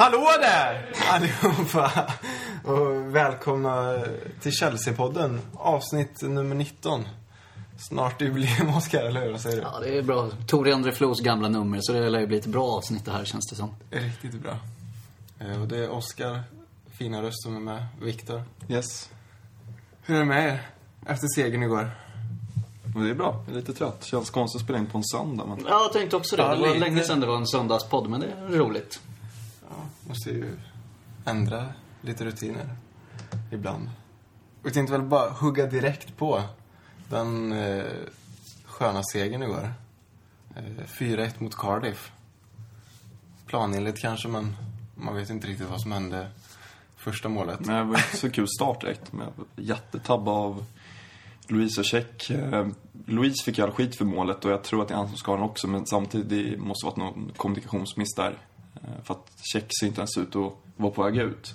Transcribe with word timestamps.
Hallå 0.00 0.26
där 0.40 0.92
allihopa! 1.10 2.12
Och 2.64 3.14
välkomna 3.16 4.02
till 4.40 4.52
Chelsea-podden, 4.52 5.38
avsnitt 5.54 6.22
nummer 6.22 6.54
19. 6.54 7.04
Snart 7.88 8.20
jubileum, 8.20 8.76
Oskar, 8.76 9.04
eller 9.04 9.20
hur? 9.24 9.30
Vad 9.30 9.40
säger 9.40 9.56
du? 9.56 9.62
Ja, 9.62 9.80
det 9.80 9.98
är 9.98 10.02
bra. 10.02 10.30
Tori 10.46 10.72
André 10.72 10.92
Flos 10.92 11.20
gamla 11.20 11.48
nummer, 11.48 11.78
så 11.82 11.92
det 11.92 12.10
lär 12.10 12.20
ju 12.20 12.26
bli 12.26 12.36
ett 12.38 12.46
bra 12.46 12.64
avsnitt 12.70 13.04
det 13.04 13.10
här, 13.10 13.24
känns 13.24 13.46
det 13.50 13.56
som. 13.56 13.74
Riktigt 13.90 14.42
bra. 14.42 14.56
Eh, 15.40 15.60
Och 15.62 15.68
det 15.68 15.76
är 15.84 15.90
Oskar, 15.90 16.42
fina 16.98 17.22
röst, 17.22 17.42
som 17.42 17.56
är 17.56 17.60
med. 17.60 17.86
Viktor. 18.02 18.42
Yes. 18.68 19.10
Hur 20.02 20.14
är 20.14 20.18
det 20.18 20.24
med 20.24 20.48
er? 20.48 20.60
Efter 21.06 21.26
segern 21.34 21.62
igår? 21.62 21.90
Men 22.94 23.04
det 23.04 23.10
är 23.10 23.14
bra. 23.14 23.42
Jag 23.46 23.52
är 23.56 23.60
lite 23.60 23.72
trött. 23.74 24.04
Känns 24.04 24.30
konstigt 24.30 24.60
att 24.60 24.64
spela 24.64 24.78
in 24.78 24.86
på 24.86 24.98
en 24.98 25.04
söndag, 25.04 25.44
men... 25.46 25.58
Ja, 25.68 25.82
jag 25.82 25.92
tänkte 25.92 26.16
också 26.16 26.36
det. 26.36 26.42
Det 26.42 26.56
var 26.56 26.74
länge 26.74 27.02
sedan 27.02 27.20
det 27.20 27.26
var 27.26 27.36
en 27.36 27.46
söndagspodd, 27.46 28.08
men 28.10 28.20
det 28.20 28.26
är 28.26 28.58
roligt. 28.58 29.00
Måste 30.10 30.30
ju 30.30 30.56
ändra 31.24 31.66
lite 32.00 32.24
rutiner. 32.24 32.68
Ibland. 33.52 33.84
Vi 33.84 33.90
jag 34.62 34.74
tänkte 34.74 34.92
väl 34.92 35.02
bara 35.02 35.30
hugga 35.30 35.66
direkt 35.66 36.16
på 36.16 36.42
den 37.08 37.52
eh, 37.52 37.84
sköna 38.64 39.02
segern 39.02 39.42
igår. 39.42 39.74
Eh, 40.56 40.84
4-1 40.86 41.30
mot 41.38 41.56
Cardiff. 41.56 42.12
Planenligt 43.46 43.98
kanske, 44.00 44.28
men 44.28 44.56
man 44.94 45.14
vet 45.14 45.30
inte 45.30 45.46
riktigt 45.46 45.70
vad 45.70 45.80
som 45.80 45.92
hände 45.92 46.30
första 46.96 47.28
målet. 47.28 47.60
Nej, 47.60 47.76
det 47.76 47.84
var 47.84 47.96
inte 47.96 48.16
så 48.16 48.30
kul 48.30 48.48
start 48.48 48.80
direkt. 48.80 49.12
Med 49.12 49.28
jättetabba 49.56 50.30
av 50.30 50.64
Louise 51.48 51.80
och 51.80 51.86
Check. 51.86 52.30
Eh, 52.30 52.66
Louise 53.06 53.44
fick 53.44 53.58
ju 53.58 53.64
all 53.64 53.72
skit 53.72 53.96
för 53.96 54.04
målet 54.04 54.44
och 54.44 54.50
jag 54.50 54.62
tror 54.62 54.82
att 54.82 54.88
det 54.88 54.94
är 54.94 54.98
han 54.98 55.08
som 55.08 55.16
ska 55.16 55.30
ha 55.32 55.36
den 55.36 55.46
också. 55.46 55.68
Men 55.68 55.86
samtidigt, 55.86 56.28
det 56.28 56.58
måste 56.58 56.86
varit 56.86 56.96
någon 56.96 57.32
kommunikationsmiss 57.36 58.14
där. 58.16 58.38
Eh, 58.82 58.88
För 59.04 59.14
att 59.14 59.32
Check 59.52 59.64
ser 59.80 59.86
inte 59.86 60.00
ens 60.00 60.18
ut 60.18 60.36
att 60.36 60.52
vara 60.76 60.92
på 60.92 61.02
väg 61.02 61.16
ut. 61.16 61.54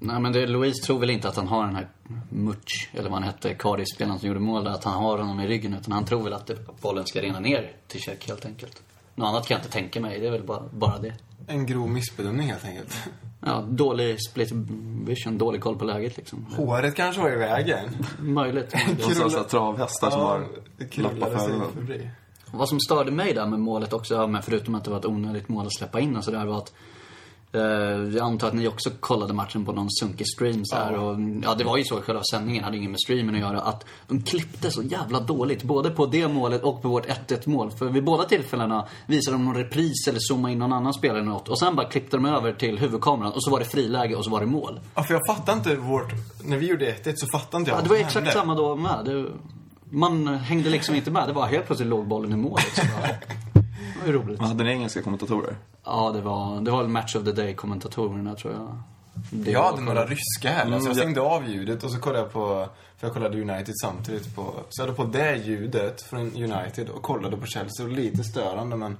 Nej, 0.00 0.20
men 0.20 0.32
det, 0.32 0.46
Louise 0.46 0.82
tror 0.86 0.98
väl 0.98 1.10
inte 1.10 1.28
att 1.28 1.36
han 1.36 1.48
har 1.48 1.66
den 1.66 1.76
här 1.76 1.88
Much, 2.28 2.90
eller 2.92 3.10
vad 3.10 3.12
han 3.12 3.22
hette, 3.22 3.54
Cardiff-spelaren 3.54 4.18
som 4.18 4.28
gjorde 4.28 4.40
mål 4.40 4.64
där, 4.64 4.70
att 4.70 4.84
han 4.84 4.94
har 4.94 5.18
honom 5.18 5.40
i 5.40 5.46
ryggen. 5.46 5.74
Utan 5.74 5.92
han 5.92 6.04
tror 6.04 6.22
väl 6.22 6.32
att 6.32 6.50
bollen 6.80 7.06
ska 7.06 7.20
rena 7.22 7.40
ner 7.40 7.72
till 7.88 8.00
check 8.00 8.28
helt 8.28 8.46
enkelt. 8.46 8.82
Något 9.14 9.26
annat 9.28 9.46
kan 9.48 9.54
jag 9.54 9.60
inte 9.60 9.72
tänka 9.72 10.00
mig, 10.00 10.20
det 10.20 10.26
är 10.26 10.30
väl 10.30 10.42
bara, 10.42 10.62
bara 10.72 10.98
det. 10.98 11.12
En 11.46 11.66
grov 11.66 11.88
missbedömning 11.90 12.48
helt 12.48 12.64
enkelt. 12.64 12.94
Ja, 13.44 13.64
dålig 13.68 14.22
split 14.22 14.52
vision, 15.06 15.38
dålig 15.38 15.60
koll 15.60 15.78
på 15.78 15.84
läget 15.84 16.16
liksom. 16.16 16.46
Håret 16.56 16.94
kanske 16.94 17.22
var 17.22 17.30
i 17.32 17.36
vägen. 17.36 18.06
Möjligt. 18.18 18.70
Det 18.96 19.18
var 19.18 19.28
så 19.30 19.38
här 19.38 19.44
travhästar 19.44 20.10
som 20.10 20.20
har 20.20 20.38
lappat 20.38 20.90
krullade 20.90 21.20
för 21.20 21.38
sig 21.38 21.52
ögonen. 21.54 22.10
Vad 22.52 22.68
som 22.68 22.80
störde 22.80 23.10
mig 23.10 23.34
där 23.34 23.46
med 23.46 23.60
målet 23.60 23.92
också, 23.92 24.26
men 24.26 24.42
förutom 24.42 24.74
att 24.74 24.84
det 24.84 24.90
var 24.90 24.98
ett 24.98 25.06
onödigt 25.06 25.48
mål 25.48 25.66
att 25.66 25.74
släppa 25.76 26.00
in 26.00 26.16
och 26.16 26.24
sådär, 26.24 26.46
var 26.46 26.58
att 26.58 26.72
eh, 27.52 27.62
jag 28.16 28.18
antar 28.18 28.48
att 28.48 28.54
ni 28.54 28.68
också 28.68 28.90
kollade 29.00 29.32
matchen 29.34 29.64
på 29.64 29.72
någon 29.72 29.90
sunkig 29.90 30.26
stream 30.28 30.64
så 30.64 30.76
här, 30.76 30.92
Ja. 30.92 31.00
och 31.00 31.16
ja, 31.44 31.54
det 31.54 31.64
var 31.64 31.76
ju 31.76 31.84
så 31.84 32.00
själva 32.00 32.22
sändningen, 32.32 32.64
hade 32.64 32.76
inget 32.76 32.90
med 32.90 33.00
streamen 33.00 33.34
att 33.34 33.40
göra, 33.40 33.60
att 33.60 33.84
de 34.08 34.22
klippte 34.22 34.70
så 34.70 34.82
jävla 34.82 35.20
dåligt. 35.20 35.62
Både 35.62 35.90
på 35.90 36.06
det 36.06 36.28
målet 36.28 36.62
och 36.62 36.82
på 36.82 36.88
vårt 36.88 37.06
1-1 37.06 37.48
mål. 37.48 37.70
För 37.70 37.86
vid 37.86 38.04
båda 38.04 38.24
tillfällena 38.24 38.86
visade 39.06 39.36
de 39.36 39.44
någon 39.44 39.54
repris 39.56 40.08
eller 40.08 40.18
zoomade 40.20 40.52
in 40.52 40.58
någon 40.58 40.72
annan 40.72 40.94
spelare 40.94 41.18
eller 41.18 41.30
något. 41.30 41.48
Och 41.48 41.58
sen 41.58 41.76
bara 41.76 41.86
klippte 41.88 42.16
de 42.16 42.26
över 42.26 42.52
till 42.52 42.78
huvudkameran 42.78 43.32
och 43.32 43.44
så 43.44 43.50
var 43.50 43.58
det 43.58 43.64
friläge 43.64 44.16
och 44.16 44.24
så 44.24 44.30
var 44.30 44.40
det 44.40 44.46
mål. 44.46 44.80
Ja, 44.94 45.02
för 45.02 45.14
jag 45.14 45.22
fattar 45.36 45.52
inte 45.52 45.76
vårt... 45.76 46.12
När 46.44 46.56
vi 46.56 46.66
gjorde 46.66 46.92
1-1 46.92 47.12
så 47.16 47.26
fattade 47.26 47.56
inte 47.60 47.70
jag 47.70 47.78
Ja, 47.78 47.82
det 47.82 47.88
var 47.88 47.96
exakt 47.96 48.14
hände. 48.14 48.32
samma 48.32 48.54
då 48.54 48.76
med. 48.76 49.04
Det, 49.04 49.26
man 49.92 50.26
hängde 50.26 50.70
liksom 50.70 50.94
inte 50.94 51.10
med. 51.10 51.28
Det 51.28 51.32
var 51.32 51.46
helt 51.46 51.66
plötsligt 51.66 51.88
låg 51.88 52.06
bollen 52.06 52.32
i 52.32 52.36
målet. 52.36 52.74
Så 52.74 52.82
bara, 52.86 53.06
det 53.54 54.00
var 54.00 54.06
ju 54.06 54.12
roligt. 54.12 54.40
Men 54.40 54.48
hade 54.48 54.64
ni 54.64 54.70
engelska 54.70 55.02
kommentatorer? 55.02 55.56
Ja, 55.84 56.10
det 56.14 56.20
var, 56.20 56.60
det 56.60 56.70
var 56.70 56.78
väl 56.78 56.88
Match 56.88 57.16
of 57.16 57.24
the 57.24 57.32
Day-kommentatorerna 57.32 58.34
tror 58.34 58.52
jag. 58.54 58.82
Det 59.30 59.50
Jag 59.50 59.62
hade 59.62 59.80
några 59.82 60.04
ryska 60.06 60.50
här, 60.50 60.66
Mm, 60.66 60.80
så 60.80 60.86
jag 60.86 60.96
ja. 60.96 61.00
stängde 61.00 61.20
av 61.20 61.48
ljudet 61.48 61.84
och 61.84 61.90
så 61.92 61.98
kollade 61.98 62.18
jag 62.24 62.32
på, 62.32 62.68
för 62.96 63.06
jag 63.06 63.14
kollade 63.14 63.40
United 63.40 63.74
samtidigt 63.82 64.34
på, 64.34 64.42
så 64.68 64.82
jag 64.82 64.86
hade 64.86 64.96
på 64.96 65.04
det 65.04 65.36
ljudet 65.36 66.02
från 66.02 66.20
United 66.20 66.88
och 66.88 67.02
kollade 67.02 67.36
på 67.36 67.46
Chelsea 67.46 67.86
och 67.86 67.92
lite 67.92 68.24
störande 68.24 68.76
men 68.76 68.96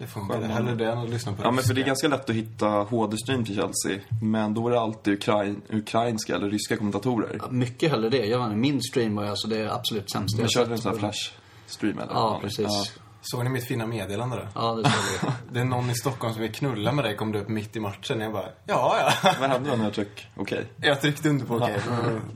det 0.00 0.06
funkade. 0.06 0.40
Skönt. 0.40 0.52
Hellre 0.52 0.74
det 0.74 0.92
än 0.92 0.98
att 0.98 1.10
lyssna 1.10 1.32
på 1.32 1.42
Ja, 1.42 1.50
men 1.50 1.64
för 1.64 1.74
det 1.74 1.80
är 1.80 1.84
ryska. 1.84 1.86
ganska 1.86 2.08
lätt 2.08 2.30
att 2.30 2.36
hitta 2.36 2.66
HD-stream 2.68 3.44
till 3.44 3.54
Chelsea. 3.54 4.00
Men 4.22 4.54
då 4.54 4.68
är 4.68 4.72
det 4.72 4.80
alltid 4.80 5.14
ukrain, 5.14 5.62
ukrainska 5.68 6.34
eller 6.34 6.50
ryska 6.50 6.76
kommentatorer. 6.76 7.36
Ja, 7.40 7.50
Mycket 7.50 7.90
hellre 7.90 8.08
det. 8.10 8.26
Jag 8.26 8.38
vet 8.38 8.44
inte, 8.44 8.56
min 8.56 8.82
stream 8.82 9.14
var 9.16 9.24
alltså 9.24 9.48
det 9.48 9.72
absolut 9.72 10.10
sämsta 10.10 10.36
Men 10.36 10.42
jag 10.44 10.50
körde 10.52 10.72
en 10.72 10.78
sån 10.78 10.92
här 10.92 10.98
flash-stream 10.98 12.02
eller? 12.02 12.14
Ja, 12.14 12.38
precis. 12.42 12.92
Såg 13.22 13.44
ni 13.44 13.50
mitt 13.50 13.64
fina 13.68 13.86
meddelande 13.86 14.36
då? 14.36 14.42
Ja, 14.54 14.74
det 14.74 14.90
såg 14.90 15.02
vi. 15.22 15.32
Det 15.52 15.60
är 15.60 15.64
någon 15.64 15.90
i 15.90 15.94
Stockholm 15.94 16.32
som 16.34 16.42
vill 16.42 16.52
knulla 16.52 16.92
med 16.92 17.04
dig, 17.04 17.16
kom 17.16 17.32
det 17.32 17.40
upp 17.40 17.48
mitt 17.48 17.76
i 17.76 17.80
matchen. 17.80 18.20
Jag 18.20 18.32
bara, 18.32 18.48
ja, 18.66 19.12
ja. 19.22 19.32
Vad 19.40 19.50
hände 19.50 19.70
då 19.70 19.76
när 19.76 19.84
jag 19.84 19.94
tryckte 19.94 20.22
okej? 20.36 20.66
Jag 20.76 21.00
tryckte 21.00 21.28
under 21.28 21.46
på 21.46 21.54
okej, 21.56 21.76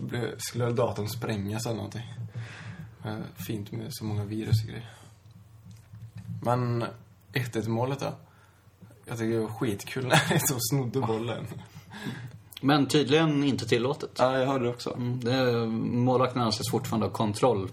okay, 0.06 0.20
skulle 0.38 0.70
datorn 0.70 1.08
sprängas 1.08 1.66
eller 1.66 1.76
någonting. 1.76 2.14
Eh, 3.04 3.14
Fint 3.46 3.72
med 3.72 3.86
så 3.90 4.04
många 4.04 4.24
virus 4.24 4.62
och 4.62 4.68
grejer. 4.68 4.90
Men 6.42 6.84
1-1 7.34 7.68
målet 7.68 8.00
då? 8.00 8.12
Jag 9.06 9.18
tycker 9.18 9.32
det 9.34 9.40
var 9.40 9.48
skitkul 9.48 10.06
när 10.06 10.22
jag 10.30 10.48
så 10.48 10.56
snodde 10.58 11.00
bollen. 11.00 11.46
Men 12.60 12.86
tydligen 12.86 13.44
inte 13.44 13.68
tillåtet. 13.68 14.10
Ja, 14.18 14.38
jag 14.38 14.46
hörde 14.46 14.64
det 14.64 14.70
också. 14.70 14.94
Mm, 14.94 15.20
det, 15.20 15.66
målvakten 15.66 16.42
anses 16.42 16.70
fortfarande 16.70 17.06
ha 17.06 17.12
kontroll 17.12 17.68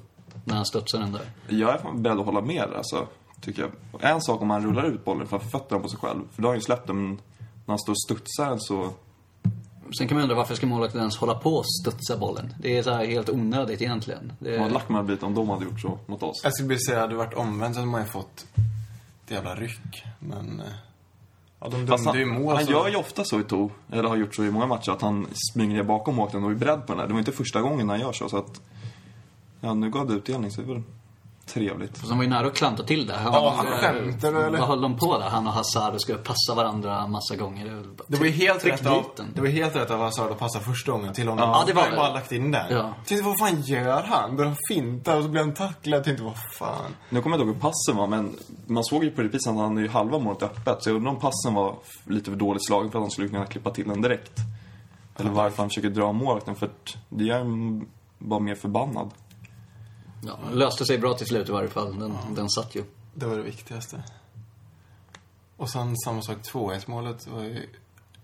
när 0.45 0.55
han 0.55 0.65
studsar 0.65 0.99
den 0.99 1.11
där. 1.11 1.21
Jag 1.47 1.73
är 1.73 1.77
fan 1.77 2.03
beredd 2.03 2.19
att 2.19 2.25
hålla 2.25 2.41
med 2.41 2.69
där, 2.69 2.77
alltså. 2.77 3.07
Tycker 3.41 3.61
jag. 3.61 3.71
En 4.13 4.21
sak 4.21 4.41
om 4.41 4.49
han 4.49 4.63
rullar 4.63 4.83
ut 4.83 5.05
bollen 5.05 5.27
framför 5.27 5.49
fötterna 5.49 5.81
på 5.81 5.89
sig 5.89 5.99
själv. 5.99 6.21
För 6.31 6.41
då 6.41 6.47
har 6.47 6.53
han 6.53 6.57
ju 6.57 6.61
släppt 6.61 6.87
den, 6.87 6.95
men 6.95 7.19
när 7.37 7.67
han 7.67 7.79
står 7.79 7.93
och 7.93 8.01
studsar 8.01 8.49
den 8.49 8.59
så... 8.59 8.89
Sen 9.97 10.07
kan 10.07 10.15
man 10.15 10.23
undra 10.23 10.35
varför 10.35 10.55
ska 10.55 10.65
målvakten 10.65 10.99
ens 10.99 11.17
hålla 11.17 11.35
på 11.35 11.53
och 11.53 11.65
studsa 11.81 12.17
bollen? 12.17 12.53
Det 12.59 12.77
är 12.77 12.83
så 12.83 12.91
här 12.91 13.05
helt 13.05 13.29
onödigt 13.29 13.81
egentligen. 13.81 14.33
Det, 14.39 14.59
man 14.59 14.95
hade 14.95 15.03
blivit 15.03 15.23
om 15.23 15.35
de 15.35 15.49
hade 15.49 15.65
gjort 15.65 15.81
så 15.81 15.99
mot 16.05 16.23
oss. 16.23 16.41
Jag 16.43 16.53
skulle 16.53 16.77
säga 16.79 16.97
att 16.97 17.09
det 17.09 17.15
hade 17.15 17.15
varit 17.15 17.33
omvänt 17.33 17.75
så 17.75 17.81
hade 17.81 17.91
man 17.91 18.01
ju 18.01 18.07
fått 18.07 18.45
ett 19.25 19.31
jävla 19.31 19.55
ryck. 19.55 20.03
Men... 20.19 20.59
eh, 20.59 20.65
Ja, 21.63 21.69
de 21.69 21.85
dömde 21.85 22.19
ju 22.19 22.29
han, 22.29 22.41
mål 22.41 22.55
han 22.55 22.65
så... 22.65 22.71
gör 22.71 22.89
ju 22.89 22.95
ofta 22.95 23.23
så 23.23 23.39
i 23.39 23.43
To, 23.43 23.69
eller 23.91 24.09
har 24.09 24.15
gjort 24.15 24.35
så 24.35 24.43
i 24.43 24.51
många 24.51 24.65
matcher, 24.65 24.91
att 24.91 25.01
han 25.01 25.27
smyger 25.53 25.73
ner 25.73 25.83
bakom 25.83 26.15
målvakten 26.15 26.43
och 26.43 26.51
är 26.51 26.55
beredd 26.55 26.87
på 26.87 26.93
den 26.93 26.97
där. 26.97 27.07
Det 27.07 27.13
var 27.13 27.19
inte 27.19 27.31
första 27.31 27.61
gången 27.61 27.89
han 27.89 27.99
gör 27.99 28.11
så, 28.13 28.29
så 28.29 28.37
att... 28.37 28.61
Ja, 29.59 29.73
nu 29.73 29.89
gav 29.89 30.07
det 30.07 30.13
utdelning, 30.13 30.51
så 30.51 30.61
det 30.61 30.67
är 30.67 30.73
väl 30.73 30.83
trevligt. 31.53 32.09
De 32.09 32.17
var 32.17 32.23
ju 32.23 32.29
nära 32.29 32.47
att 32.47 32.55
klanta 32.55 32.83
till 32.83 33.07
det. 33.07 33.13
Han, 33.13 33.33
Ja, 33.33 33.53
skämtar 33.81 34.31
du, 34.31 34.41
eller? 34.41 34.59
Vad 34.59 34.67
höll 34.67 34.81
de 34.81 34.97
på 34.97 35.17
där? 35.19 35.29
Han 35.29 35.47
och 35.47 35.53
Hazard 35.53 35.93
och 35.93 36.01
skulle 36.01 36.17
passa 36.17 36.55
varandra 36.55 37.07
massa 37.07 37.35
gånger. 37.35 37.83
Det, 38.07 38.17
var 38.17 38.25
ju 38.25 38.31
helt 38.31 38.65
rätt 38.65 38.85
av, 38.85 39.05
det 39.35 39.41
var 39.41 39.47
helt 39.47 39.75
rätt 39.75 39.91
av 39.91 39.99
Hazard 39.99 40.31
att 40.31 40.39
passa 40.39 40.59
första 40.59 40.91
gången 40.91 41.13
till 41.13 41.27
honom. 41.27 41.49
Ja, 41.49 41.63
det 41.67 41.73
var 41.73 41.81
Han 41.81 41.91
det. 41.91 41.97
bara 41.97 42.13
lagt 42.13 42.31
in 42.31 42.51
den. 42.51 42.65
Ja. 42.69 42.93
Tänkte, 43.05 43.27
vad 43.27 43.39
fan 43.39 43.61
gör 43.61 44.03
han? 44.03 44.35
Börjar 44.35 44.55
finta 44.73 45.17
och 45.17 45.23
så 45.23 45.29
blir 45.29 45.41
han 45.41 45.53
tacklad. 45.53 45.97
Jag 45.97 46.03
tänkte, 46.03 46.23
vad 46.23 46.37
fan. 46.59 46.91
Nu 47.09 47.21
kommer 47.21 47.37
jag 47.37 47.41
inte 47.41 47.47
ihåg 47.49 47.55
hur 47.55 47.61
passen 47.61 47.95
var, 47.95 48.07
men 48.07 48.35
man 48.67 48.83
såg 48.83 49.03
ju 49.03 49.11
på 49.11 49.21
reprisen 49.21 49.53
att 49.53 49.59
han 49.61 49.77
är 49.77 49.81
ju 49.81 49.87
halva 49.89 50.19
målet 50.19 50.43
öppet. 50.43 50.83
Så 50.83 50.89
jag 50.89 50.95
undrar 50.95 51.11
om 51.11 51.19
passen 51.19 51.53
var 51.53 51.75
lite 52.07 52.29
för 52.31 52.37
dåligt 52.37 52.65
slagen 52.67 52.91
för 52.91 52.99
att 52.99 53.03
han 53.03 53.11
skulle 53.11 53.27
kunna 53.27 53.45
klippa 53.45 53.69
till 53.71 53.87
den 53.87 54.01
direkt. 54.01 54.33
Eller 55.17 55.29
varför 55.31 55.57
han 55.57 55.69
försöker 55.69 55.89
dra 55.89 56.11
målvakten, 56.11 56.55
för 56.55 56.65
att 56.65 56.95
det 57.09 57.23
gör 57.23 57.45
bara 58.17 58.39
mer 58.39 58.55
förbannad. 58.55 59.09
Ja, 60.21 60.39
det 60.49 60.55
löste 60.55 60.85
sig 60.85 60.97
bra 60.97 61.13
till 61.13 61.27
slut 61.27 61.49
i 61.49 61.51
varje 61.51 61.69
fall. 61.69 61.99
Den, 61.99 62.17
den 62.35 62.49
satt 62.49 62.75
ju. 62.75 62.83
Det 63.13 63.25
var 63.25 63.37
det 63.37 63.43
viktigaste. 63.43 64.03
Och 65.57 65.69
sen 65.69 65.97
samma 65.97 66.21
sak, 66.21 66.37
2-1 66.37 66.83
målet 66.85 67.27
var 67.27 67.43
ju... 67.43 67.69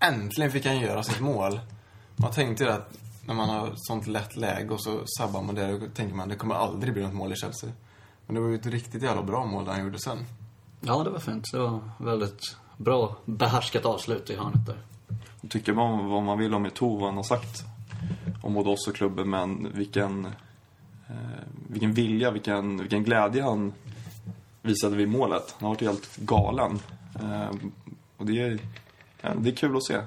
Äntligen 0.00 0.52
fick 0.52 0.66
han 0.66 0.80
göra 0.80 1.02
sitt 1.02 1.20
mål. 1.20 1.60
Man 2.16 2.32
tänkte 2.32 2.64
ju 2.64 2.70
att 2.70 2.98
när 3.26 3.34
man 3.34 3.48
har 3.48 3.72
sånt 3.76 4.06
lätt 4.06 4.36
läge 4.36 4.74
och 4.74 4.82
så 4.82 5.00
sabbar 5.18 5.42
man 5.42 5.54
det, 5.54 5.78
då 5.78 5.86
tänker 5.94 6.14
man 6.14 6.28
det 6.28 6.36
kommer 6.36 6.54
aldrig 6.54 6.92
bli 6.92 7.02
något 7.02 7.14
mål 7.14 7.32
i 7.32 7.36
Chelsea. 7.36 7.70
Men 8.26 8.34
det 8.34 8.40
var 8.40 8.48
ju 8.48 8.54
ett 8.54 8.66
riktigt 8.66 9.02
jävla 9.02 9.22
bra 9.22 9.44
mål 9.44 9.66
han 9.66 9.84
gjorde 9.84 9.98
sen. 9.98 10.18
Ja, 10.80 11.04
det 11.04 11.10
var 11.10 11.18
fint. 11.18 11.44
Det 11.52 11.58
var 11.58 11.80
väldigt 11.98 12.56
bra 12.76 13.16
behärskat 13.24 13.84
avslut 13.84 14.30
i 14.30 14.36
hörnet 14.36 14.66
där. 14.66 14.78
Jag 15.40 15.50
tycker 15.50 15.72
man 15.72 16.10
vad 16.10 16.22
man 16.22 16.38
vill 16.38 16.54
om 16.54 16.66
Eto'o, 16.66 17.00
vad 17.00 17.08
han 17.08 17.16
har 17.16 17.22
sagt 17.22 17.64
om 18.42 18.54
både 18.54 18.70
oss 18.70 18.88
och 18.88 18.94
klubben, 18.94 19.30
men 19.30 19.72
vilken, 19.72 20.28
vilken 21.68 21.92
vilja, 21.92 22.30
vilken, 22.30 22.78
vilken 22.78 23.04
glädje 23.04 23.42
han 23.42 23.72
visade 24.62 24.96
vid 24.96 25.08
målet. 25.08 25.54
Han 25.58 25.66
har 25.68 25.74
varit 25.74 25.80
helt 25.80 26.16
galen. 26.16 26.80
Eh, 27.22 27.50
och 28.16 28.26
det 28.26 28.42
är, 28.42 28.58
ja, 29.20 29.34
det 29.36 29.50
är 29.50 29.54
kul 29.56 29.76
att 29.76 29.84
se. 29.84 30.00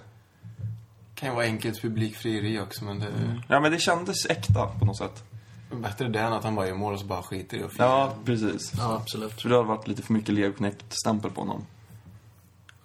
Kan 1.15 1.29
ju 1.29 1.35
vara 1.35 1.45
enkelt 1.45 1.81
publikfrieri 1.81 2.59
också, 2.59 2.85
men 2.85 2.99
det 2.99 3.05
är 3.05 3.43
Ja, 3.47 3.59
men 3.59 3.71
det 3.71 3.79
kändes 3.79 4.25
äkta 4.25 4.67
på 4.67 4.85
något 4.85 4.97
sätt. 4.97 5.23
bättre 5.71 6.07
det 6.07 6.19
än 6.19 6.33
att 6.33 6.43
han 6.43 6.55
bara 6.55 6.67
gör 6.67 6.75
mål 6.75 6.93
och 6.93 6.99
så 6.99 7.05
bara 7.05 7.23
skiter 7.23 7.57
i 7.57 7.63
och 7.63 7.71
firar. 7.71 7.87
Ja, 7.87 8.15
precis. 8.25 8.73
Ja, 8.77 8.95
absolut. 8.95 9.41
För 9.41 9.49
det 9.49 9.55
har 9.55 9.63
varit 9.63 9.87
lite 9.87 10.01
för 10.01 10.13
mycket 10.13 10.35
Leo 10.35 10.53
Knekt-stämpel 10.53 11.31
på 11.31 11.41
honom. 11.41 11.65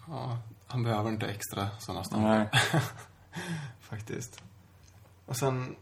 Ja, 0.08 0.38
han 0.66 0.82
behöver 0.82 1.10
inte 1.10 1.26
extra 1.26 1.68
sådana 1.78 2.02
Nej. 2.12 2.48
Faktiskt. 3.80 4.42
Och 5.26 5.36
sen... 5.36 5.76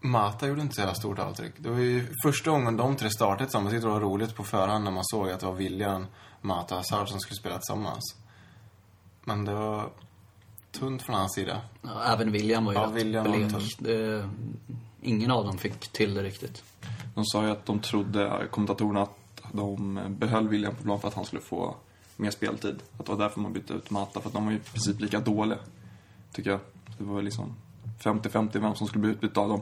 Mata 0.00 0.46
gjorde 0.46 0.60
inte 0.62 0.74
så 0.74 0.80
jävla 0.80 0.94
stort 0.94 1.18
avtryck. 1.18 1.52
Det 1.56 1.70
var 1.70 1.78
ju 1.78 2.06
första 2.24 2.50
gången 2.50 2.76
de 2.76 2.96
tre 2.96 3.10
startade 3.10 3.44
tillsammans. 3.44 3.74
Det 3.74 3.88
var 3.88 4.00
roligt 4.00 4.34
på 4.34 4.44
förhand 4.44 4.84
när 4.84 4.90
man 4.90 5.04
såg 5.04 5.30
att 5.30 5.40
det 5.40 5.46
var 5.46 5.54
William, 5.54 6.06
Mata 6.40 6.74
och 6.74 6.78
Hazard 6.78 7.08
som 7.08 7.20
skulle 7.20 7.36
spela 7.36 7.58
tillsammans. 7.58 8.16
Men 9.24 9.44
det 9.44 9.54
var 9.54 9.88
tunt 10.72 11.02
från 11.02 11.16
hans 11.16 11.34
sida. 11.34 11.60
Ja, 11.82 12.02
även 12.04 12.32
William 12.32 12.64
var 12.64 12.72
ju 12.72 12.78
Ja, 12.78 12.86
rätt 12.86 12.92
William 12.92 13.24
blek. 13.24 13.76
Det, 13.78 14.28
ingen 15.00 15.30
av 15.30 15.44
dem 15.44 15.58
fick 15.58 15.88
till 15.92 16.14
det 16.14 16.22
riktigt. 16.22 16.64
De 17.14 17.24
sa 17.24 17.44
ju 17.44 17.50
att 17.50 17.66
de 17.66 17.80
trodde, 17.80 18.46
kommentatorerna, 18.50 19.02
att 19.02 19.42
de 19.52 20.00
behöll 20.08 20.48
William 20.48 20.74
på 20.74 20.82
plan 20.82 21.00
för 21.00 21.08
att 21.08 21.14
han 21.14 21.24
skulle 21.24 21.42
få 21.42 21.76
mer 22.16 22.30
speltid. 22.30 22.82
Att 22.98 23.06
det 23.06 23.12
var 23.12 23.18
därför 23.18 23.40
man 23.40 23.52
bytte 23.52 23.72
ut 23.72 23.90
Mata, 23.90 24.20
för 24.20 24.28
att 24.28 24.34
de 24.34 24.44
var 24.44 24.52
ju 24.52 24.58
i 24.58 24.60
princip 24.60 25.00
lika 25.00 25.20
dåliga. 25.20 25.58
Tycker 26.32 26.50
jag. 26.50 26.60
Det 26.98 27.04
var 27.04 27.22
liksom 27.22 27.54
50-50 28.02 28.60
vem 28.60 28.74
som 28.74 28.86
skulle 28.86 29.02
bli 29.02 29.10
utbytt 29.10 29.36
av 29.36 29.48
dem. 29.48 29.60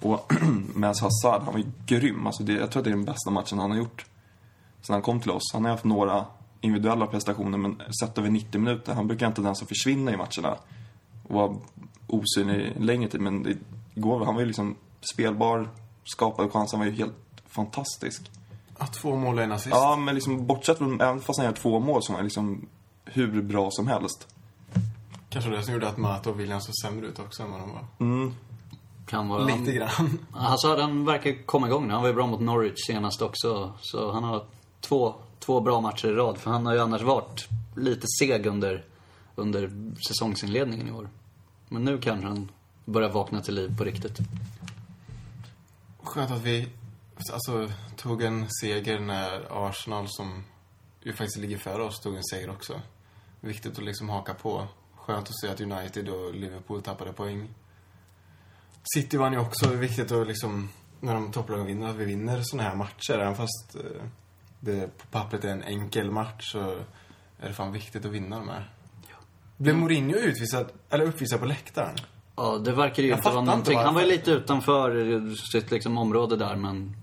Och 0.00 0.32
med 0.74 0.88
Hazard, 0.88 1.42
han 1.42 1.52
var 1.52 1.58
ju 1.58 1.66
grym. 1.86 2.26
Alltså 2.26 2.42
det, 2.42 2.52
jag 2.52 2.70
tror 2.70 2.80
att 2.80 2.84
det 2.84 2.90
är 2.90 2.96
den 2.96 3.04
bästa 3.04 3.30
matchen 3.30 3.58
han 3.58 3.70
har 3.70 3.78
gjort 3.78 4.06
sen 4.84 4.94
han 4.94 5.02
kom 5.02 5.20
till 5.20 5.30
oss. 5.30 5.52
Han 5.52 5.64
har 5.64 5.70
haft 5.70 5.84
några 5.84 6.26
individuella 6.60 7.06
prestationer, 7.06 7.58
men 7.58 7.82
sett 8.00 8.18
över 8.18 8.30
90 8.30 8.60
minuter. 8.60 8.94
Han 8.94 9.06
brukar 9.06 9.26
inte 9.26 9.42
den 9.42 9.56
som 9.56 9.66
försvinner 9.66 10.12
i 10.12 10.16
matcherna 10.16 10.58
och 11.28 11.34
vara 11.34 11.56
osynlig 12.06 12.72
längre 12.80 13.08
tid. 13.10 13.20
Men 13.20 13.58
igår, 13.94 14.24
han 14.24 14.34
var 14.34 14.40
ju 14.40 14.46
liksom 14.46 14.76
spelbar, 15.14 15.68
skapade 16.04 16.48
chanser, 16.48 16.76
han 16.76 16.86
var 16.86 16.92
ju 16.92 16.98
helt 16.98 17.14
fantastisk. 17.46 18.30
Ja, 18.78 18.86
två 18.86 19.16
mål 19.16 19.38
och 19.38 19.44
en 19.44 19.52
assist. 19.52 19.74
Ja, 19.74 19.96
men 19.96 20.14
liksom 20.14 20.46
bortsett 20.46 20.78
från, 20.78 21.00
även 21.00 21.20
fast 21.20 21.38
han 21.38 21.46
gör 21.46 21.52
två 21.52 21.80
mål 21.80 22.02
så 22.02 22.12
var 22.12 22.18
han 22.18 22.24
liksom 22.24 22.66
hur 23.04 23.42
bra 23.42 23.68
som 23.70 23.86
helst. 23.86 24.28
Kanske 25.28 25.50
det 25.50 25.62
som 25.62 25.74
gjorde 25.74 25.88
att 25.88 25.96
Mata 25.96 26.30
och 26.30 26.40
William 26.40 26.60
såg 26.60 26.74
sämre 26.82 27.06
ut 27.06 27.18
också 27.18 27.42
än 27.42 27.50
vad 27.50 27.60
de 27.60 27.70
var. 27.70 27.84
Mm. 28.00 28.34
Kan 29.06 29.28
vara... 29.28 29.44
Lite 29.44 29.72
grann. 29.72 30.18
Alltså, 30.32 30.76
den 30.76 31.04
verkar 31.04 31.46
komma 31.46 31.66
igång 31.66 31.86
nu. 31.86 31.92
Han 31.92 32.02
var 32.02 32.08
ju 32.08 32.14
bra 32.14 32.26
mot 32.26 32.40
Norwich 32.40 32.86
senast 32.86 33.22
också. 33.22 33.72
Så 33.80 34.12
han 34.12 34.24
har 34.24 34.46
två, 34.80 35.14
två 35.38 35.60
bra 35.60 35.80
matcher 35.80 36.08
i 36.08 36.12
rad. 36.12 36.38
För 36.38 36.50
han 36.50 36.66
har 36.66 36.74
ju 36.74 36.80
annars 36.80 37.02
varit 37.02 37.48
lite 37.76 38.06
seg 38.18 38.46
under, 38.46 38.84
under 39.34 39.70
säsongsinledningen 40.08 40.88
i 40.88 40.92
år. 40.92 41.08
Men 41.68 41.84
nu 41.84 41.98
kanske 41.98 42.28
han 42.28 42.50
börjar 42.84 43.08
vakna 43.08 43.40
till 43.40 43.54
liv 43.54 43.78
på 43.78 43.84
riktigt. 43.84 44.18
Skönt 46.02 46.30
att 46.30 46.42
vi 46.42 46.68
alltså, 47.32 47.70
tog 47.96 48.22
en 48.22 48.46
seger 48.50 49.00
när 49.00 49.66
Arsenal, 49.68 50.06
som 50.08 50.44
ju 51.02 51.12
faktiskt 51.12 51.36
ligger 51.36 51.58
före 51.58 51.82
oss, 51.82 52.00
tog 52.00 52.16
en 52.16 52.24
seger 52.24 52.50
också. 52.50 52.80
Viktigt 53.40 53.78
att 53.78 53.84
liksom 53.84 54.08
haka 54.08 54.34
på. 54.34 54.66
Skönt 54.96 55.28
att 55.28 55.40
se 55.40 55.48
att 55.48 55.60
United 55.60 56.08
och 56.08 56.34
Liverpool 56.34 56.82
tappade 56.82 57.12
poäng. 57.12 57.48
City 58.94 59.16
vann 59.16 59.32
ju 59.32 59.38
också. 59.38 59.66
Det 59.66 59.74
är 59.74 59.78
viktigt 59.78 60.12
att 60.12 60.26
liksom, 60.26 60.68
när 61.00 61.14
de 61.14 61.32
topplagen 61.32 61.66
vinner, 61.66 61.88
att 61.88 61.96
vi 61.96 62.04
vinner 62.04 62.40
såna 62.42 62.62
här 62.62 62.74
matcher. 62.74 63.18
Även 63.18 63.34
fast 63.34 63.74
eh, 63.74 64.02
det 64.60 64.98
på 64.98 65.06
pappret 65.06 65.44
är 65.44 65.48
en 65.48 65.62
enkel 65.62 66.10
match 66.10 66.52
så 66.52 66.60
är 67.38 67.48
det 67.48 67.52
fan 67.54 67.72
viktigt 67.72 68.04
att 68.04 68.12
vinna 68.12 68.38
de 68.38 68.48
här. 68.48 68.70
Blev 69.56 69.76
Mourinho 69.76 70.16
utvisad, 70.16 70.66
eller 70.90 71.04
uppvisad 71.04 71.40
på 71.40 71.46
läktaren? 71.46 71.96
Ja, 72.36 72.58
det 72.58 72.72
verkar 72.72 73.02
ju 73.02 73.10
inte 73.10 73.22
vara 73.22 73.22
fattar 73.22 73.38
inte 73.38 73.50
någonting. 73.50 73.78
Han 73.78 73.94
var 73.94 74.00
ju 74.00 74.06
lite 74.06 74.30
utanför 74.30 75.30
sitt 75.52 75.70
liksom, 75.70 75.98
område 75.98 76.36
där, 76.36 76.56
men... 76.56 76.96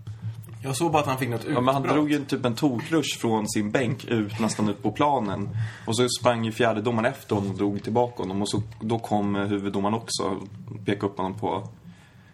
Jag 0.63 0.75
såg 0.75 0.91
bara 0.91 0.99
att 1.01 1.07
han 1.07 1.17
fick 1.17 1.29
något 1.29 1.39
utbrott. 1.39 1.55
Ja, 1.55 1.61
men 1.61 1.73
han 1.73 1.83
drog 1.83 2.11
ju 2.11 2.25
typ 2.25 2.45
en 2.45 2.55
tokrush 2.55 3.17
från 3.19 3.49
sin 3.49 3.71
bänk 3.71 4.05
ut, 4.05 4.39
nästan 4.39 4.69
ut 4.69 4.83
på 4.83 4.91
planen. 4.91 5.49
Och 5.87 5.95
så 5.97 6.07
sprang 6.19 6.45
ju 6.45 6.51
fjärdedomaren 6.51 7.11
efter 7.11 7.35
honom 7.35 7.51
och 7.51 7.57
drog 7.57 7.83
tillbaka 7.83 8.23
honom. 8.23 8.41
Och 8.41 8.49
så, 8.49 8.61
då 8.79 8.99
kom 8.99 9.35
huvuddomaren 9.35 9.93
också 9.95 10.23
och 10.23 10.85
pekade 10.85 11.05
upp 11.11 11.17
honom 11.17 11.33
på 11.39 11.67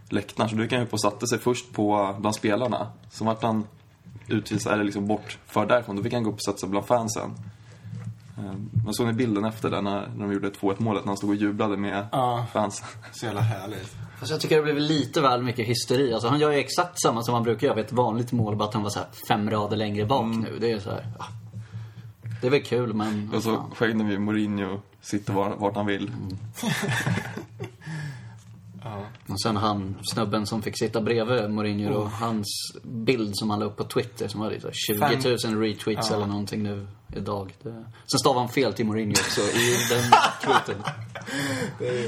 läktaren. 0.09 0.49
Så 0.49 0.55
gick 0.55 0.71
han 0.73 0.81
upp 0.81 0.93
och 0.93 1.01
satte 1.01 1.27
sig 1.27 1.39
först 1.39 1.73
på 1.73 2.15
bland 2.19 2.35
spelarna. 2.35 2.87
Så 3.11 3.25
vart 3.25 3.43
han 3.43 3.67
utvisad, 4.27 4.73
eller 4.73 4.83
liksom 4.83 5.07
bortförd 5.07 5.67
därifrån. 5.67 5.95
Då 5.95 6.03
fick 6.03 6.13
han 6.13 6.23
gå 6.23 6.29
upp 6.29 6.35
och 6.35 6.41
sätta 6.43 6.57
sig 6.57 6.69
bland 6.69 6.85
fansen. 6.85 7.31
Eh, 8.37 8.43
Man 8.85 8.93
såg 8.93 9.07
ni 9.07 9.13
bilden 9.13 9.45
efter 9.45 9.69
det 9.71 9.81
när, 9.81 10.07
när 10.15 10.25
de 10.27 10.33
gjorde 10.33 10.49
2-1 10.49 10.75
målet, 10.77 11.03
när 11.05 11.09
han 11.09 11.17
stod 11.17 11.29
och 11.29 11.35
jublade 11.35 11.77
med 11.77 12.07
Ja. 12.11 12.45
fansen. 12.53 12.87
Så 13.11 13.25
jävla 13.25 13.41
härligt. 13.41 13.95
Fast 14.19 14.31
jag 14.31 14.41
tycker 14.41 14.55
det 14.55 14.63
blev 14.63 14.77
lite 14.77 15.21
väl 15.21 15.43
mycket 15.43 15.67
hysteri. 15.67 16.13
Alltså 16.13 16.27
han 16.27 16.39
gör 16.39 16.51
ju 16.51 16.57
exakt 16.57 17.01
samma 17.01 17.23
som 17.23 17.33
han 17.33 17.43
brukar 17.43 17.67
göra 17.67 17.75
vid 17.75 17.85
ett 17.85 17.91
vanligt 17.91 18.31
mål, 18.31 18.55
bara 18.55 18.67
att 18.67 18.73
han 18.73 18.83
var 18.83 18.89
så 18.89 18.99
fem 19.27 19.49
rader 19.49 19.77
längre 19.77 20.05
bak 20.05 20.35
nu. 20.35 20.57
Det 20.59 20.71
är 20.71 20.79
så 20.79 20.89
här, 20.89 21.07
ja. 21.19 21.25
Det 22.41 22.47
är 22.47 22.51
väl 22.51 22.63
kul, 22.63 22.93
men... 22.93 23.31
Och 23.35 23.43
så 23.43 23.63
skängde 23.75 24.03
vi 24.03 24.19
Mourinho 24.19 24.81
sitter 25.01 25.33
var, 25.33 25.55
vart 25.57 25.75
han 25.75 25.85
vill. 25.85 26.11
Och 29.27 29.41
sen 29.41 29.57
han, 29.57 29.97
snubben 30.01 30.45
som 30.45 30.61
fick 30.61 30.79
sitta 30.79 31.01
bredvid 31.01 31.49
Mourinho 31.49 31.93
och 31.93 32.09
hans 32.09 32.47
bild 32.83 33.37
som 33.37 33.49
han 33.49 33.59
la 33.59 33.65
upp 33.65 33.77
på 33.77 33.83
Twitter 33.83 34.27
som 34.27 34.41
hade 34.41 34.61
så 34.61 34.67
här 34.67 35.19
20 35.19 35.49
000 35.49 35.61
retweets 35.61 36.11
eller 36.11 36.25
någonting 36.25 36.63
nu 36.63 36.87
idag. 37.15 37.55
Det... 37.63 37.85
Sen 38.05 38.19
stavade 38.19 38.39
han 38.39 38.49
fel 38.49 38.73
till 38.73 38.85
Mourinho 38.85 39.11
också 39.11 39.41
i 39.41 39.77
den 39.89 40.11
tweeten. 40.43 40.83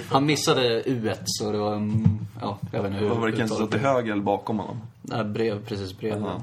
Han 0.10 0.26
missade 0.26 0.84
U1 0.84 1.18
så 1.26 1.52
det 1.52 1.58
var, 1.58 1.76
mm, 1.76 2.28
ja, 2.42 2.60
jag 2.72 2.84
vet 2.84 2.92
inte 2.92 3.04
hur 3.04 3.10
var 3.10 3.28
det 3.28 3.38
kanske 3.38 3.68
till 3.68 3.80
höger 3.80 4.12
eller 4.12 4.24
bakom 4.24 4.60
honom? 4.60 4.82
Nej, 5.02 5.24
brev, 5.24 5.66
precis 5.66 5.98
bredvid. 5.98 6.24
Ja. 6.24 6.42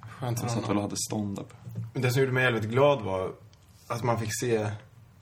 Skönt 0.00 0.40
för 0.40 0.46
Han 0.46 0.56
satt 0.56 0.70
väl 0.70 0.76
och 0.76 0.82
hade 0.82 0.96
stånd 0.96 1.36
där. 1.36 1.44
Men 1.92 2.02
Det 2.02 2.10
som 2.10 2.20
gjorde 2.20 2.32
mig 2.32 2.44
jävligt 2.44 2.64
glad 2.70 3.02
var 3.02 3.32
att 3.88 4.02
man 4.02 4.18
fick 4.18 4.40
se 4.40 4.66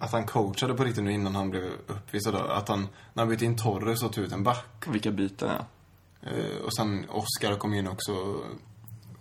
att 0.02 0.12
han 0.12 0.26
coachade 0.26 0.74
på 0.74 0.84
riktigt 0.84 1.04
nu 1.04 1.12
innan 1.12 1.34
han 1.34 1.50
blev 1.50 1.62
uppvisad. 1.86 2.34
Att 2.34 2.68
han, 2.68 2.88
när 3.12 3.22
han 3.22 3.28
bytte 3.28 3.44
in 3.44 3.56
Torres 3.56 4.02
och 4.02 4.12
tog 4.12 4.24
ut 4.24 4.32
en 4.32 4.42
back. 4.42 4.86
Vilka 4.86 5.10
byten, 5.10 5.50
ja. 5.50 5.66
Eh, 6.30 6.56
och 6.64 6.74
sen 6.74 7.06
Oscar 7.10 7.56
kom 7.58 7.74
in 7.74 7.88
också. 7.88 8.12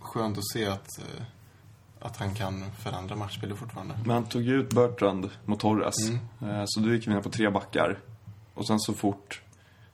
Skönt 0.00 0.38
att 0.38 0.48
se 0.52 0.66
att, 0.66 0.98
eh, 0.98 1.24
att 2.00 2.16
han 2.16 2.34
kan 2.34 2.64
förändra 2.82 3.16
matchbilder 3.16 3.56
fortfarande. 3.56 3.94
Men 4.04 4.10
han 4.10 4.24
tog 4.24 4.42
ut 4.42 4.72
Bertrand 4.72 5.30
mot 5.44 5.60
Torres. 5.60 5.94
Eh, 6.40 6.62
Så 6.66 6.80
då 6.80 6.94
gick 6.94 7.06
vi 7.06 7.10
ner 7.14 7.20
på 7.20 7.30
tre 7.30 7.50
backar. 7.50 7.98
Och 8.54 8.66
sen 8.66 8.80
så 8.80 8.94
fort 8.94 9.42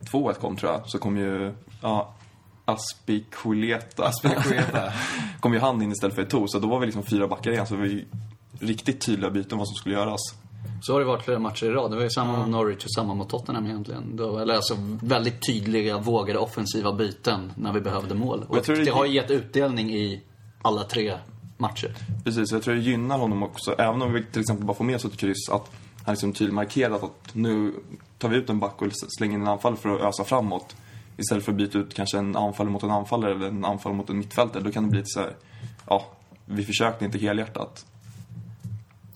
2-1 0.00 0.40
kom, 0.40 0.56
tror 0.56 0.72
jag, 0.72 0.82
så 0.90 0.98
kom 0.98 1.16
ju... 1.16 1.54
Ja, 1.82 2.14
Aspikueta. 2.64 4.06
Aspilicueta. 4.06 4.92
kom 5.40 5.52
ju 5.52 5.58
han 5.58 5.82
in 5.82 5.92
istället 5.92 6.14
för 6.14 6.24
Eto'o. 6.24 6.46
Så 6.46 6.58
då 6.58 6.68
var 6.68 6.78
vi 6.80 6.86
liksom 6.86 7.02
fyra 7.02 7.28
backar 7.28 7.50
igen. 7.50 7.66
Så 7.66 7.74
ju 7.74 8.04
riktigt 8.60 9.00
tydliga 9.00 9.30
byten 9.30 9.58
vad 9.58 9.68
som 9.68 9.74
skulle 9.74 9.94
göras. 9.94 10.20
Så 10.82 10.92
har 10.92 11.00
det 11.00 11.06
varit 11.06 11.22
flera 11.24 11.38
matcher 11.38 11.66
i 11.66 11.70
rad. 11.70 11.90
Det 11.90 11.96
var 11.96 12.02
ju 12.04 12.10
samma 12.10 12.38
mot 12.38 12.48
Norwich 12.48 12.84
och 12.84 12.90
samma 12.94 13.14
mot 13.14 13.28
Tottenham 13.30 13.66
egentligen. 13.66 14.16
Då, 14.16 14.38
eller 14.38 14.54
alltså 14.54 14.74
väldigt 15.02 15.46
tydliga, 15.46 15.98
vågade 15.98 16.38
offensiva 16.38 16.92
byten 16.92 17.52
när 17.56 17.72
vi 17.72 17.80
behövde 17.80 18.14
mål. 18.14 18.44
Och 18.48 18.56
jag 18.56 18.64
tror 18.64 18.76
det, 18.76 18.84
det- 18.84 18.90
har 18.90 19.06
gett 19.06 19.30
utdelning 19.30 19.90
i 19.90 20.22
alla 20.62 20.84
tre 20.84 21.14
matcher. 21.56 21.94
Precis, 22.24 22.52
jag 22.52 22.62
tror 22.62 22.74
det 22.74 22.80
gynnar 22.80 23.18
honom 23.18 23.42
också. 23.42 23.74
Även 23.78 24.02
om 24.02 24.12
vi 24.12 24.24
till 24.24 24.40
exempel 24.40 24.66
bara 24.66 24.74
får 24.76 24.84
med 24.84 24.96
oss 24.96 25.04
ett 25.04 25.16
kryss. 25.16 25.48
Att 25.52 25.70
han 26.04 26.12
liksom 26.12 26.32
tydligt 26.32 26.54
markerat 26.54 27.02
att 27.02 27.34
nu 27.34 27.74
tar 28.18 28.28
vi 28.28 28.36
ut 28.36 28.50
en 28.50 28.58
back 28.58 28.82
och 28.82 28.88
slänger 28.92 29.34
in 29.34 29.42
en 29.42 29.48
anfall 29.48 29.76
för 29.76 29.88
att 29.96 30.00
ösa 30.02 30.24
framåt. 30.24 30.76
Istället 31.16 31.44
för 31.44 31.52
att 31.52 31.58
byta 31.58 31.78
ut 31.78 31.94
kanske 31.94 32.18
en 32.18 32.36
anfallare 32.36 32.72
mot 32.72 32.82
en 32.82 32.90
anfallare 32.90 33.32
eller 33.34 33.46
en 33.48 33.64
anfallare 33.64 33.96
mot 33.96 34.10
en 34.10 34.18
mittfältare. 34.18 34.62
Då 34.62 34.70
kan 34.72 34.82
det 34.84 34.88
bli 34.90 34.98
lite 34.98 35.08
så 35.10 35.20
här, 35.20 35.36
ja, 35.86 36.06
vi 36.44 36.64
försökte 36.64 37.04
inte 37.04 37.18
helhjärtat. 37.18 37.86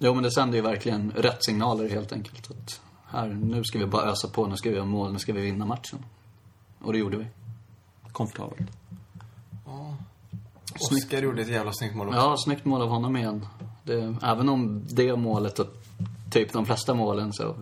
Jo, 0.05 0.15
men 0.15 0.23
det 0.23 0.31
sänder 0.31 0.57
ju 0.57 0.63
verkligen 0.63 1.13
rätt 1.17 1.45
signaler 1.45 1.89
helt 1.89 2.13
enkelt. 2.13 2.51
Att 2.51 2.81
här, 3.07 3.29
nu 3.29 3.65
ska 3.65 3.79
vi 3.79 3.87
bara 3.87 4.03
ösa 4.03 4.29
på, 4.29 4.47
nu 4.47 4.57
ska 4.57 4.69
vi 4.69 4.75
göra 4.75 4.87
mål, 4.87 5.13
nu 5.13 5.19
ska 5.19 5.33
vi 5.33 5.41
vinna 5.41 5.67
matchen. 5.67 5.99
Och 6.81 6.93
det 6.93 6.99
gjorde 6.99 7.17
vi. 7.17 7.27
Komfortabelt. 8.13 8.71
Oscar 10.75 11.23
gjorde 11.23 11.43
ett 11.43 11.49
jävla 11.49 11.73
snyggt 11.73 11.97
mål 11.97 12.09
också. 12.09 12.21
Ja, 12.21 12.37
snyggt 12.45 12.65
mål 12.65 12.83
av 12.83 12.89
honom 12.89 13.17
igen. 13.17 13.47
Det, 13.83 14.17
även 14.23 14.49
om 14.49 14.85
det 14.89 15.17
målet 15.17 15.59
och 15.59 15.67
typ 16.31 16.53
de 16.53 16.67
flesta 16.67 16.95
målen 16.95 17.33
så 17.33 17.55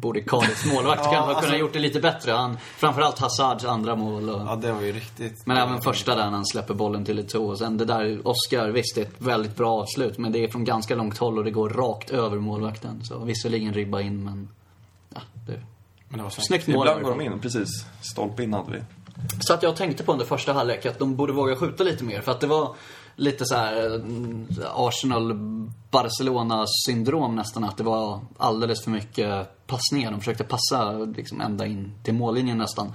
borde 0.00 0.20
Cardiffs 0.20 0.72
målvakt 0.72 1.00
Ja, 1.04 1.10
kanske 1.10 1.18
ha 1.18 1.28
alltså- 1.28 1.42
kunnat 1.42 1.60
gjort 1.60 1.72
det 1.72 1.78
lite 1.78 2.00
bättre. 2.00 2.32
Han, 2.32 2.58
framförallt 2.76 3.18
Hazards 3.18 3.64
andra 3.64 3.96
mål. 3.96 4.30
Och, 4.30 4.40
Ja, 4.40 4.56
det 4.56 4.72
var 4.72 4.80
ju 4.80 4.92
riktigt... 4.92 5.46
Men 5.46 5.56
även 5.56 5.80
första 5.80 6.14
där 6.14 6.24
när 6.24 6.30
han 6.30 6.46
släpper 6.46 6.74
bollen 6.74 7.04
till 7.04 7.18
Eto'o. 7.20 7.50
Och 7.50 7.58
sen 7.58 7.76
det 7.76 7.84
där, 7.84 8.28
Oscar, 8.28 8.68
visst 8.68 8.94
det 8.94 9.00
är 9.00 9.04
ett 9.04 9.14
väldigt 9.18 9.56
bra 9.56 9.80
avslut. 9.80 10.18
Men 10.18 10.32
det 10.32 10.44
är 10.44 10.48
från 10.48 10.64
ganska 10.64 10.94
långt 10.94 11.18
håll 11.18 11.38
och 11.38 11.44
det 11.44 11.50
går 11.50 11.68
rakt 11.68 12.10
över 12.10 12.38
målvakten. 12.38 13.04
Så 13.04 13.18
visserligen 13.18 13.74
ribba 13.74 14.00
in 14.00 14.24
men... 14.24 14.48
Ja, 15.14 15.20
det... 15.46 15.60
Men 16.08 16.18
det 16.18 16.22
var 16.22 16.30
snyggt. 16.30 16.46
Snyggt 16.46 16.66
mål. 16.66 16.86
Ibland 16.86 17.04
går 17.04 17.10
de 17.10 17.20
in, 17.20 17.38
precis. 17.40 17.68
Stolpe 18.00 18.42
in 18.42 18.52
hade 18.54 18.72
vi. 18.72 18.82
Så 19.40 19.54
att 19.54 19.62
jag 19.62 19.76
tänkte 19.76 20.04
på 20.04 20.12
under 20.12 20.24
första 20.24 20.52
halvlek 20.52 20.86
att 20.86 20.98
de 20.98 21.16
borde 21.16 21.32
våga 21.32 21.56
skjuta 21.56 21.84
lite 21.84 22.04
mer. 22.04 22.20
För 22.20 22.32
att 22.32 22.40
det 22.40 22.46
var 22.46 22.74
lite 23.18 23.44
så 23.44 23.54
här 23.54 23.94
eh, 23.94 24.00
Arsenal-Barcelona-syndrom 24.74 27.36
nästan. 27.36 27.64
Att 27.64 27.76
det 27.76 27.84
var 27.84 28.20
alldeles 28.36 28.84
för 28.84 28.90
mycket 28.90 29.66
passningar. 29.66 30.10
De 30.10 30.20
försökte 30.20 30.44
passa 30.44 30.92
liksom 30.92 31.40
ända 31.40 31.66
in 31.66 31.92
till 32.02 32.14
mållinjen 32.14 32.58
nästan. 32.58 32.92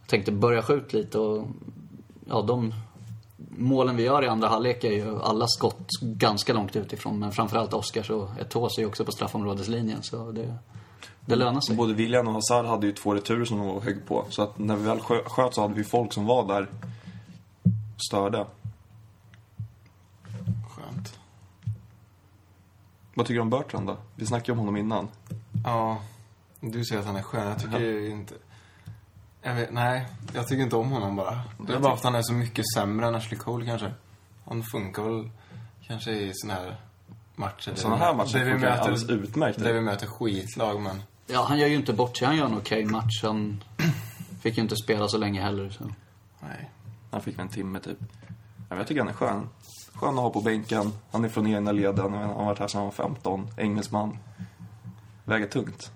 Jag 0.00 0.08
tänkte 0.08 0.32
börja 0.32 0.62
skjuta 0.62 0.96
lite 0.96 1.18
och 1.18 1.46
ja, 2.26 2.42
de 2.42 2.72
målen 3.60 3.96
vi 3.96 4.02
gör 4.02 4.24
i 4.24 4.28
andra 4.28 4.48
halvlek 4.48 4.84
är 4.84 4.92
ju 4.92 5.22
alla 5.22 5.46
skott 5.48 5.88
ganska 6.00 6.52
långt 6.52 6.76
utifrån. 6.76 7.18
Men 7.18 7.32
framförallt 7.32 7.72
Oscars 7.72 8.10
och 8.10 8.28
Eto'os 8.28 8.70
är 8.76 8.80
ju 8.80 8.86
också 8.86 9.04
på 9.04 9.12
straffområdeslinjen. 9.12 10.02
Så 10.02 10.32
det, 10.32 10.54
det 11.26 11.36
lönar 11.36 11.60
sig. 11.60 11.76
Både 11.76 11.94
William 11.94 12.28
och 12.28 12.34
Hazard 12.34 12.66
hade 12.66 12.86
ju 12.86 12.92
två 12.92 13.14
returer 13.14 13.44
som 13.44 13.58
de 13.58 13.66
var 13.66 13.80
högg 13.80 14.06
på. 14.06 14.24
Så 14.28 14.42
att 14.42 14.58
när 14.58 14.76
vi 14.76 14.84
väl 14.84 15.00
sköt 15.00 15.54
så 15.54 15.62
hade 15.62 15.74
vi 15.74 15.84
folk 15.84 16.12
som 16.12 16.26
var 16.26 16.48
där 16.48 16.68
och 17.96 18.02
störde. 18.08 18.46
Skönt. 20.68 21.18
Vad 23.20 23.26
tycker 23.26 23.34
du 23.38 23.42
om 23.42 23.50
Bertrand 23.50 23.86
då? 23.86 23.96
Vi 24.14 24.26
snackade 24.26 24.52
om 24.52 24.58
honom 24.58 24.76
innan. 24.76 25.08
Ja, 25.64 26.02
du 26.60 26.84
säger 26.84 27.00
att 27.00 27.06
han 27.06 27.16
är 27.16 27.22
skön. 27.22 27.46
Jag 27.48 27.58
tycker 27.58 27.78
ju 27.80 28.10
inte... 28.10 28.34
Jag 29.42 29.54
vet, 29.54 29.72
nej, 29.72 30.06
jag 30.34 30.48
tycker 30.48 30.62
inte 30.62 30.76
om 30.76 30.90
honom 30.90 31.16
bara. 31.16 31.40
Det 31.58 31.72
är 31.74 31.78
bara 31.80 31.92
att 31.92 32.04
han 32.04 32.14
är 32.14 32.22
så 32.22 32.32
mycket 32.32 32.64
sämre 32.74 33.06
än 33.06 33.14
Ashley 33.14 33.38
Cole 33.38 33.66
kanske. 33.66 33.92
Han 34.44 34.62
funkar 34.62 35.02
väl 35.02 35.30
kanske 35.86 36.10
i 36.12 36.30
såna 36.34 36.54
här 36.54 36.76
matcher. 37.34 37.72
Sådana 37.74 37.96
här 37.96 38.14
matcher 38.14 38.38
där 38.38 38.44
vi 38.44 38.50
funkar 38.50 38.68
möter- 38.70 38.80
alldeles 38.80 39.08
utmärkt. 39.10 39.58
Där 39.58 39.72
vi 39.72 39.80
möter 39.80 40.06
skitlag, 40.06 40.80
men... 40.80 41.02
Ja, 41.26 41.44
han 41.48 41.58
gör 41.58 41.68
ju 41.68 41.74
inte 41.76 41.92
bort 41.92 42.16
sig. 42.16 42.26
Han 42.26 42.36
gör 42.36 42.46
en 42.46 42.58
okej 42.58 42.84
match. 42.84 43.22
Han 43.22 43.64
fick 44.42 44.56
ju 44.56 44.62
inte 44.62 44.76
spela 44.76 45.08
så 45.08 45.18
länge 45.18 45.42
heller. 45.42 45.70
Så. 45.70 45.84
Nej. 46.40 46.70
Han 47.10 47.20
fick 47.20 47.34
väl 47.38 47.42
en 47.42 47.48
timme 47.52 47.80
typ. 47.80 47.98
Ja, 48.00 48.26
men 48.68 48.78
Jag 48.78 48.86
tycker 48.86 49.00
han 49.00 49.08
är 49.08 49.14
skön. 49.14 49.48
Skön 49.94 50.08
att 50.14 50.22
ha 50.22 50.30
på 50.30 50.40
bänken. 50.40 50.92
Han 51.10 51.24
är 51.24 51.28
från 51.28 51.46
egna 51.46 51.72
leden. 51.72 52.12
Han 52.12 52.28
har 52.28 52.44
varit 52.44 52.58
här 52.58 52.68
sedan 52.68 52.78
han 52.78 52.84
var 52.86 52.92
15. 52.92 53.46
Engelsman. 53.56 54.18
Väger 55.24 55.46
tungt. 55.46 55.90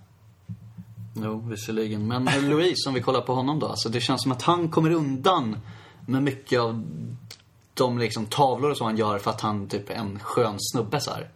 Jo, 1.16 1.38
visserligen. 1.48 2.06
Men 2.08 2.28
eh, 2.28 2.42
Louise, 2.42 2.88
om 2.88 2.94
vi 2.94 3.00
kollar 3.02 3.20
på 3.20 3.34
honom 3.34 3.58
då. 3.58 3.66
Alltså, 3.66 3.88
det 3.88 4.00
känns 4.00 4.22
som 4.22 4.32
att 4.32 4.42
han 4.42 4.68
kommer 4.68 4.90
undan 4.90 5.56
med 6.06 6.22
mycket 6.22 6.60
av 6.60 6.84
de 7.74 7.98
liksom, 7.98 8.26
tavlor 8.26 8.70
och 8.70 8.76
så 8.76 8.84
han 8.84 8.96
gör 8.96 9.18
för 9.18 9.30
att 9.30 9.40
han 9.40 9.68
typ 9.68 9.90
är 9.90 9.94
en 9.94 10.18
skön 10.20 10.56
snubbe 10.58 11.00
så 11.00 11.10
här. 11.10 11.30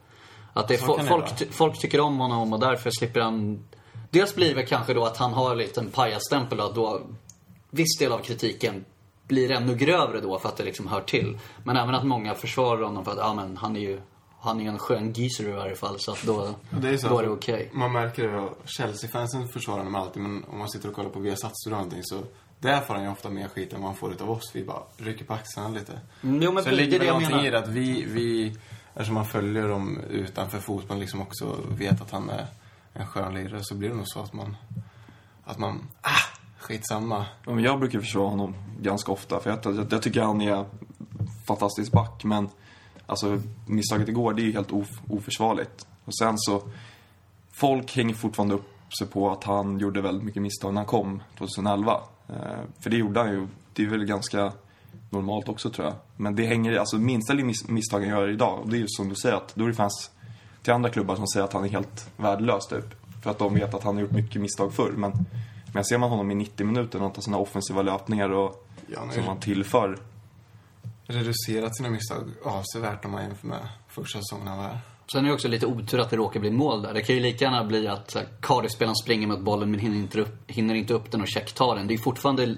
Att 0.52 0.68
det 0.68 0.74
är 0.74 0.78
Så 0.78 0.96
fo- 0.98 1.06
folk, 1.08 1.36
ty- 1.38 1.46
folk 1.50 1.78
tycker 1.80 2.00
om 2.00 2.18
honom 2.18 2.52
och 2.52 2.60
därför 2.60 2.90
slipper 2.90 3.20
han... 3.20 3.64
Dels 4.10 4.34
blir 4.34 4.54
det 4.54 4.62
kanske 4.66 4.94
då 4.94 5.04
att 5.04 5.16
han 5.16 5.32
har 5.32 5.54
lite 5.56 5.80
en 5.80 5.90
pajasstämpel 5.90 6.60
och 6.60 6.74
då 6.74 7.00
viss 7.70 7.98
del 7.98 8.12
av 8.12 8.18
kritiken 8.18 8.84
blir 9.28 9.50
ännu 9.50 9.74
grövre 9.74 10.20
då 10.20 10.38
för 10.38 10.48
att 10.48 10.56
det 10.56 10.64
liksom 10.64 10.86
hör 10.86 11.00
till. 11.00 11.38
Men 11.64 11.76
även 11.76 11.94
att 11.94 12.04
många 12.04 12.34
försvarar 12.34 12.82
honom 12.82 13.04
för 13.04 13.12
att 13.12 13.18
ja, 13.18 13.34
men 13.34 13.56
han 13.56 13.76
är 13.76 13.80
ju 13.80 14.00
han 14.40 14.60
är 14.60 14.68
en 14.68 14.78
skön 14.78 15.12
geezer 15.12 15.48
i 15.48 15.52
varje 15.52 15.74
fall 15.74 15.98
så 15.98 16.12
att 16.12 16.22
då, 16.22 16.54
Det 16.70 16.88
är 16.88 16.96
så 16.96 17.08
då 17.08 17.18
är 17.18 17.22
det 17.22 17.28
okej. 17.30 17.70
Man 17.72 17.92
märker 17.92 18.28
det. 18.28 18.48
Chelsea-fansen 18.64 19.48
försvarar 19.48 19.78
honom 19.78 19.94
alltid, 19.94 20.22
men 20.22 20.44
om 20.44 20.58
man 20.58 20.68
sitter 20.68 20.88
och 20.88 20.94
kollar 20.94 21.10
på 21.10 21.20
Viasat 21.20 21.52
och 21.66 21.72
någonting 21.72 22.00
så... 22.02 22.22
Där 22.60 22.80
får 22.80 22.94
han 22.94 23.02
ju 23.02 23.10
ofta 23.10 23.30
mer 23.30 23.48
skit 23.48 23.72
än 23.72 23.80
vad 23.80 23.90
han 23.90 23.96
får 23.96 24.12
utav 24.12 24.30
oss. 24.30 24.50
Vi 24.54 24.64
bara 24.64 24.82
rycker 24.96 25.24
på 25.24 25.34
axlarna 25.34 25.68
lite. 25.68 26.00
Mm, 26.22 26.42
Jo 26.42 26.52
men 26.52 26.64
så 26.64 26.70
det 26.70 26.76
ligger 26.76 26.98
väl 26.98 27.08
någonting 27.08 27.40
i 27.40 27.50
det 27.50 27.58
att 27.58 27.68
vi, 27.68 28.04
vi, 28.04 28.56
eftersom 28.94 29.14
man 29.14 29.26
följer 29.26 29.68
dem 29.68 30.00
utanför 30.10 30.58
fotbollen 30.58 31.00
liksom 31.00 31.22
också 31.22 31.56
vet 31.68 32.00
att 32.02 32.10
han 32.10 32.30
är 32.30 32.46
en 32.92 33.06
skön 33.06 33.34
lirare 33.34 33.64
så 33.64 33.74
blir 33.74 33.88
det 33.88 33.94
nog 33.94 34.08
så 34.08 34.20
att 34.20 34.32
man, 34.32 34.56
att 35.44 35.58
man, 35.58 35.88
ah, 36.00 36.37
skitsamma. 36.68 37.26
Ja, 37.46 37.60
Jag 37.60 37.78
brukar 37.78 38.00
försvara 38.00 38.28
honom 38.28 38.54
ganska 38.80 39.12
ofta. 39.12 39.40
För 39.40 39.50
jag, 39.50 39.76
jag, 39.76 39.86
jag 39.92 40.02
tycker 40.02 40.22
han 40.22 40.40
är 40.40 40.64
fantastisk 41.46 41.92
back. 41.92 42.24
Men 42.24 42.48
alltså, 43.06 43.40
misstaget 43.66 44.08
igår, 44.08 44.34
det 44.34 44.42
är 44.42 44.44
ju 44.44 44.52
helt 44.52 44.72
of, 44.72 44.88
oförsvarligt. 45.08 45.86
Och 46.04 46.16
sen 46.16 46.34
så... 46.38 46.62
Folk 47.52 47.96
hänger 47.96 48.14
fortfarande 48.14 48.54
upp 48.54 48.94
sig 48.98 49.06
på 49.06 49.30
att 49.30 49.44
han 49.44 49.78
gjorde 49.78 50.00
väldigt 50.00 50.24
mycket 50.24 50.42
misstag 50.42 50.74
när 50.74 50.80
han 50.80 50.86
kom 50.86 51.22
2011. 51.38 52.00
Eh, 52.28 52.34
för 52.80 52.90
det 52.90 52.96
gjorde 52.96 53.20
han 53.20 53.30
ju. 53.30 53.46
Det 53.74 53.82
är 53.82 53.86
väl 53.86 54.04
ganska 54.04 54.52
normalt 55.10 55.48
också 55.48 55.70
tror 55.70 55.86
jag. 55.86 55.94
Men 56.16 56.34
det 56.34 56.46
hänger 56.46 56.76
alltså 56.76 56.96
minsta 56.96 57.34
mis- 57.34 57.70
misstag 57.70 58.00
han 58.00 58.08
gör 58.08 58.28
idag, 58.28 58.58
och 58.62 58.68
det 58.68 58.76
är 58.76 58.80
ju 58.80 58.86
som 58.88 59.08
du 59.08 59.14
säger 59.14 59.36
att 59.36 59.54
då 59.54 59.64
är 59.64 59.68
det 59.68 59.74
fans 59.74 60.10
till 60.62 60.72
andra 60.72 60.90
klubbar 60.90 61.16
som 61.16 61.26
säger 61.26 61.44
att 61.44 61.52
han 61.52 61.64
är 61.64 61.68
helt 61.68 62.10
värdelös 62.16 62.66
typ. 62.66 62.84
För 63.22 63.30
att 63.30 63.38
de 63.38 63.54
vet 63.54 63.74
att 63.74 63.82
han 63.84 63.94
har 63.94 64.02
gjort 64.02 64.10
mycket 64.10 64.40
misstag 64.40 64.74
förr. 64.74 64.92
Men, 64.96 65.12
men 65.72 65.84
ser 65.84 65.98
man 65.98 66.10
honom 66.10 66.30
i 66.30 66.34
90 66.34 66.66
minuter, 66.66 66.98
han 66.98 67.12
tar 67.12 67.22
sina 67.22 67.38
offensiva 67.38 67.82
löpningar 67.82 68.30
och 68.30 68.64
Ja, 68.94 69.10
som 69.12 69.24
han 69.24 69.40
tillför. 69.40 69.98
Reducerat 71.06 71.76
sina 71.76 71.90
misstag 71.90 72.30
avsevärt 72.44 73.04
om 73.04 73.10
man 73.10 73.22
jämför 73.22 73.46
med 73.46 73.68
första 73.88 74.18
säsongen 74.18 74.48
han 74.48 74.58
var 74.58 74.64
här. 74.64 74.78
Sen 75.12 75.24
är 75.24 75.28
det 75.28 75.34
också 75.34 75.48
lite 75.48 75.66
otur 75.66 76.00
att 76.00 76.10
det 76.10 76.16
råkar 76.16 76.40
bli 76.40 76.50
mål 76.50 76.82
där. 76.82 76.94
Det 76.94 77.02
kan 77.02 77.14
ju 77.14 77.22
lika 77.22 77.44
gärna 77.44 77.64
bli 77.64 77.88
att 77.88 78.16
Cardiff-spelaren 78.40 78.96
springer 78.96 79.26
mot 79.26 79.40
bollen 79.40 79.70
men 79.70 79.80
hinner 79.80 79.96
inte 79.96 80.20
upp, 80.20 80.50
hinner 80.50 80.74
inte 80.74 80.94
upp 80.94 81.10
den 81.10 81.20
och 81.20 81.28
checktar 81.28 81.76
den. 81.76 81.86
Det 81.86 81.94
är 81.94 81.98
fortfarande 81.98 82.56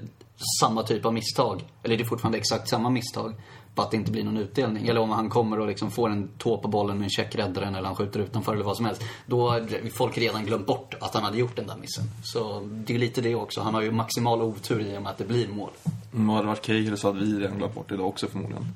samma 0.60 0.82
typ 0.82 1.04
av 1.04 1.14
misstag. 1.14 1.64
Eller 1.82 1.96
det 1.96 2.02
är 2.02 2.06
fortfarande 2.08 2.38
exakt 2.38 2.68
samma 2.68 2.90
misstag. 2.90 3.34
Bara 3.80 3.84
att 3.84 3.90
det 3.90 3.96
inte 3.96 4.12
blir 4.12 4.24
någon 4.24 4.36
utdelning. 4.36 4.88
Eller 4.88 5.00
om 5.00 5.10
han 5.10 5.28
kommer 5.28 5.60
och 5.60 5.66
liksom 5.66 5.90
får 5.90 6.10
en 6.10 6.28
tå 6.38 6.58
på 6.58 6.68
bollen 6.68 6.98
med 6.98 7.04
en 7.04 7.10
check 7.10 7.34
räddar 7.34 7.62
den 7.62 7.74
eller 7.74 7.86
han 7.86 7.96
skjuter 7.96 8.20
utanför 8.20 8.54
eller 8.54 8.64
vad 8.64 8.76
som 8.76 8.86
helst. 8.86 9.02
Då 9.26 9.50
har 9.50 9.90
folk 9.90 10.18
redan 10.18 10.44
glömt 10.44 10.66
bort 10.66 10.94
att 11.00 11.14
han 11.14 11.22
hade 11.22 11.38
gjort 11.38 11.56
den 11.56 11.66
där 11.66 11.76
missen. 11.76 12.04
Så 12.24 12.68
det 12.70 12.94
är 12.94 12.98
lite 12.98 13.20
det 13.20 13.34
också. 13.34 13.60
Han 13.60 13.74
har 13.74 13.82
ju 13.82 13.90
maximal 13.90 14.42
otur 14.42 14.80
i 14.80 14.98
och 14.98 15.02
med 15.02 15.10
att 15.10 15.18
det 15.18 15.24
blir 15.24 15.48
mål. 15.48 15.70
Om 16.14 16.26
det 16.26 16.32
hade 16.32 16.46
varit 16.46 16.62
Cahill 16.62 16.96
så 16.96 17.08
hade 17.08 17.20
vi 17.20 17.40
redan 17.40 17.58
glömt 17.58 17.74
bort 17.74 17.88
det 17.88 17.94
idag 17.94 18.08
också 18.08 18.26
förmodligen. 18.26 18.66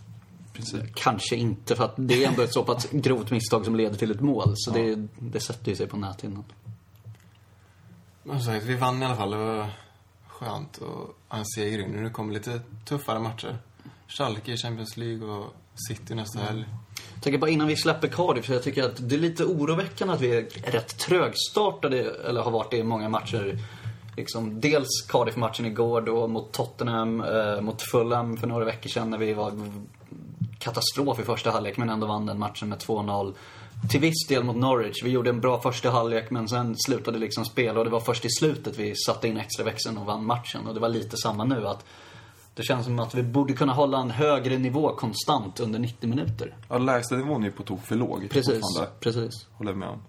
Princip. 0.52 0.94
Kanske 0.94 1.36
inte 1.36 1.76
för 1.76 1.84
att 1.84 1.94
det 1.96 2.24
är 2.24 2.28
ändå 2.28 2.42
ett 2.42 2.52
så 2.52 2.64
pass 2.64 2.86
grovt 2.90 3.30
misstag 3.30 3.64
som 3.64 3.76
leder 3.76 3.96
till 3.96 4.10
ett 4.10 4.20
mål. 4.20 4.52
Så 4.56 4.70
det, 4.70 5.08
det 5.18 5.40
sätter 5.40 5.70
ju 5.70 5.76
sig 5.76 5.86
på 5.86 5.96
näthinnan. 5.96 6.44
Men 8.22 8.42
som 8.42 8.52
sagt, 8.52 8.66
vi 8.66 8.74
vann 8.74 9.02
i 9.02 9.06
alla 9.06 9.16
fall. 9.16 9.30
Det 9.30 9.36
var 9.36 9.66
skönt 10.26 10.76
och 10.78 11.16
ha 11.28 11.38
en 11.38 11.46
seger 11.46 11.78
in. 11.78 11.90
Nu 11.90 12.10
kommer 12.10 12.34
lite 12.34 12.60
tuffare 12.84 13.18
matcher. 13.18 13.58
Schalke 14.08 14.52
i 14.52 14.56
Champions 14.56 14.96
League 14.96 15.28
och 15.28 15.54
City 15.88 16.14
nästa 16.14 16.38
helg. 16.38 16.64
Jag 17.14 17.22
tänker 17.22 17.38
bara 17.38 17.50
innan 17.50 17.66
vi 17.66 17.76
släpper 17.76 18.08
Cardiff, 18.08 18.46
så 18.46 18.52
jag 18.52 18.62
tycker 18.62 18.84
att 18.84 19.08
det 19.08 19.14
är 19.14 19.18
lite 19.18 19.44
oroväckande 19.44 20.14
att 20.14 20.20
vi 20.20 20.36
är 20.36 20.70
rätt 20.70 20.98
trögstartade, 20.98 22.10
eller 22.28 22.40
har 22.40 22.50
varit 22.50 22.70
det 22.70 22.76
i 22.76 22.82
många 22.82 23.08
matcher. 23.08 23.58
Liksom, 24.16 24.60
dels 24.60 25.06
Cardiff-matchen 25.08 25.66
igår 25.66 26.00
då 26.00 26.28
mot 26.28 26.52
Tottenham, 26.52 27.20
eh, 27.20 27.60
mot 27.60 27.82
Fulham 27.82 28.36
för 28.36 28.46
några 28.46 28.64
veckor 28.64 28.90
sedan 28.90 29.10
när 29.10 29.18
vi 29.18 29.34
var 29.34 29.52
katastrof 30.58 31.20
i 31.20 31.22
första 31.22 31.50
halvlek 31.50 31.76
men 31.76 31.90
ändå 31.90 32.06
vann 32.06 32.26
den 32.26 32.38
matchen 32.38 32.68
med 32.68 32.78
2-0. 32.78 33.34
Till 33.90 34.00
viss 34.00 34.26
del 34.28 34.44
mot 34.44 34.56
Norwich. 34.56 35.02
Vi 35.04 35.10
gjorde 35.10 35.30
en 35.30 35.40
bra 35.40 35.60
första 35.60 35.90
halvlek 35.90 36.30
men 36.30 36.48
sen 36.48 36.76
slutade 36.78 37.18
liksom 37.18 37.44
spela 37.44 37.78
och 37.78 37.84
det 37.84 37.90
var 37.90 38.00
först 38.00 38.24
i 38.24 38.28
slutet 38.30 38.78
vi 38.78 38.94
satte 39.06 39.28
in 39.28 39.36
extra 39.36 39.64
växeln 39.64 39.98
och 39.98 40.06
vann 40.06 40.26
matchen. 40.26 40.66
Och 40.66 40.74
det 40.74 40.80
var 40.80 40.88
lite 40.88 41.16
samma 41.16 41.44
nu 41.44 41.66
att 41.66 41.84
det 42.54 42.62
känns 42.62 42.84
som 42.84 42.98
att 42.98 43.14
vi 43.14 43.22
borde 43.22 43.52
kunna 43.52 43.72
hålla 43.72 43.98
en 43.98 44.10
högre 44.10 44.58
nivå 44.58 44.96
konstant 44.96 45.60
under 45.60 45.78
90 45.78 46.08
minuter. 46.08 46.56
Ja, 46.68 46.78
lägsta 46.78 47.16
nivån 47.16 47.42
är 47.42 47.46
ju 47.46 47.52
på 47.52 47.62
tok 47.62 47.82
för 47.82 47.96
låg 47.96 48.30
Precis, 48.30 48.62
precis. 49.00 49.46
Håller 49.52 49.74
med 49.74 49.88
om. 49.88 50.02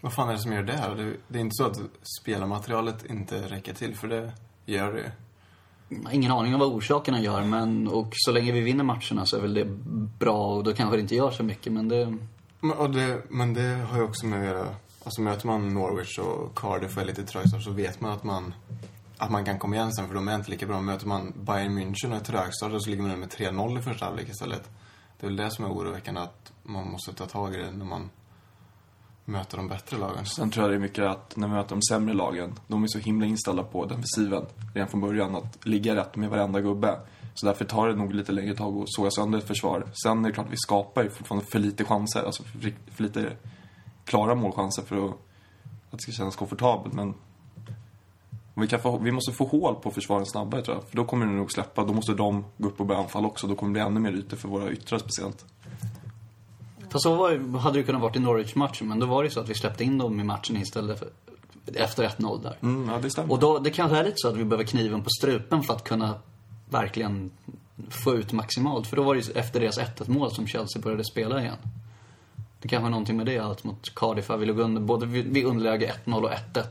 Vad 0.00 0.12
fan 0.12 0.28
är 0.28 0.32
det 0.32 0.38
som 0.38 0.52
gör 0.52 0.62
det 0.62 0.72
här? 0.72 1.16
Det, 1.28 1.38
är 1.38 1.40
inte 1.40 1.54
så 1.54 1.66
att 1.66 1.78
spelarmaterialet 2.22 3.04
inte 3.10 3.36
räcker 3.36 3.74
till, 3.74 3.96
för 3.96 4.08
det 4.08 4.32
gör 4.64 4.92
det. 4.92 5.12
Ingen 6.12 6.32
aning 6.32 6.54
om 6.54 6.60
vad 6.60 6.68
orsakerna 6.68 7.20
gör, 7.20 7.42
men 7.42 7.88
och 7.88 8.08
så 8.12 8.32
länge 8.32 8.52
vi 8.52 8.60
vinner 8.60 8.84
matcherna 8.84 9.26
så 9.26 9.36
är 9.36 9.40
väl 9.40 9.54
det 9.54 9.64
bra 10.18 10.46
och 10.46 10.64
då 10.64 10.72
kanske 10.72 10.96
det 10.96 11.00
inte 11.00 11.14
gör 11.14 11.30
så 11.30 11.42
mycket, 11.42 11.72
men 11.72 11.88
det... 11.88 12.16
Men, 12.60 12.76
och 12.76 12.90
det, 12.90 13.22
men 13.28 13.54
det 13.54 13.86
har 13.90 13.98
ju 13.98 14.04
också 14.04 14.26
med 14.26 14.40
att 14.40 14.46
göra... 14.46 14.68
Alltså 15.04 15.20
möter 15.20 15.46
man 15.46 15.74
Norwich 15.74 16.18
och 16.18 16.58
Cardiff 16.58 16.96
och 16.96 17.02
är 17.02 17.06
lite 17.06 17.24
trögstart 17.24 17.62
så 17.62 17.70
vet 17.70 18.00
man 18.00 18.12
att 18.12 18.24
man, 18.24 18.54
att 19.18 19.30
man 19.30 19.44
kan 19.44 19.58
komma 19.58 19.76
igen 19.76 19.92
sen 19.92 20.08
för 20.08 20.14
de 20.14 20.28
är 20.28 20.34
inte 20.34 20.50
lika 20.50 20.66
bra. 20.66 20.80
Möter 20.80 21.06
man 21.06 21.32
Bayern 21.36 21.78
München 21.78 22.10
och 22.10 22.16
är 22.16 22.20
trögstartade 22.20 22.80
så 22.80 22.90
ligger 22.90 23.02
man 23.02 23.20
med 23.20 23.28
3-0 23.28 23.78
i 23.78 23.82
första 23.82 24.04
halvlek 24.04 24.28
istället. 24.28 24.70
Det 25.20 25.26
är 25.26 25.28
väl 25.28 25.36
det 25.36 25.50
som 25.50 25.64
är 25.64 25.68
oroväckande, 25.68 26.20
att 26.20 26.52
man 26.62 26.90
måste 26.90 27.12
ta 27.12 27.26
tag 27.26 27.54
i 27.54 27.56
det 27.56 27.70
när 27.70 27.84
man 27.84 28.10
möter 29.24 29.56
de 29.56 29.68
bättre 29.68 29.96
lagen. 29.98 30.26
Sen 30.26 30.50
tror 30.50 30.64
jag 30.64 30.72
det 30.72 30.76
är 30.76 30.80
mycket 30.80 31.04
att 31.04 31.36
när 31.36 31.48
man 31.48 31.56
möter 31.56 31.70
de 31.70 31.82
sämre 31.82 32.14
lagen, 32.14 32.54
de 32.66 32.82
är 32.82 32.86
så 32.86 32.98
himla 32.98 33.26
inställda 33.26 33.62
på 33.62 33.84
defensiven 33.84 34.46
redan 34.74 34.88
från 34.88 35.00
början, 35.00 35.36
att 35.36 35.66
ligga 35.66 35.96
rätt 35.96 36.16
med 36.16 36.30
varenda 36.30 36.60
gubbe. 36.60 37.00
Så 37.34 37.46
därför 37.46 37.64
tar 37.64 37.88
det 37.88 37.96
nog 37.96 38.14
lite 38.14 38.32
längre 38.32 38.54
tag 38.54 38.82
att 38.82 38.92
såga 38.92 39.10
sönder 39.10 39.38
ett 39.38 39.46
försvar. 39.46 39.86
Sen 40.02 40.24
är 40.24 40.28
det 40.28 40.34
klart 40.34 40.46
att 40.46 40.52
vi 40.52 40.56
skapar 40.56 41.02
ju 41.02 41.10
fortfarande 41.10 41.46
för 41.46 41.58
lite 41.58 41.84
chanser, 41.84 42.22
alltså 42.22 42.42
för, 42.42 42.74
för 42.90 43.02
lite 43.02 43.36
klara 44.04 44.34
målchanser 44.34 44.82
för 44.82 45.04
att, 45.04 45.10
att 45.90 45.98
det 45.98 45.98
ska 45.98 46.12
kännas 46.12 46.36
komfortabelt. 46.36 46.94
Men 46.94 47.14
vi, 48.62 48.68
kan 48.68 48.80
få, 48.80 48.98
vi 48.98 49.12
måste 49.12 49.32
få 49.32 49.44
hål 49.44 49.74
på 49.74 49.90
försvaren 49.90 50.26
snabbare 50.26 50.62
tror 50.62 50.76
jag, 50.76 50.88
för 50.88 50.96
då 50.96 51.04
kommer 51.04 51.26
det 51.26 51.32
nog 51.32 51.52
släppa. 51.52 51.84
Då 51.84 51.92
måste 51.92 52.14
de 52.14 52.44
gå 52.58 52.68
upp 52.68 52.80
och 52.80 52.86
börja 52.86 53.00
anfalla 53.00 53.26
också, 53.26 53.46
då 53.46 53.54
kommer 53.54 53.70
det 53.70 53.72
bli 53.72 53.82
ännu 53.82 54.00
mer 54.00 54.12
ytor 54.12 54.36
för 54.36 54.48
våra 54.48 54.70
yttrar 54.70 54.98
speciellt. 54.98 55.44
Fast 56.90 57.02
så 57.02 57.14
var, 57.14 57.58
hade 57.58 57.78
det 57.78 57.82
kunnat 57.82 58.02
vara 58.02 58.14
i 58.14 58.18
Norwich-matchen, 58.18 58.88
men 58.88 58.98
då 58.98 59.06
var 59.06 59.22
det 59.22 59.26
ju 59.26 59.30
så 59.30 59.40
att 59.40 59.48
vi 59.48 59.54
släppte 59.54 59.84
in 59.84 59.98
dem 59.98 60.20
i 60.20 60.24
matchen 60.24 60.56
istället 60.56 60.98
för, 60.98 61.08
efter 61.74 62.08
1-0 62.08 62.42
där. 62.42 62.56
Mm, 62.62 62.88
ja, 62.88 62.98
det 63.02 63.10
stämmer. 63.10 63.32
Och 63.32 63.38
då, 63.38 63.58
det 63.58 63.70
kanske 63.70 63.96
är 63.96 64.04
lite 64.04 64.16
så 64.16 64.28
att 64.28 64.36
vi 64.36 64.44
behöver 64.44 64.64
kniven 64.64 65.02
på 65.02 65.10
strupen 65.10 65.62
för 65.62 65.74
att 65.74 65.84
kunna 65.84 66.14
verkligen 66.70 67.30
få 67.88 68.14
ut 68.14 68.32
maximalt. 68.32 68.86
För 68.86 68.96
då 68.96 69.02
var 69.02 69.14
det 69.14 69.20
ju 69.20 69.32
efter 69.32 69.60
deras 69.60 69.78
1-1 69.78 70.10
mål 70.10 70.30
som 70.30 70.46
Chelsea 70.46 70.82
började 70.82 71.04
spela 71.04 71.40
igen. 71.40 71.56
Det 72.60 72.68
kanske 72.68 72.86
är 72.86 72.90
någonting 72.90 73.16
med 73.16 73.26
det, 73.26 73.38
allt 73.38 73.64
mot 73.64 73.94
Cardiff. 73.94 74.30
Vi 74.30 74.46
låg 74.46 74.58
under, 74.58 74.80
både 74.80 75.06
vid 75.06 75.44
underläge 75.44 75.92
1-0 76.04 76.22
och 76.22 76.30
1-1. 76.30 76.64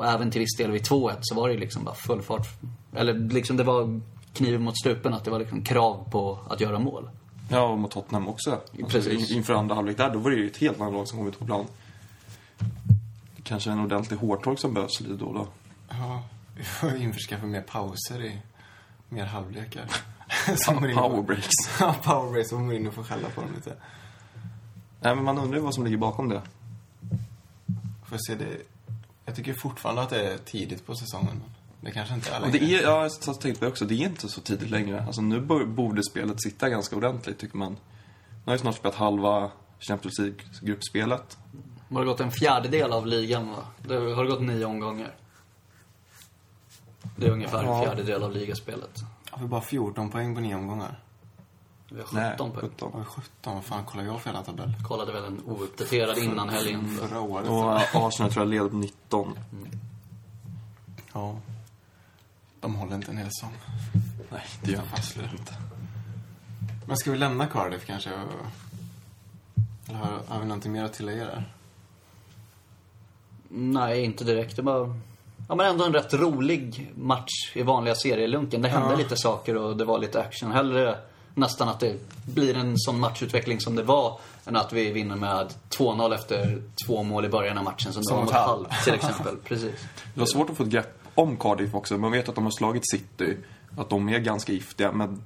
Och 0.00 0.06
även 0.06 0.30
till 0.30 0.40
viss 0.40 0.56
del 0.56 0.70
vid 0.70 0.82
2-1 0.82 1.16
så 1.20 1.34
var 1.34 1.48
det 1.48 1.54
ju 1.54 1.60
liksom 1.60 1.84
bara 1.84 1.94
full 1.94 2.22
fart. 2.22 2.48
Eller 2.96 3.14
liksom 3.14 3.56
det 3.56 3.64
var 3.64 4.00
kniven 4.32 4.62
mot 4.62 4.78
strupen, 4.78 5.14
att 5.14 5.24
det 5.24 5.30
var 5.30 5.38
liksom 5.38 5.62
krav 5.62 6.08
på 6.10 6.38
att 6.50 6.60
göra 6.60 6.78
mål. 6.78 7.10
Ja, 7.48 7.60
och 7.62 7.78
mot 7.78 7.90
Tottenham 7.90 8.28
också. 8.28 8.50
Alltså, 8.52 8.86
Precis. 8.98 9.30
in- 9.30 9.36
Inför 9.36 9.54
andra 9.54 9.74
halvlek 9.74 9.96
där, 9.96 10.10
då 10.10 10.18
var 10.18 10.30
det 10.30 10.36
ju 10.36 10.46
ett 10.46 10.56
helt 10.56 10.80
annat 10.80 10.92
lag 10.92 11.08
som 11.08 11.18
kom 11.18 11.28
ut 11.28 11.38
på 11.38 11.44
plan. 11.44 11.66
Det 13.36 13.42
kanske 13.42 13.70
är 13.70 13.72
en 13.72 13.80
ordentlig 13.80 14.16
hårtork 14.16 14.58
som 14.58 14.74
behövs 14.74 15.00
lite 15.00 15.12
då 15.14 15.26
och 15.26 15.34
då. 15.34 15.46
Ja, 15.90 16.22
vi 16.56 16.62
får 16.64 16.96
införskaffa 16.96 17.46
mer 17.46 17.62
pauser 17.62 18.24
i 18.24 18.38
mer 19.08 19.24
halvlekar. 19.24 19.84
Power 20.94 21.22
breaks. 21.22 21.48
Ja, 21.80 21.94
power 22.02 22.32
breaks. 22.32 22.50
Så 22.50 22.58
Mourinho 22.58 22.90
får 22.90 23.02
skälla 23.02 23.28
på 23.34 23.40
dem 23.40 23.50
lite. 23.54 23.74
Nej, 25.00 25.14
men 25.14 25.24
man 25.24 25.38
undrar 25.38 25.56
ju 25.58 25.64
vad 25.64 25.74
som 25.74 25.84
ligger 25.84 25.98
bakom 25.98 26.28
det. 26.28 26.42
Får 28.04 28.18
jag 28.18 28.24
se 28.24 28.34
det. 28.34 28.56
Jag 29.30 29.36
tycker 29.36 29.54
fortfarande 29.54 30.02
att 30.02 30.10
det 30.10 30.32
är 30.32 30.38
tidigt 30.38 30.86
på 30.86 30.94
säsongen. 30.94 31.42
Det 31.80 31.90
kanske 31.90 32.14
inte 32.14 32.30
är 32.30 32.40
Och 32.40 32.46
längre. 32.46 32.58
det 32.66 32.74
är, 32.74 32.82
ja, 32.82 32.88
jag 32.90 33.00
har 33.26 33.34
tänkt 33.34 33.58
på 33.58 33.64
det 33.64 33.70
också, 33.70 33.84
det 33.84 33.94
är 33.94 34.06
inte 34.06 34.28
så 34.28 34.40
tidigt 34.40 34.70
längre. 34.70 35.04
Alltså 35.06 35.20
nu 35.20 35.40
borde 35.66 36.02
spelet 36.02 36.42
sitta 36.42 36.68
ganska 36.68 36.96
ordentligt, 36.96 37.38
tycker 37.38 37.56
man. 37.56 37.72
Nu 37.72 37.78
har 38.44 38.52
ju 38.52 38.58
snart 38.58 38.76
spelat 38.76 38.94
halva 38.94 39.50
Champions 39.80 40.18
League-gruppspelet. 40.18 41.38
Det 41.88 41.94
har 41.94 42.04
gått 42.04 42.20
en 42.20 42.30
fjärdedel 42.30 42.92
av 42.92 43.06
ligan 43.06 43.50
va? 43.50 43.64
Det 43.88 43.94
har 43.94 44.24
gått 44.24 44.42
nio 44.42 44.64
omgångar. 44.64 45.14
Det 47.16 47.26
är 47.26 47.30
ungefär 47.30 47.58
en 47.58 47.64
Ja. 47.66 47.82
fjärdedel 47.82 48.22
av 48.22 48.32
ligaspelet. 48.32 49.00
Har 49.30 49.42
vi 49.42 49.48
bara 49.48 49.60
14 49.60 50.10
poäng 50.10 50.34
på 50.34 50.40
nio 50.40 50.54
omgångar? 50.54 51.00
Vi 51.92 51.98
har 52.00 52.06
17 52.06 52.18
Nej, 52.20 52.36
poäng. 52.38 52.52
17. 52.70 52.92
Har 52.92 52.98
vi 53.00 53.04
17? 53.06 53.54
Vad 53.54 53.64
fan 53.64 53.84
kollar 53.84 54.04
jag 54.04 54.20
för 54.20 54.28
jävla 54.30 54.42
tabell? 54.44 54.72
Kollade 54.88 55.12
väl 55.12 55.24
en 55.24 55.40
ouppdaterad 55.46 56.18
innan 56.18 56.48
helgen. 56.48 56.96
Förra 57.00 57.20
året. 57.20 57.48
Och 57.94 58.06
Arsenal 58.08 58.32
tror 58.32 58.44
jag 58.44 58.50
leder 58.50 58.68
på 58.68 58.76
19. 58.76 59.38
Ja. 61.12 61.36
De 62.60 62.74
håller 62.74 62.94
inte 62.94 63.10
en 63.10 63.16
hel 63.16 63.26
säsong. 63.26 63.52
Nej, 64.30 64.42
det 64.62 64.70
gör 64.70 64.78
Jag 64.78 64.84
han 64.86 64.96
fastnar 64.96 65.24
inte. 65.38 65.54
Men 66.86 66.96
ska 66.96 67.10
vi 67.10 67.18
lämna 67.18 67.46
Cardiff 67.46 67.86
kanske? 67.86 68.10
Eller 68.10 69.98
har, 69.98 70.20
har 70.28 70.40
vi 70.40 70.46
någonting 70.46 70.72
mer 70.72 70.84
att 70.84 70.92
tillägga 70.92 71.24
där? 71.24 71.52
Nej, 73.48 74.04
inte 74.04 74.24
direkt. 74.24 74.56
Det 74.56 74.62
var... 74.62 74.94
Ja, 75.48 75.54
men 75.54 75.66
ändå 75.66 75.84
en 75.84 75.92
rätt 75.92 76.14
rolig 76.14 76.92
match 76.96 77.52
i 77.54 77.62
vanliga 77.62 77.94
serielunken. 77.94 78.62
Det 78.62 78.68
hände 78.68 78.90
Ja. 78.90 78.96
lite 78.96 79.16
saker 79.16 79.56
och 79.56 79.76
det 79.76 79.84
var 79.84 79.98
lite 79.98 80.20
action. 80.22 80.52
Hellre 80.52 80.98
nästan 81.34 81.68
att 81.68 81.80
det 81.80 81.96
blir 82.34 82.56
en 82.56 82.78
sån 82.78 83.00
matchutveckling 83.00 83.60
som 83.60 83.74
det 83.74 83.82
var 83.82 84.18
än 84.46 84.56
att 84.56 84.72
vi 84.72 84.92
vinner 84.92 85.16
med 85.16 85.54
2-0 85.70 86.14
efter 86.14 86.62
två 86.86 87.02
mål 87.02 87.24
i 87.24 87.28
början 87.28 87.58
av 87.58 87.64
matchen 87.64 87.92
som 87.92 88.02
det 88.02 88.14
var 88.14 88.24
mot. 88.24 88.32
Hull, 88.32 88.66
till 88.84 88.94
exempel. 88.94 89.36
Precis. 89.44 89.74
Det 90.14 90.20
var 90.20 90.26
svårt 90.26 90.50
att 90.50 90.56
få 90.56 90.62
ett 90.62 90.68
grepp 90.68 90.98
om 91.14 91.36
Cardiff 91.36 91.74
också. 91.74 91.98
Man 91.98 92.12
vet 92.12 92.28
att 92.28 92.34
de 92.34 92.44
har 92.44 92.50
slagit 92.50 92.90
City, 92.90 93.36
att 93.76 93.90
de 93.90 94.08
är 94.08 94.18
ganska 94.18 94.52
giftiga. 94.52 94.92
Men 94.92 95.22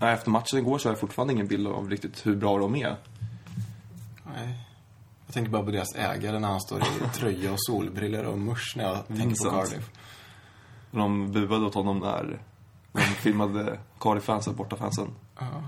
efter 0.00 0.30
matchen 0.30 0.58
igår 0.58 0.78
så 0.78 0.88
har 0.88 0.92
jag 0.92 1.00
fortfarande 1.00 1.32
ingen 1.32 1.46
bild 1.46 1.66
av 1.66 1.90
riktigt 1.90 2.26
hur 2.26 2.36
bra 2.36 2.58
de 2.58 2.76
är. 2.76 2.96
Nej. 4.34 4.58
Jag 5.26 5.34
tänker 5.34 5.50
bara 5.50 5.62
på 5.62 5.70
deras 5.70 5.94
ägare 5.94 6.38
när 6.38 6.48
han 6.48 6.60
står 6.60 6.80
i 6.80 6.84
tröja 7.14 7.52
och 7.52 7.62
solbriller 7.62 8.24
och 8.24 8.38
musch 8.38 8.74
när 8.76 8.84
jag 8.84 9.06
tänker 9.06 9.44
på. 9.44 9.50
Cardiff. 9.50 9.90
De 10.90 11.32
buade 11.32 11.66
åt 11.66 11.74
honom 11.74 11.98
när 11.98 12.40
de 12.92 13.00
filmade 13.00 13.78
Cardiff-fansen, 13.98 14.54
bortafansen. 14.56 15.10
Ja, 15.38 15.62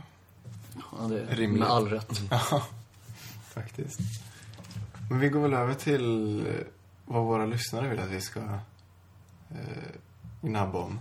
Ja, 0.93 1.09
det, 1.09 1.27
Rimligt. 1.35 1.61
med 1.61 1.69
all 1.69 1.89
rätt. 1.89 2.21
Ja, 2.31 2.63
faktiskt. 3.45 4.01
Men 5.11 5.21
vi 5.21 5.29
går 5.29 5.41
väl 5.41 5.55
över 5.55 5.75
till 5.75 6.39
eh, 6.47 6.53
vad 7.05 7.25
våra 7.25 7.47
lyssnare 7.47 7.89
vill 7.89 8.01
att 8.01 8.11
vi 8.11 8.21
ska 8.21 8.41
eh, 9.51 9.89
gnabba 10.41 10.79
om. 10.79 10.99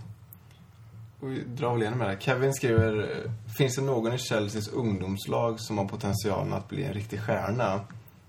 Och 1.20 1.32
vi 1.32 1.44
drar 1.44 1.72
väl 1.72 1.82
igenom 1.82 1.98
det 1.98 2.04
här. 2.04 2.16
Kevin 2.16 2.54
skriver, 2.54 3.24
eh, 3.24 3.32
finns 3.58 3.76
det 3.76 3.82
någon 3.82 4.12
i 4.14 4.18
Chelseas 4.18 4.68
ungdomslag 4.68 5.60
som 5.60 5.78
har 5.78 5.84
potentialen 5.84 6.52
att 6.52 6.68
bli 6.68 6.84
en 6.84 6.92
riktig 6.94 7.20
stjärna? 7.22 7.80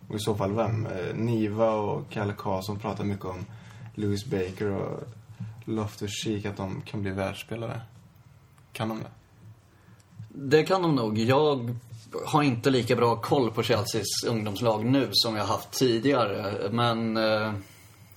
Och 0.08 0.16
i 0.16 0.20
så 0.20 0.36
fall 0.36 0.54
vem? 0.54 0.86
Eh, 0.86 1.16
Niva 1.16 1.72
och 1.72 2.10
Kalle 2.10 2.34
Karlsson 2.38 2.80
pratar 2.80 3.04
mycket 3.04 3.26
om 3.26 3.46
Louis 3.96 4.26
Baker 4.26 4.66
och 4.72 5.04
Loftus-Cheek, 5.66 6.46
att 6.46 6.58
de 6.58 6.82
kan 6.82 7.02
bli 7.02 7.12
världsspelare. 7.12 7.82
Kan 8.74 8.90
de 8.90 9.00
det? 9.00 9.10
Det 10.42 10.64
kan 10.64 10.82
de 10.82 10.96
nog. 10.96 11.18
Jag 11.18 11.76
har 12.26 12.44
inte 12.44 12.70
lika 12.70 12.96
bra 12.96 13.16
koll 13.16 13.52
på 13.52 13.64
Chelseas 13.64 14.24
ungdomslag 14.28 14.86
nu 14.86 15.10
som 15.12 15.36
jag 15.36 15.46
haft 15.46 15.72
tidigare. 15.72 16.70
Men 16.72 17.18
eh, 17.18 17.54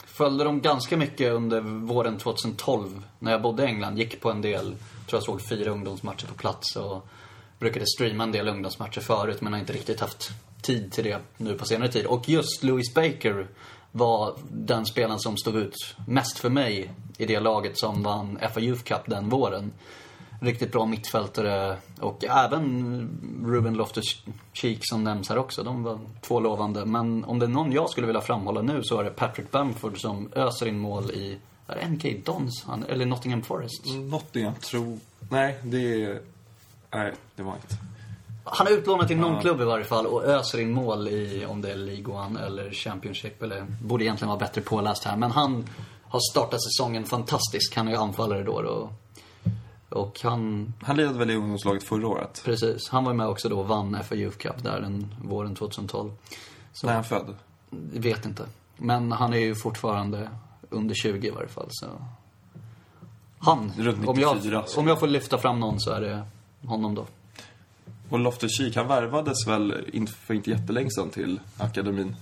följde 0.07 0.45
dem 0.45 0.61
ganska 0.61 0.97
mycket 0.97 1.33
under 1.33 1.61
våren 1.61 2.19
2012 2.19 3.03
när 3.19 3.33
jag 3.33 3.43
bodde 3.43 3.63
i 3.63 3.67
England. 3.67 3.99
Gick 3.99 4.21
på 4.21 4.31
en 4.31 4.43
del, 4.43 4.65
tror 5.07 5.19
jag 5.19 5.23
såg 5.23 5.49
fyra 5.49 5.71
ungdomsmatcher 5.71 6.27
på 6.27 6.35
plats 6.35 6.77
och 6.77 7.07
brukade 7.59 7.87
streama 7.87 8.25
en 8.25 8.33
del 8.33 8.49
ungdomsmatcher 8.49 9.01
förut 9.01 9.41
men 9.41 9.53
har 9.53 9.61
inte 9.61 9.73
riktigt 9.73 10.01
haft 10.01 10.31
tid 10.63 10.93
till 10.93 11.05
det 11.05 11.19
nu 11.37 11.55
på 11.55 11.65
senare 11.65 11.93
tid. 11.93 12.07
Och 12.07 12.29
just 12.29 12.63
Louis 12.63 12.95
Baker 12.95 13.49
var 13.93 14.35
den 14.51 14.87
spelaren 14.87 15.19
som 15.19 15.37
stod 15.37 15.57
ut 15.57 15.95
mest 16.07 16.39
för 16.39 16.51
mig 16.51 16.91
i 17.19 17.27
det 17.27 17.41
laget 17.41 17.79
som 17.79 18.03
vann 18.03 18.39
FA 18.55 18.61
Youth 18.61 18.83
Cup 18.83 19.03
den 19.07 19.29
våren 19.29 19.73
riktigt 20.43 20.73
bra 20.73 20.87
mittfältare 20.87 21.77
och 22.01 22.25
även 22.25 23.09
Ruben 23.45 23.77
Loftus-Cheek 23.77 24.79
som 24.81 25.05
nämns 25.05 25.29
här 25.29 25.39
också. 25.39 25.63
De 25.63 25.83
var 25.83 25.99
två 26.21 26.41
lovande. 26.41 26.85
Men 26.85 27.25
om 27.25 27.39
det 27.39 27.47
är 27.47 27.49
någon 27.49 27.73
jag 27.73 27.91
skulle 27.91 28.07
vilja 28.07 28.21
framhålla 28.21 28.63
nu 28.63 28.83
så 28.83 29.01
är 29.01 29.05
det 29.05 29.11
Patrick 29.11 29.51
Bamford 29.51 30.01
som 30.01 30.29
öser 30.35 30.67
in 30.67 30.79
mål 30.79 31.11
i, 31.11 31.39
är 31.67 31.77
det 31.77 31.89
MK 31.89 32.27
Dons? 32.27 32.65
Han, 32.67 32.85
eller 32.85 33.07
Nottingham 33.07 33.43
Forest? 33.43 33.87
Nottingham, 33.87 34.55
tror... 34.55 34.99
Nej, 35.31 35.59
det 35.63 36.05
är... 36.05 36.21
Nej, 36.95 37.13
det 37.37 37.43
var 37.43 37.55
inte. 37.55 37.77
Han 38.45 38.67
är 38.67 38.71
utlånad 38.71 39.09
till 39.09 39.17
någon 39.17 39.41
klubb 39.41 39.61
i 39.61 39.65
varje 39.65 39.85
fall 39.85 40.07
och 40.07 40.25
öser 40.25 40.61
in 40.61 40.73
mål 40.73 41.09
i, 41.09 41.47
om 41.49 41.61
det 41.61 41.73
är 41.73 41.77
League 41.77 42.15
One 42.15 42.41
eller 42.41 42.71
Championship 42.71 43.43
eller, 43.43 43.67
borde 43.83 44.05
egentligen 44.05 44.29
vara 44.29 44.39
bättre 44.39 44.61
påläst 44.61 45.05
här. 45.05 45.17
Men 45.17 45.31
han 45.31 45.69
har 46.03 46.21
startat 46.33 46.63
säsongen 46.63 47.05
fantastiskt. 47.05 47.75
Han 47.75 47.89
är 47.89 47.93
ju 47.93 47.99
anfallare 47.99 48.43
då. 48.43 48.53
Och, 48.53 48.93
och 49.93 50.21
han, 50.23 50.73
Han 50.83 50.97
lirade 50.97 51.19
väl 51.19 51.31
i 51.31 51.35
ungdomslaget 51.37 51.83
förra 51.85 52.09
året? 52.09 52.43
Precis. 52.45 52.89
Han 52.89 53.05
var 53.05 53.13
med 53.15 53.27
också 53.29 53.49
då 53.49 53.59
och 53.61 53.69
vann 53.69 54.05
FA 54.05 54.15
Youth 54.15 54.37
Cup 54.37 54.63
där 54.63 54.81
den 54.81 55.15
våren 55.25 55.55
2012. 55.55 56.11
Så, 56.73 56.87
När 56.87 56.95
han 56.95 57.05
född? 57.05 57.35
vet 57.93 58.27
inte. 58.27 58.47
Men 58.77 59.13
han 59.13 59.33
är 59.35 59.39
ju 59.39 59.55
fortfarande 59.55 60.31
under 60.71 60.95
20 60.95 61.27
i 61.29 61.31
varje 61.31 61.49
fall. 61.49 61.67
Så. 61.71 61.87
Han. 63.39 63.73
Runt 63.79 64.09
om, 64.09 64.21
jag, 64.21 64.37
94, 64.37 64.65
om 64.77 64.87
jag 64.89 65.01
får 65.01 65.07
lyfta 65.07 65.39
fram 65.39 65.61
någon 65.61 65.81
så 65.81 65.91
är 65.91 66.01
det 66.01 66.23
honom 66.69 66.95
då. 66.95 67.07
Och 68.09 68.19
Loftus-Cheek, 68.19 68.77
han 68.77 68.89
värvades 68.89 69.47
väl 69.47 69.91
för 70.07 70.35
inte 70.35 70.51
jättelänge 70.51 70.91
sedan 70.91 71.11
till 71.11 71.41
akademin? 71.59 72.17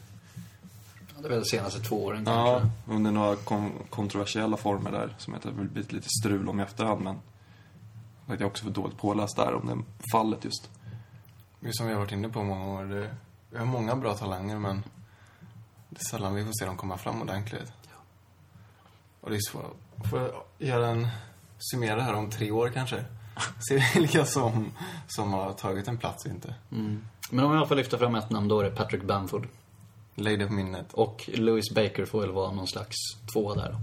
Det 1.18 1.26
är 1.26 1.30
väl 1.30 1.38
de 1.40 1.44
senaste 1.44 1.80
två 1.80 2.04
åren 2.04 2.22
Ja, 2.26 2.60
kanske. 2.60 2.92
under 2.94 3.10
några 3.10 3.36
kon 3.36 3.70
kontroversiella 3.90 4.56
former 4.56 4.92
där 4.92 5.14
som 5.18 5.34
jag 5.34 5.50
har 5.50 5.64
blivit 5.64 5.92
lite 5.92 6.08
strul 6.20 6.48
om 6.48 6.60
i 6.60 6.62
efterhand 6.62 7.00
men 7.00 7.16
jag 8.32 8.46
är 8.46 8.50
också 8.50 8.64
för 8.64 8.70
dåligt 8.70 8.98
påläst 8.98 9.36
där 9.36 9.54
om 9.54 9.66
det 9.66 10.08
fallet 10.12 10.44
just. 10.44 10.70
Det 11.60 11.68
är 11.68 11.72
som 11.72 11.86
vi 11.86 11.92
har 11.92 12.00
varit 12.00 12.12
inne 12.12 12.28
på 12.28 12.42
många 12.42 12.66
år. 12.66 12.84
Det, 12.84 13.16
vi 13.50 13.58
har 13.58 13.66
många 13.66 13.96
bra 13.96 14.14
talanger, 14.14 14.58
men 14.58 14.82
det 15.88 16.00
är 16.00 16.04
sällan 16.04 16.34
vi 16.34 16.44
får 16.44 16.52
se 16.52 16.66
dem 16.66 16.76
komma 16.76 16.98
fram 16.98 17.22
ordentligt. 17.22 17.72
Och 19.20 19.30
det 19.30 19.36
är 19.36 19.50
svårt. 19.50 19.76
Får 20.10 20.20
jag 20.20 20.32
göra 20.58 20.88
en 20.88 21.08
summera 21.58 22.02
här 22.02 22.14
om 22.14 22.30
tre 22.30 22.50
år 22.50 22.70
kanske? 22.74 23.04
Se 23.68 23.82
vilka 23.94 24.24
som, 24.24 24.72
som 25.06 25.32
har 25.32 25.52
tagit 25.52 25.88
en 25.88 25.98
plats 25.98 26.24
och 26.24 26.30
inte. 26.30 26.54
Mm. 26.72 27.04
Men 27.30 27.44
om 27.44 27.54
jag 27.54 27.68
får 27.68 27.74
lyfta 27.74 27.98
fram 27.98 28.14
ett 28.14 28.30
namn 28.30 28.48
då 28.48 28.60
är 28.60 28.64
det 28.64 28.70
Patrick 28.70 29.02
Bamford. 29.02 29.48
Lägg 30.14 30.38
det 30.38 30.46
på 30.46 30.52
minnet. 30.52 30.92
Och 30.92 31.30
Louis 31.34 31.74
Baker 31.74 32.04
får 32.04 32.20
väl 32.20 32.32
vara 32.32 32.52
någon 32.52 32.68
slags 32.68 32.96
tvåa 33.32 33.54
där 33.54 33.72
då. 33.72 33.78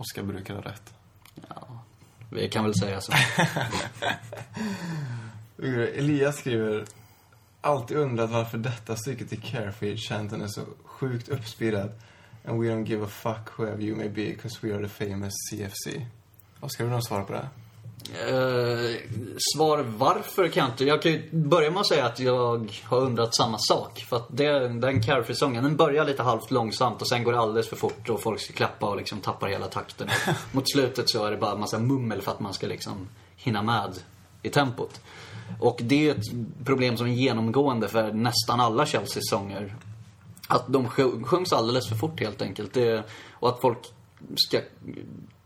Oskar 0.00 0.22
brukar 0.22 0.54
ha 0.54 0.62
rätt. 0.62 0.94
Vi 2.30 2.48
kan 2.48 2.64
väl 2.64 2.74
säga 2.74 3.00
så. 3.00 3.12
Elias 5.94 6.36
skriver 6.36 6.84
Alltid 7.60 7.96
undrat 7.96 8.30
varför 8.30 8.58
detta 8.58 8.96
stycket 8.96 9.32
i 9.32 9.36
Carefree-chanten 9.36 10.42
är 10.42 10.48
så 10.48 10.64
sjukt 10.84 11.28
uppspirrat. 11.28 12.00
And 12.44 12.60
we 12.60 12.66
don't 12.66 12.84
give 12.84 13.04
a 13.04 13.08
fuck 13.08 13.58
whoever 13.58 13.82
you 13.82 13.96
may 13.96 14.08
be, 14.08 14.34
cause 14.34 14.58
we 14.62 14.74
are 14.74 14.82
the 14.82 15.06
famous 15.06 15.32
CFC. 15.50 16.06
Oskar, 16.60 16.84
vill 16.84 16.90
du 16.90 16.96
ha 16.96 17.02
svar 17.02 17.22
på 17.22 17.32
det? 17.32 17.48
Eh, 18.14 18.96
svar 19.54 19.84
varför 19.98 20.48
kan 20.48 20.64
jag 20.64 20.72
inte. 20.72 20.84
Jag 20.84 21.02
kan 21.02 21.12
ju 21.12 21.30
börja 21.32 21.70
med 21.70 21.80
att 21.80 21.86
säga 21.86 22.06
att 22.06 22.20
jag 22.20 22.72
har 22.84 23.00
undrat 23.00 23.34
samma 23.34 23.58
sak. 23.58 24.04
För 24.08 24.16
att 24.16 24.26
det, 24.28 24.68
den 24.68 25.02
Carefree-sången, 25.02 25.64
den 25.64 25.76
börjar 25.76 26.04
lite 26.04 26.22
halvt 26.22 26.50
långsamt 26.50 27.02
och 27.02 27.08
sen 27.08 27.24
går 27.24 27.32
det 27.32 27.38
alldeles 27.38 27.68
för 27.68 27.76
fort 27.76 28.08
och 28.08 28.20
folk 28.20 28.40
ska 28.40 28.52
klappa 28.52 28.86
och 28.86 28.96
liksom 28.96 29.20
tappar 29.20 29.48
hela 29.48 29.66
takten. 29.66 30.08
Och 30.26 30.34
mot 30.54 30.72
slutet 30.72 31.10
så 31.10 31.24
är 31.24 31.30
det 31.30 31.36
bara 31.36 31.52
en 31.52 31.60
massa 31.60 31.78
mummel 31.78 32.22
för 32.22 32.32
att 32.32 32.40
man 32.40 32.54
ska 32.54 32.66
liksom 32.66 33.08
hinna 33.36 33.62
med 33.62 33.92
i 34.42 34.48
tempot. 34.48 35.00
Och 35.60 35.80
det 35.82 36.08
är 36.08 36.14
ett 36.14 36.24
problem 36.64 36.96
som 36.96 37.06
är 37.06 37.10
genomgående 37.10 37.88
för 37.88 38.12
nästan 38.12 38.60
alla 38.60 38.86
Chelsea-sånger. 38.86 39.76
Att 40.48 40.64
de 40.68 40.88
sjung- 40.88 41.24
sjungs 41.24 41.52
alldeles 41.52 41.88
för 41.88 41.96
fort 41.96 42.20
helt 42.20 42.42
enkelt. 42.42 42.74
Det, 42.74 43.04
och 43.32 43.48
att 43.48 43.60
folk 43.60 43.78
ska 44.36 44.60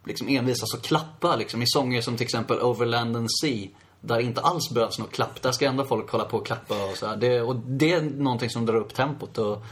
liksom 0.05 0.29
envisas 0.29 0.75
och 0.75 0.83
klappa 0.83 1.37
liksom 1.37 1.63
i 1.63 1.67
sånger 1.67 2.03
som 2.03 2.17
till 2.17 2.25
exempel 2.25 2.61
Overland 2.61 3.17
and 3.17 3.29
Sea. 3.41 3.69
Där 4.01 4.21
inte 4.21 4.41
alls 4.41 4.71
behövs 4.71 4.99
något 4.99 5.13
klapp. 5.13 5.43
Där 5.43 5.53
ska 5.53 5.67
ändå 5.67 5.85
folk 5.85 6.11
hålla 6.11 6.25
på 6.25 6.37
och 6.37 6.47
klappa 6.47 6.85
och 6.91 6.97
så 6.97 7.07
här. 7.07 7.17
Det, 7.17 7.41
och 7.41 7.57
det 7.57 7.93
är 7.93 8.03
någonting 8.03 8.51
som 8.51 8.67
drar 8.67 8.75
upp 8.75 8.95
tempot. 8.95 9.39
Och 9.39 9.65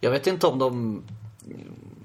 jag 0.00 0.10
vet 0.10 0.26
inte 0.26 0.46
om 0.46 0.58
de... 0.58 1.02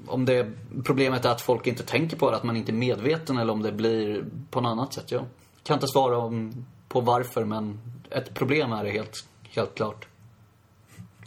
Om 0.08 0.26
det 0.26 0.52
problemet 0.84 1.26
är 1.26 1.30
att 1.30 1.42
folk 1.42 1.68
inte 1.68 1.84
tänker 1.84 2.18
på 2.18 2.32
det, 2.32 2.38
att 2.38 2.44
man 2.44 2.58
inte 2.58 2.72
är 2.72 2.74
medveten 2.74 3.38
eller 3.38 3.54
om 3.54 3.62
det 3.62 3.72
blir 3.72 4.26
på 4.50 4.62
något 4.62 4.70
annat 4.70 4.94
sätt. 4.94 5.12
Jag 5.12 5.26
kan 5.64 5.74
inte 5.74 5.88
svara 5.88 6.18
om, 6.18 6.66
på 6.88 7.02
varför 7.02 7.46
men 7.46 7.80
ett 8.10 8.34
problem 8.34 8.72
är 8.72 8.84
det 8.84 8.92
helt, 8.92 9.26
helt 9.50 9.76
klart. 9.76 10.08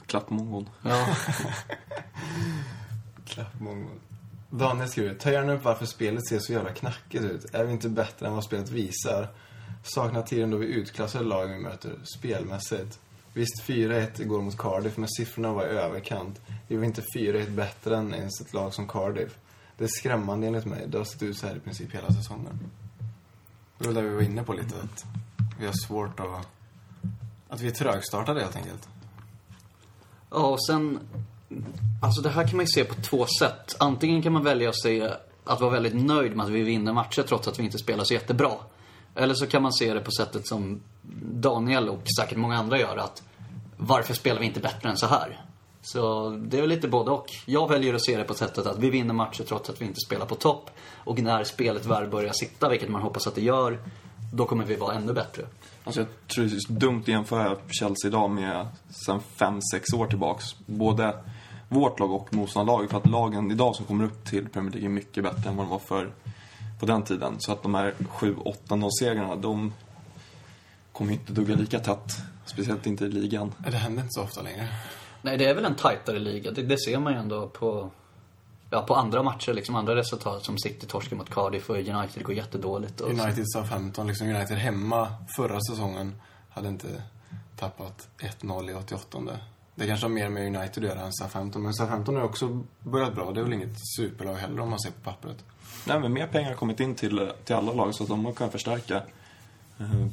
klappmongon. 0.07 0.69
Ja. 0.83 1.07
Klappmongo. 3.27 4.04
Daniel 4.59 4.89
skriver, 4.89 5.15
ta 5.15 5.31
gärna 5.31 5.53
upp 5.53 5.65
varför 5.65 5.87
spelet 5.87 6.29
ser 6.29 6.39
så 6.39 6.53
jävla 6.53 6.73
knackigt 6.73 7.25
ut. 7.25 7.55
Är 7.55 7.65
vi 7.65 7.73
inte 7.73 7.89
bättre 7.89 8.27
än 8.27 8.35
vad 8.35 8.45
spelet 8.45 8.71
visar? 8.71 9.29
Saknar 9.83 10.23
tiden 10.23 10.51
då 10.51 10.57
vi 10.57 10.67
utklassade 10.67 11.25
lagen 11.25 11.57
vi 11.57 11.63
möter, 11.63 11.93
spelmässigt. 12.19 12.99
Visst, 13.33 13.63
4-1 13.63 14.25
går 14.25 14.43
mot 14.43 14.59
Cardiff, 14.59 14.97
men 14.97 15.09
siffrorna 15.09 15.53
var 15.53 15.65
i 15.65 15.69
överkant. 15.69 16.41
Vi 16.69 16.77
var 16.77 16.85
inte 16.85 17.03
4-1 17.17 17.51
bättre 17.51 17.97
än 17.97 18.15
ens 18.15 18.41
ett 18.41 18.53
lag 18.53 18.75
som 18.75 18.89
Cardiff. 18.89 19.39
Det 19.77 19.85
är 19.85 19.89
skrämmande 19.89 20.47
enligt 20.47 20.65
mig. 20.65 20.85
Det 20.89 20.99
har 20.99 21.05
sett 21.05 21.23
ut 21.23 21.39
så 21.39 21.47
här 21.47 21.57
i 21.57 21.61
princip 21.61 21.95
hela 21.95 22.13
säsongen. 22.13 22.61
Det 23.79 23.87
var 23.87 23.95
det 23.95 24.03
vi 24.03 24.15
var 24.15 24.23
inne 24.23 24.43
på 24.43 24.53
lite, 24.53 24.75
att 24.83 25.05
vi 25.61 25.67
har 25.67 25.87
svårt 25.87 26.21
att... 26.21 26.49
Att 27.49 27.61
vi 27.61 27.67
är 27.67 27.73
trögstartade 27.73 28.41
helt 28.41 28.57
enkelt. 28.57 28.89
Ja, 30.31 30.47
och 30.47 30.67
sen... 30.67 31.01
Alltså 32.03 32.21
det 32.23 32.29
här 32.29 32.49
kan 32.49 32.57
man 32.57 32.65
ju 32.65 32.71
se 32.75 32.85
på 32.85 32.95
två 32.95 33.27
sätt. 33.39 33.77
Antingen 33.79 34.23
kan 34.23 34.33
man 34.33 34.45
välja 34.45 34.69
att 34.69 34.83
se 34.83 35.11
att 35.45 35.61
vara 35.61 35.71
väldigt 35.71 35.95
nöjd 35.95 36.37
med 36.37 36.47
att 36.47 36.53
vi 36.53 36.63
vinner 36.63 36.93
matcher 36.93 37.23
trots 37.23 37.49
att 37.49 37.59
vi 37.59 37.63
inte 37.63 37.79
spelar 37.79 38.05
så 38.05 38.15
jättebra. 38.15 38.53
Eller 39.15 39.35
så 39.35 39.47
kan 39.47 39.63
man 39.63 39.73
se 39.73 39.95
det 39.95 40.01
på 40.01 40.11
sättet 40.11 40.47
som 40.47 40.81
Daniel 41.33 41.89
och 41.89 42.03
säkert 42.21 42.39
många 42.39 42.57
andra 42.57 42.79
gör. 42.79 42.97
Att 42.97 43.23
varför 43.77 44.15
spelar 44.15 44.41
vi 44.41 44.47
inte 44.47 44.61
bättre 44.61 44.89
än 44.89 44.97
så 44.97 45.07
här? 45.07 45.41
Så 45.83 46.31
det 46.31 46.57
är 46.57 46.61
väl 46.61 46.71
lite 46.71 46.89
både 46.89 47.11
och. 47.11 47.27
Jag 47.47 47.69
väljer 47.69 47.95
att 47.95 48.05
se 48.05 48.17
det 48.17 48.25
på 48.25 48.35
sättet 48.35 48.67
att 48.67 48.79
vi 48.79 48.91
vinner 48.91 49.15
matcher 49.15 49.45
trots 49.45 49.71
att 49.71 49.81
vi 49.81 49.85
inte 49.85 50.01
spelar 50.07 50.27
på 50.27 50.35
topp. 50.35 50.71
Och 50.95 51.19
när 51.19 51.45
spelet 51.45 51.87
väl 51.87 52.09
börjar 52.09 52.33
sitta, 52.33 52.69
vilket 52.69 52.89
man 52.89 53.03
hoppas 53.03 53.27
att 53.27 53.35
det 53.35 53.43
gör, 53.43 53.79
då 54.33 54.45
kommer 54.45 54.65
vi 54.65 54.77
vara 54.77 54.95
ännu 54.95 55.13
bättre. 55.13 55.43
Alltså 55.85 56.01
jag 56.01 56.09
tror 56.29 56.45
det 56.45 56.51
är 56.51 56.73
dumt 56.73 57.01
att 57.01 57.09
jämföra 57.09 57.57
Chelsea 57.69 58.09
idag 58.09 58.31
med 58.31 58.67
sen 59.07 59.21
fem 59.21 59.61
sex 59.73 59.93
år 59.93 60.07
tillbaks. 60.07 60.45
Både 60.67 61.15
vårt 61.75 62.01
lag 62.01 62.13
och 62.13 62.35
motståndarlaget. 62.35 62.91
För 62.91 62.99
att 62.99 63.07
lagen 63.07 63.51
idag 63.51 63.77
som 63.77 63.87
kommer 63.87 64.05
upp 64.05 64.25
till 64.25 64.49
Premier 64.49 64.73
League 64.73 64.89
är 64.89 64.93
mycket 64.93 65.25
bättre 65.25 65.51
än 65.51 65.57
vad 65.57 65.67
de 65.67 65.71
var 65.71 65.79
för 65.79 66.13
på 66.81 66.87
den 66.87 67.03
tiden. 67.03 67.35
Så 67.39 67.53
att 67.53 67.63
de 67.63 67.75
här 67.75 67.95
7-8-0 68.19 68.89
segrarna, 69.01 69.37
de 69.37 69.73
kommer 70.93 71.13
inte 71.13 71.33
dugga 71.33 71.55
lika 71.55 71.79
tätt. 71.79 72.17
Speciellt 72.45 72.87
inte 72.87 73.05
i 73.05 73.09
ligan. 73.09 73.53
Det 73.59 73.77
händer 73.77 74.03
inte 74.03 74.13
så 74.13 74.23
ofta 74.23 74.43
längre. 74.43 74.69
Nej, 75.23 75.39
det 75.39 75.45
är 75.45 75.55
väl 75.55 75.65
en 75.65 75.75
tajtare 75.75 76.19
liga. 76.19 76.51
Det, 76.51 76.63
det 76.63 76.79
ser 76.79 76.99
man 76.99 77.13
ju 77.13 77.19
ändå 77.19 77.49
på, 77.49 77.91
ja, 78.71 78.83
på 78.83 78.95
andra 78.95 79.23
matcher, 79.23 79.53
liksom 79.53 79.77
andra 79.77 79.97
resultat. 79.97 80.45
Som 80.45 80.59
City 80.59 80.87
torskar 80.87 81.17
mot 81.17 81.31
Cardiff 81.31 81.71
och 81.71 81.77
United 81.77 82.25
går 82.25 82.35
jättedåligt. 82.35 83.01
Och 83.01 83.11
United 83.11 83.45
Southampton, 83.47 84.07
liksom 84.07 84.29
United 84.29 84.59
hemma 84.59 85.09
förra 85.37 85.61
säsongen 85.61 86.15
hade 86.51 86.69
inte 86.69 87.03
tappat 87.57 88.09
1-0 88.19 88.71
i 88.71 88.75
88. 88.75 89.19
Det 89.75 89.87
kanske 89.87 90.07
har 90.07 90.11
mer 90.11 90.29
med 90.29 90.47
United 90.47 90.85
att 90.85 90.91
göra 90.91 91.01
än 91.01 91.13
Southampton. 91.13 91.63
Men 91.63 91.75
Southampton 91.75 92.17
har 92.17 92.23
också 92.23 92.63
börjat 92.81 93.15
bra. 93.15 93.33
Det 93.33 93.41
är 93.41 93.45
väl 93.45 93.53
inget 93.53 93.79
superlag 93.97 94.35
heller 94.35 94.61
om 94.61 94.71
man 94.71 94.81
ser 94.81 94.91
på 94.91 95.01
pappret. 95.01 95.45
Nej, 95.87 96.01
men 96.01 96.13
mer 96.13 96.27
pengar 96.27 96.49
har 96.49 96.57
kommit 96.57 96.81
in 96.81 96.95
till, 96.95 97.31
till 97.45 97.55
alla 97.55 97.73
lag 97.73 97.95
så 97.95 98.03
att 98.03 98.09
de 98.09 98.25
har 98.25 98.33
kunnat 98.33 98.53
förstärka. 98.53 99.03
Eh, 99.79 100.07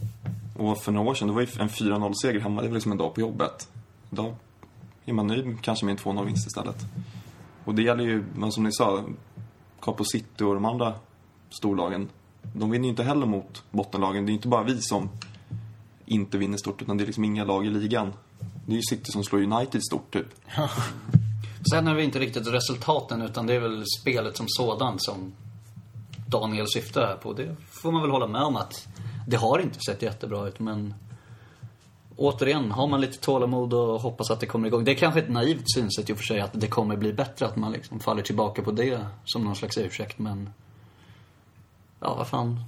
och 0.58 0.78
för 0.78 0.92
några 0.92 1.10
år 1.10 1.16
sedan, 1.16 1.28
det 1.28 1.34
var 1.34 1.42
ju 1.42 1.48
en 1.60 1.70
4-0-seger 1.70 2.40
hemma. 2.40 2.62
Det 2.62 2.68
var 2.68 2.74
liksom 2.74 2.92
en 2.92 2.98
dag 2.98 3.14
på 3.14 3.22
jobbet. 3.22 3.70
Idag 4.12 4.36
är 5.06 5.14
man 5.14 5.28
nöjd 5.28 5.62
kanske 5.62 5.86
med 5.86 5.92
en 5.92 5.98
2-0-vinst 5.98 6.48
istället. 6.48 6.78
Och 7.66 7.76
det 7.76 7.82
gäller 7.82 8.04
ju, 8.04 8.24
men 8.36 8.52
som 8.52 8.64
ni 8.64 8.72
sa, 8.72 9.04
Capo 9.82 10.04
City 10.04 10.44
och 10.44 10.54
de 10.54 10.66
andra 10.66 10.94
storlagen. 11.50 12.10
De 12.42 12.72
vinner 12.72 12.86
ju 12.86 12.90
inte 12.90 13.04
heller 13.04 13.26
mot 13.26 13.64
bottenlagen. 13.72 14.26
Det 14.26 14.30
är 14.30 14.32
ju 14.32 14.38
inte 14.38 14.48
bara 14.48 14.64
vi 14.64 14.82
som 14.82 15.10
inte 16.06 16.38
vinner 16.38 16.58
stort, 16.58 16.82
utan 16.82 16.98
det 16.98 17.04
är 17.04 17.06
liksom 17.06 17.24
inga 17.24 17.44
lag 17.44 17.66
i 17.66 17.70
ligan. 17.70 18.14
Det 18.72 18.76
är 18.76 18.78
ju 18.78 18.98
City 18.98 19.12
som 19.12 19.24
slår 19.24 19.42
United 19.42 19.84
stort, 19.84 20.14
typ. 20.14 20.28
Sen 21.72 21.88
är 21.88 21.96
det 21.96 22.04
inte 22.04 22.20
riktigt 22.20 22.48
resultaten, 22.48 23.22
utan 23.22 23.48
det 23.48 23.54
är 23.54 23.60
väl 23.60 23.84
spelet 24.02 24.38
som 24.38 24.46
sådant 24.50 25.04
som 25.04 25.34
Daniel 26.28 26.68
syftar 26.68 27.08
här 27.08 27.16
på. 27.16 27.34
Det 27.34 27.56
får 27.70 27.92
man 27.92 28.02
väl 28.02 28.12
hålla 28.12 28.28
med 28.28 28.42
om 28.42 28.56
att 28.56 28.88
det 29.28 29.38
har 29.38 29.60
inte 29.60 29.80
sett 29.80 30.02
jättebra 30.02 30.48
ut, 30.48 30.60
men 30.60 30.94
återigen, 32.18 32.72
har 32.72 32.88
man 32.88 33.02
lite 33.02 33.18
tålamod 33.18 33.74
och 33.74 34.02
hoppas 34.02 34.32
att 34.32 34.40
det 34.40 34.46
kommer 34.46 34.68
igång. 34.68 34.84
Det 34.84 34.92
är 34.92 34.96
kanske 34.96 35.20
ett 35.20 35.30
naivt 35.30 35.72
synsätt 35.74 36.10
i 36.10 36.14
och 36.14 36.18
för 36.18 36.26
sig, 36.26 36.40
att 36.40 36.52
det 36.54 36.68
kommer 36.68 36.98
bli 36.98 37.14
bättre, 37.14 37.46
att 37.46 37.56
man 37.56 37.72
liksom 37.72 38.00
faller 38.00 38.22
tillbaka 38.22 38.62
på 38.62 38.72
det 38.72 39.06
som 39.26 39.44
någon 39.44 39.56
slags 39.56 39.78
ursäkt, 39.78 40.20
men... 40.20 40.50
Ja, 42.00 42.16
vad 42.16 42.28
fan. 42.28 42.60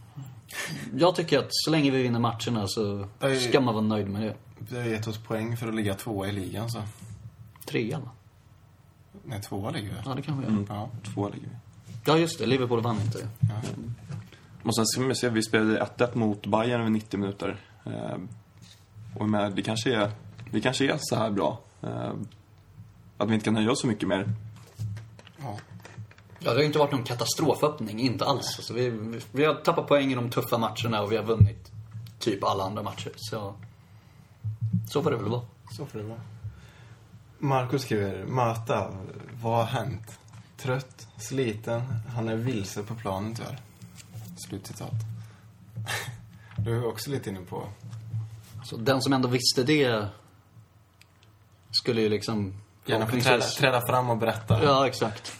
Jag 0.96 1.16
tycker 1.16 1.40
att 1.40 1.50
så 1.50 1.72
länge 1.72 1.92
vi 1.92 2.02
vinner 2.02 2.20
matcherna 2.20 2.68
så 2.68 3.08
ska 3.50 3.62
man 3.62 3.74
vara 3.74 3.86
nöjd 3.86 4.10
med 4.10 4.22
det. 4.22 4.36
Det 4.70 4.78
har 4.78 4.86
gett 4.86 5.08
oss 5.08 5.18
poäng 5.18 5.58
för 5.58 5.68
att 5.68 5.76
ligga 5.76 5.94
tvåa 5.94 6.28
i 6.28 6.32
ligan, 6.32 6.70
så. 6.70 6.84
Trea, 7.66 8.00
va? 8.00 8.10
Nej, 9.26 9.42
tvåa 9.42 9.72
ligger 9.72 9.90
vi. 9.90 9.96
Ja, 10.06 10.14
det 10.16 10.22
kan 10.22 10.38
vi 10.42 10.44
göra. 10.46 10.66
Ja. 10.70 10.90
Två 11.14 11.30
ligger 11.30 11.48
vi. 11.48 11.56
Ja, 12.06 12.18
just 12.18 12.40
det. 12.40 12.46
Liverpool 12.46 12.82
vann 12.82 13.02
inte. 13.02 13.28
ja. 13.40 13.62
Och 14.64 14.76
sen 14.76 14.86
ska 14.86 15.04
vi 15.04 15.16
se, 15.16 15.30
vi 15.30 15.44
spelade 15.44 15.80
1-1 15.98 16.18
mot 16.18 16.46
Bayern 16.48 16.82
över 16.82 16.90
90 16.90 17.20
minuter. 17.20 17.60
Eh, 17.86 18.18
och 19.18 19.30
med, 19.30 19.54
det 19.56 19.62
kanske 19.62 19.96
är, 19.96 20.12
det 20.52 20.62
kanske 20.62 20.86
är 20.94 20.98
så 21.00 21.16
här 21.16 21.32
bra. 21.32 21.60
Eh, 21.82 22.12
att 23.18 23.30
vi 23.30 23.34
inte 23.34 23.44
kan 23.44 23.54
nöja 23.54 23.72
oss 23.72 23.82
så 23.82 23.88
mycket 23.88 24.08
mer. 24.08 24.30
ja. 25.42 25.58
Ja, 26.40 26.50
det 26.50 26.56
har 26.56 26.60
ju 26.60 26.66
inte 26.66 26.80
varit 26.80 26.92
någon 26.92 27.04
katastroföppning, 27.04 28.00
inte 28.00 28.26
alls. 28.26 28.56
Alltså, 28.58 28.74
vi, 28.74 28.90
vi- 28.90 29.22
vi 29.32 29.46
har 29.46 29.54
tappat 29.56 29.88
poäng 29.88 30.12
i 30.12 30.16
de 30.16 30.30
tuffa 30.30 30.58
matcherna 30.58 31.02
och 31.02 31.12
vi 31.12 31.18
har 31.18 31.24
vunnit 31.24 31.72
typ 32.20 32.44
alla 32.44 32.64
andra 32.64 32.84
matcher. 32.84 33.12
Så, 33.16 33.54
så 34.90 35.04
får 35.04 35.12
det 35.12 35.18
väl 35.18 35.30
vara. 35.30 35.42
Så 35.72 35.86
får 35.86 36.00
det 36.00 36.06
vara. 36.06 36.22
Marcus 37.40 37.82
skriver, 37.82 38.26
Mata, 38.26 38.92
vad 39.42 39.56
har 39.56 39.66
hänt? 39.66 40.20
Trött, 40.58 41.08
sliten, 41.18 41.82
han 42.16 42.30
är 42.30 42.36
vilse 42.36 42.84
på 42.84 42.96
planen 42.96 43.36
tyvärr. 43.36 43.60
Slutcitat. 44.48 44.94
Du 46.58 46.78
är 46.78 46.88
också 46.88 47.10
lite 47.12 47.30
inne 47.30 47.42
på... 47.42 47.68
Så 48.64 48.78
den 48.78 49.02
som 49.02 49.14
ändå 49.14 49.28
visste 49.28 49.64
det 49.64 50.08
skulle 51.72 52.02
ju 52.02 52.10
liksom... 52.10 52.54
Gärna 52.86 53.08
få 53.08 53.20
träda, 53.20 53.46
träda 53.46 53.82
fram 53.82 54.10
och 54.10 54.18
berätta. 54.18 54.64
Ja, 54.64 54.88
exakt. 54.88 55.38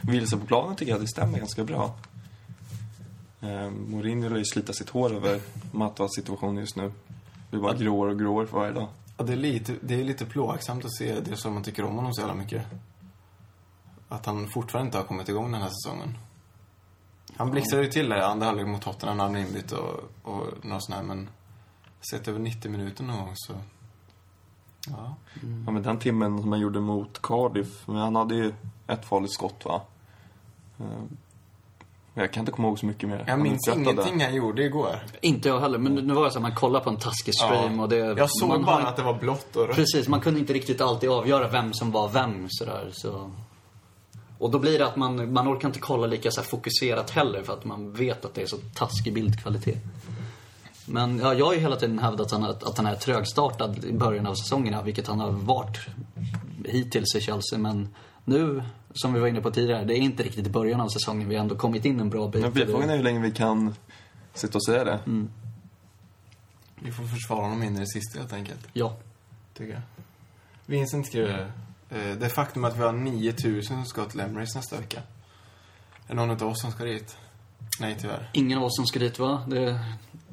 Vilse 0.00 0.36
på 0.36 0.46
planen 0.46 0.76
tycker 0.76 0.92
jag 0.92 1.00
det 1.00 1.08
stämmer 1.08 1.38
ganska 1.38 1.64
bra. 1.64 1.94
Eh, 3.40 3.70
Mourinho 3.70 4.28
lär 4.28 4.36
ju 4.36 4.44
slita 4.44 4.72
sitt 4.72 4.90
hår 4.90 5.14
över 5.14 5.40
Matas 5.72 6.14
situation 6.14 6.56
just 6.56 6.76
nu. 6.76 6.92
Blir 7.50 7.60
bara 7.60 7.74
gråare 7.74 8.10
och 8.10 8.18
gråare 8.18 8.46
för 8.46 8.58
varje 8.58 8.72
dag. 8.72 8.88
Ja, 9.16 9.24
det, 9.24 9.32
är 9.32 9.36
lite, 9.36 9.74
det 9.80 10.00
är 10.00 10.04
lite 10.04 10.26
plågsamt 10.26 10.84
att 10.84 10.96
se 10.96 11.20
det 11.20 11.36
som 11.36 11.54
man 11.54 11.62
tycker 11.62 11.84
om 11.84 11.96
honom 11.96 12.14
så 12.14 12.20
jävla 12.20 12.34
mycket. 12.34 12.66
Att 14.08 14.26
han 14.26 14.48
fortfarande 14.48 14.86
inte 14.86 14.98
har 14.98 15.04
kommit 15.04 15.28
igång 15.28 15.52
den 15.52 15.62
här 15.62 15.68
säsongen. 15.68 16.18
Han 17.36 17.50
blixtrade 17.50 17.84
ju 17.84 17.90
till 17.90 18.08
där 18.08 18.16
i 18.16 18.20
andra 18.20 18.46
halvlek 18.46 18.66
mot 18.66 18.82
Tottenham 18.82 19.16
när 19.16 19.24
han 19.24 19.32
blev 19.32 19.46
inbytt 19.46 19.72
och, 19.72 19.94
och 20.22 20.64
något 20.64 20.84
sånt 20.84 20.96
här, 20.96 21.02
men 21.02 21.28
sett 22.10 22.28
över 22.28 22.38
90 22.38 22.70
minuter 22.70 23.04
någon 23.04 23.18
gång 23.18 23.32
så... 23.34 23.52
Ja. 24.86 25.14
Ja, 25.66 25.70
men 25.70 25.82
den 25.82 25.98
timmen 25.98 26.40
som 26.40 26.52
han 26.52 26.60
gjorde 26.60 26.80
mot 26.80 27.22
Cardiff, 27.22 27.88
men 27.88 27.96
han 27.96 28.16
hade 28.16 28.34
ju 28.34 28.52
ett 28.86 29.04
farligt 29.04 29.32
skott 29.32 29.64
va? 29.64 29.82
Jag 32.14 32.32
kan 32.32 32.40
inte 32.40 32.52
komma 32.52 32.68
ihåg 32.68 32.78
så 32.78 32.86
mycket 32.86 33.08
mer. 33.08 33.24
Jag 33.26 33.38
minns 33.38 33.68
ingenting 33.68 34.20
han 34.20 34.34
gjorde 34.34 34.62
igår. 34.64 34.98
Inte 35.20 35.48
jag 35.48 35.60
heller, 35.60 35.78
men 35.78 35.94
nu 35.94 36.14
var 36.14 36.24
det 36.24 36.30
så 36.30 36.38
att 36.38 36.42
man 36.42 36.54
kollar 36.54 36.80
på 36.80 36.90
en 36.90 36.96
taskig 36.96 37.34
stream 37.34 37.80
och 37.80 37.88
det... 37.88 37.96
Jag 37.96 38.30
såg 38.30 38.48
man 38.48 38.64
bara 38.64 38.76
har- 38.82 38.88
att 38.88 38.96
det 38.96 39.02
var 39.02 39.14
blått 39.14 39.56
och 39.56 39.66
rött. 39.66 39.76
Precis, 39.76 40.08
man 40.08 40.20
kunde 40.20 40.40
inte 40.40 40.52
riktigt 40.52 40.80
alltid 40.80 41.10
avgöra 41.10 41.48
vem 41.48 41.72
som 41.72 41.90
var 41.90 42.08
vem 42.08 42.46
sådär, 42.48 42.88
så... 42.92 43.30
Och 44.38 44.50
då 44.50 44.58
blir 44.58 44.78
det 44.78 44.86
att 44.86 44.96
man, 44.96 45.32
man 45.32 45.48
orkar 45.48 45.68
inte 45.68 45.80
kolla 45.80 46.06
lika 46.06 46.30
så 46.30 46.40
här 46.40 46.48
fokuserat 46.48 47.10
heller 47.10 47.42
för 47.42 47.52
att 47.52 47.64
man 47.64 47.92
vet 47.92 48.24
att 48.24 48.34
det 48.34 48.42
är 48.42 48.46
så 48.46 48.56
taskig 48.74 49.14
bildkvalitet. 49.14 49.78
Men 50.86 51.18
ja, 51.18 51.34
jag 51.34 51.46
har 51.46 51.52
ju 51.54 51.60
hela 51.60 51.76
tiden 51.76 51.98
hävdat 51.98 52.26
att 52.26 52.32
han, 52.32 52.44
är- 52.44 52.50
att 52.50 52.76
han 52.76 52.86
är 52.86 52.94
trögstartad 52.94 53.84
i 53.84 53.92
början 53.92 54.26
av 54.26 54.34
säsongerna, 54.34 54.82
vilket 54.82 55.06
han 55.06 55.20
har 55.20 55.30
varit 55.30 55.78
hittills 56.64 57.14
i 57.16 57.20
Chelsea. 57.20 57.58
Men 57.58 57.88
nu, 58.28 58.62
som 58.92 59.14
vi 59.14 59.20
var 59.20 59.28
inne 59.28 59.40
på 59.40 59.50
tidigare, 59.50 59.84
det 59.84 59.94
är 59.94 60.00
inte 60.00 60.22
riktigt 60.22 60.46
i 60.46 60.50
början 60.50 60.80
av 60.80 60.88
säsongen. 60.88 61.28
Vi 61.28 61.34
har 61.34 61.42
ändå 61.42 61.56
kommit 61.56 61.84
in 61.84 62.00
en 62.00 62.10
bra 62.10 62.28
bit. 62.28 62.42
Men 62.42 62.52
frågan 62.52 62.90
är 62.90 62.96
hur 62.96 63.02
länge 63.04 63.20
vi 63.20 63.30
kan 63.30 63.74
sitta 64.34 64.58
och 64.58 64.64
säga 64.64 64.84
det. 64.84 65.00
Mm. 65.06 65.30
Vi 66.80 66.92
får 66.92 67.04
försvara 67.04 67.40
honom 67.42 67.62
in 67.62 67.76
i 67.76 67.80
det 67.80 67.86
sista 67.86 68.18
helt 68.18 68.32
enkelt, 68.32 68.68
Ja. 68.72 68.96
tycker 69.54 69.72
jag. 69.72 69.82
Vincent 70.66 71.06
skriver, 71.06 71.52
eh, 71.90 72.10
det 72.20 72.28
faktum 72.28 72.64
att 72.64 72.76
vi 72.76 72.82
har 72.82 72.92
9000 72.92 73.62
som 73.76 73.84
ska 73.86 74.04
till 74.04 74.20
Emirates 74.20 74.54
nästa 74.54 74.76
vecka. 74.76 74.98
Är 76.06 76.14
det 76.14 76.14
någon 76.14 76.30
av 76.30 76.42
oss 76.48 76.60
som 76.60 76.70
ska 76.70 76.84
dit? 76.84 77.16
Nej, 77.80 77.96
tyvärr. 78.00 78.30
Ingen 78.32 78.58
av 78.58 78.64
oss 78.64 78.76
som 78.76 78.86
ska 78.86 78.98
dit 78.98 79.18
va? 79.18 79.42
Det 79.48 79.64
är 79.64 79.80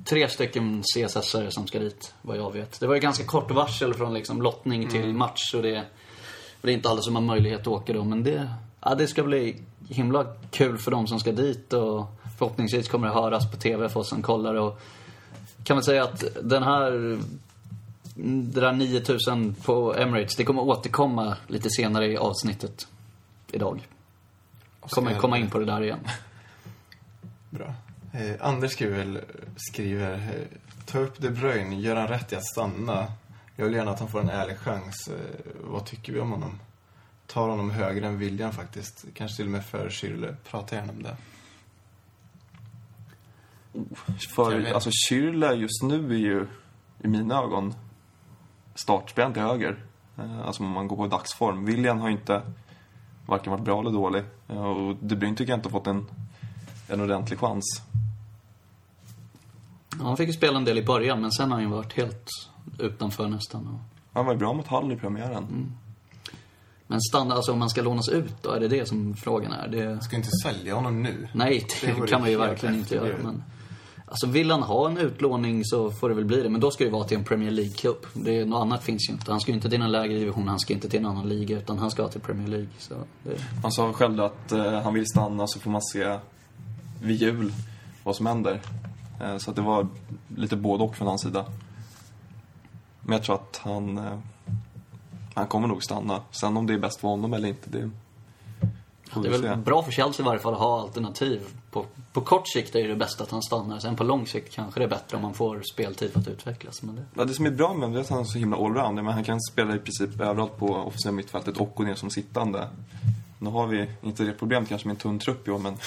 tre 0.05 0.29
stycken 0.29 0.83
CSS-are 0.83 1.49
som 1.49 1.67
ska 1.67 1.79
dit, 1.79 2.13
vad 2.21 2.37
jag 2.37 2.53
vet. 2.53 2.79
Det 2.79 2.87
var 2.87 2.95
ju 2.95 3.01
ganska 3.01 3.23
kort 3.25 3.51
varsel 3.51 3.93
från 3.93 4.13
liksom 4.13 4.41
lottning 4.41 4.87
till 4.87 5.13
match 5.13 5.53
och 5.55 5.63
det, 5.63 5.85
och 6.65 6.67
det 6.67 6.73
är 6.73 6.75
inte 6.75 6.89
alla 6.89 7.01
som 7.01 7.15
har 7.15 7.21
möjlighet 7.21 7.61
att 7.61 7.67
åka 7.67 7.93
då. 7.93 8.03
Men 8.03 8.23
det, 8.23 8.49
ja, 8.81 8.95
det 8.95 9.07
ska 9.07 9.23
bli 9.23 9.55
himla 9.89 10.25
kul 10.51 10.77
för 10.77 10.91
de 10.91 11.07
som 11.07 11.19
ska 11.19 11.31
dit 11.31 11.73
och 11.73 12.05
förhoppningsvis 12.37 12.87
kommer 12.87 13.07
det 13.07 13.13
höras 13.13 13.51
på 13.51 13.57
TV 13.57 13.89
för 13.89 13.99
oss 13.99 14.09
som 14.09 14.21
kollar. 14.21 14.53
Och 14.53 14.81
kan 15.63 15.75
man 15.75 15.83
säga 15.83 16.03
att 16.03 16.23
den 16.43 16.63
här 16.63 16.91
det 18.15 18.61
där 18.61 18.73
9000 18.73 19.53
på 19.53 19.95
Emirates, 19.95 20.35
det 20.35 20.43
kommer 20.43 20.61
återkomma 20.61 21.37
lite 21.47 21.69
senare 21.69 22.07
i 22.07 22.17
avsnittet 22.17 22.87
idag. 23.51 23.87
Kommer 24.79 25.19
komma 25.19 25.37
in 25.37 25.49
på 25.49 25.59
det 25.59 25.65
där 25.65 25.83
igen. 25.83 25.99
Bra. 27.49 27.73
Eh, 28.13 28.35
Anders 28.39 28.71
skriver, 28.71 29.23
skriver 29.55 30.31
ta 30.85 30.99
upp 30.99 31.21
De 31.21 31.29
Bruyne, 31.29 31.75
gör 31.75 31.95
han 31.95 32.07
rätt 32.07 32.33
i 32.33 32.35
att 32.35 32.45
stanna? 32.45 33.07
Jag 33.55 33.65
vill 33.65 33.73
gärna 33.73 33.91
att 33.91 33.99
han 33.99 34.07
får 34.09 34.19
en 34.21 34.29
ärlig 34.29 34.57
chans. 34.57 35.07
Eh, 35.07 35.45
vad 35.63 35.85
tycker 35.85 36.13
vi 36.13 36.19
om 36.19 36.31
honom? 36.31 36.59
Tar 37.27 37.49
honom 37.49 37.71
högre 37.71 38.07
än 38.07 38.17
William 38.17 38.51
faktiskt. 38.51 39.05
Kanske 39.13 39.35
till 39.37 39.45
och 39.45 39.51
med 39.51 39.65
för 39.65 39.89
Schürrle. 39.89 40.35
Prata 40.49 40.75
gärna 40.75 40.91
om 40.91 41.03
det. 41.03 41.15
För, 44.35 44.51
Jag 44.51 44.59
vet. 44.61 44.73
alltså 44.73 44.89
Schürrle 44.89 45.51
just 45.53 45.83
nu 45.83 46.13
är 46.13 46.17
ju, 46.17 46.47
i 47.03 47.07
mina 47.07 47.35
ögon, 47.43 47.73
startspelaren 48.75 49.33
till 49.33 49.41
höger. 49.41 49.83
Eh, 50.17 50.39
Alltså 50.45 50.63
om 50.63 50.69
man 50.69 50.87
går 50.87 50.95
på 50.95 51.07
dagsform. 51.07 51.65
William 51.65 51.99
har 51.99 52.07
ju 52.09 52.15
inte 52.15 52.41
varken 53.25 53.51
varit 53.51 53.63
bra 53.63 53.79
eller 53.79 53.91
dålig. 53.91 54.23
Eh, 54.47 54.63
Och 54.65 54.95
De 54.95 55.15
Bruyne 55.15 55.37
tycker 55.37 55.51
jag 55.51 55.57
inte 55.57 55.69
har 55.69 55.79
fått 55.79 55.87
en, 55.87 56.05
en 56.87 57.01
ordentlig 57.01 57.39
chans. 57.39 57.81
Ja, 59.99 60.05
han 60.05 60.17
fick 60.17 60.27
ju 60.27 60.33
spela 60.33 60.57
en 60.57 60.65
del 60.65 60.77
i 60.77 60.83
början, 60.85 61.21
men 61.21 61.31
sen 61.31 61.51
har 61.51 61.57
han 61.57 61.69
ju 61.69 61.75
varit 61.75 61.93
helt 61.93 62.29
utanför 62.79 63.27
nästan. 63.27 63.67
Och- 63.67 63.99
Han 64.13 64.25
var 64.25 64.33
ju 64.33 64.39
bra 64.39 64.53
mot 64.53 64.67
Hall 64.67 64.91
i 64.91 64.95
premiären. 64.95 65.71
Men 66.87 67.01
stanna, 67.01 67.35
alltså 67.35 67.51
om 67.51 67.59
man 67.59 67.69
ska 67.69 67.81
lånas 67.81 68.09
ut 68.09 68.33
då, 68.43 68.51
är 68.51 68.59
det 68.59 68.67
det 68.67 68.85
som 68.87 69.15
frågan 69.15 69.51
är? 69.51 69.67
Det... 69.67 70.03
Ska 70.03 70.15
inte 70.15 70.29
sälja 70.43 70.75
honom 70.75 71.03
nu. 71.03 71.27
Nej, 71.33 71.67
det, 71.81 71.87
Det 72.01 72.07
kan 72.07 72.21
man 72.21 72.29
ju 72.29 72.37
verkligen 72.37 72.75
inte 72.75 72.95
göra. 72.95 73.15
Men, 73.23 73.43
alltså 74.07 74.27
vill 74.27 74.51
han 74.51 74.63
ha 74.63 74.89
en 74.89 74.97
utlåning 74.97 75.61
så 75.65 75.91
får 75.91 76.09
det 76.09 76.15
väl 76.15 76.25
bli 76.25 76.43
det. 76.43 76.49
Men 76.49 76.61
då 76.61 76.71
ska 76.71 76.83
det 76.83 76.89
vara 76.89 77.03
till 77.03 77.17
en 77.17 77.23
Premier 77.23 77.51
League-klubb. 77.51 77.97
Det, 78.13 78.45
något 78.45 78.61
annat 78.61 78.83
finns 78.83 79.09
ju 79.09 79.13
inte. 79.13 79.31
Han 79.31 79.39
ska 79.41 79.51
ju 79.51 79.55
inte 79.55 79.69
till 79.69 79.81
en 79.81 79.91
lägre 79.91 80.19
division, 80.19 80.47
han 80.47 80.59
ska 80.59 80.73
inte 80.73 80.89
till 80.89 80.99
en 80.99 81.05
annan 81.05 81.29
liga. 81.29 81.57
Utan 81.57 81.77
han 81.79 81.91
ska 81.91 82.07
till 82.07 82.21
Premier 82.21 82.47
League. 82.47 82.67
Så 82.79 82.93
det, 83.23 83.37
Han 83.63 83.71
sa 83.71 83.93
själv 83.93 84.21
att 84.21 84.51
eh, 84.51 84.81
han 84.81 84.93
vill 84.93 85.05
stanna 85.05 85.47
så 85.47 85.59
får 85.59 85.71
man 85.71 85.81
se 85.81 86.19
vid 87.01 87.21
jul 87.21 87.53
vad 88.03 88.15
som 88.15 88.25
händer. 88.25 88.61
Eh, 89.21 89.37
så 89.37 89.49
att 89.49 89.55
det 89.55 89.61
var 89.61 89.87
lite 90.35 90.55
både 90.55 90.83
och 90.83 90.95
från 90.95 91.07
hans 91.07 91.21
sida. 91.21 91.45
Men 93.05 93.13
jag 93.13 93.23
tror 93.23 93.35
att 93.35 93.59
han, 93.63 93.97
eh, 93.97 94.19
han 95.33 95.47
kommer 95.47 95.67
nog 95.67 95.83
stanna. 95.83 96.21
Sen 96.31 96.57
om 96.57 96.67
det 96.67 96.73
är 96.73 96.77
bäst 96.77 96.99
för 96.99 97.07
honom 97.07 97.33
eller 97.33 97.47
inte, 97.47 97.69
det 97.69 97.89
får 99.15 99.23
det 99.23 99.29
vi 99.29 99.35
är 99.35 99.41
väl 99.41 99.57
se. 99.57 99.61
bra 99.61 99.83
för 99.83 99.91
Chelsea 99.91 100.23
i 100.23 100.25
varje 100.25 100.39
fall 100.39 100.53
att 100.53 100.59
ha 100.59 100.81
alternativ. 100.81 101.41
På, 101.71 101.85
på 102.13 102.21
kort 102.21 102.47
sikt 102.47 102.75
är 102.75 102.81
det 102.81 102.87
det 102.87 102.95
bästa 102.95 103.23
att 103.23 103.31
han 103.31 103.41
stannar. 103.41 103.79
Sen 103.79 103.95
på 103.95 104.03
lång 104.03 104.27
sikt 104.27 104.53
kanske 104.53 104.79
det 104.79 104.83
är 104.83 104.89
bättre 104.89 105.17
om 105.17 105.23
man 105.23 105.33
får 105.33 105.61
speltid 105.73 106.11
för 106.11 106.19
att 106.19 106.27
utvecklas. 106.27 106.83
Men 106.83 106.95
det... 106.95 107.05
Ja, 107.13 107.25
det 107.25 107.33
som 107.33 107.45
är 107.45 107.51
bra 107.51 107.73
med 107.73 107.81
honom 107.81 107.95
är 107.95 108.01
att 108.01 108.09
han 108.09 108.19
är 108.19 108.23
så 108.23 108.37
himla 108.37 108.57
allround. 108.57 108.95
Men 108.95 109.13
han 109.13 109.23
kan 109.23 109.41
spela 109.41 109.75
i 109.75 109.79
princip 109.79 110.21
överallt 110.21 110.57
på 110.57 110.67
offensiva 110.67 111.11
mittfältet 111.11 111.57
och 111.57 111.71
gå 111.75 111.83
ner 111.83 111.95
som 111.95 112.09
sittande. 112.09 112.67
Nu 113.39 113.49
har 113.49 113.67
vi 113.67 113.89
inte 114.01 114.23
det 114.23 114.33
problemet 114.33 114.69
kanske 114.69 114.87
med 114.87 114.93
en 114.93 114.99
tunn 114.99 115.19
trupp 115.19 115.47
i 115.47 115.51
år, 115.51 115.59
men 115.59 115.77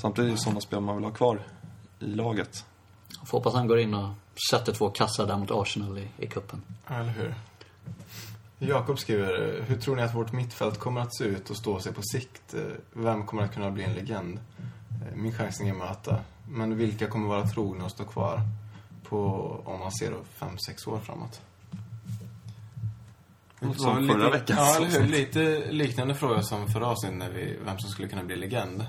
samtidigt 0.00 0.28
är 0.28 0.32
det 0.32 0.40
sådana 0.40 0.60
spel 0.60 0.80
man 0.80 0.96
vill 0.96 1.04
ha 1.04 1.12
kvar 1.12 1.40
i 2.00 2.06
laget. 2.06 2.64
Jag 3.18 3.28
får 3.28 3.38
hoppas 3.38 3.54
han 3.54 3.66
går 3.66 3.78
in 3.78 3.94
och 3.94 4.08
sätter 4.50 4.72
två 4.72 4.90
kassar 4.90 5.26
där 5.26 5.36
mot 5.36 5.50
Arsenal 5.50 5.98
i, 5.98 6.02
i. 6.18 6.28
Ja, 6.86 6.94
Eller 6.94 7.10
hur? 7.10 7.34
Jakob 8.58 8.98
skriver, 8.98 9.62
hur 9.68 9.76
tror 9.76 9.96
ni 9.96 10.02
att 10.02 10.14
vårt 10.14 10.32
mittfält 10.32 10.78
kommer 10.78 11.00
att 11.00 11.16
se 11.16 11.24
ut 11.24 11.50
och 11.50 11.56
stå 11.56 11.80
sig 11.80 11.92
på 11.92 12.02
sikt? 12.02 12.54
Vem 12.92 13.26
kommer 13.26 13.42
att 13.42 13.54
kunna 13.54 13.70
bli 13.70 13.84
en 13.84 13.92
legend? 13.92 14.40
Min 15.14 15.32
chansning 15.32 15.68
är 15.68 15.74
Möta. 15.74 16.20
Men 16.48 16.76
vilka 16.76 17.06
kommer 17.06 17.28
vara 17.28 17.48
trogna 17.48 17.84
och 17.84 17.90
stå 17.90 18.04
kvar 18.04 18.40
på, 19.08 19.50
om 19.64 19.80
man 19.80 19.92
ser 19.92 20.10
då, 20.10 20.16
fem, 20.34 20.58
sex 20.66 20.86
år 20.86 20.98
framåt? 20.98 21.40
Som 23.60 23.70
Det 23.70 23.84
var 23.84 23.94
förra 23.94 24.26
lite, 24.26 24.38
veckans 24.38 24.60
Ja, 24.60 24.76
eller 24.76 25.00
hur? 25.00 25.08
Lite 25.08 25.72
liknande 25.72 26.14
fråga 26.14 26.42
som 26.42 26.68
förra 26.68 26.86
avsnittet 26.86 27.18
när 27.18 27.30
vi, 27.30 27.58
vem 27.64 27.78
som 27.78 27.90
skulle 27.90 28.08
kunna 28.08 28.24
bli 28.24 28.36
legend. 28.36 28.86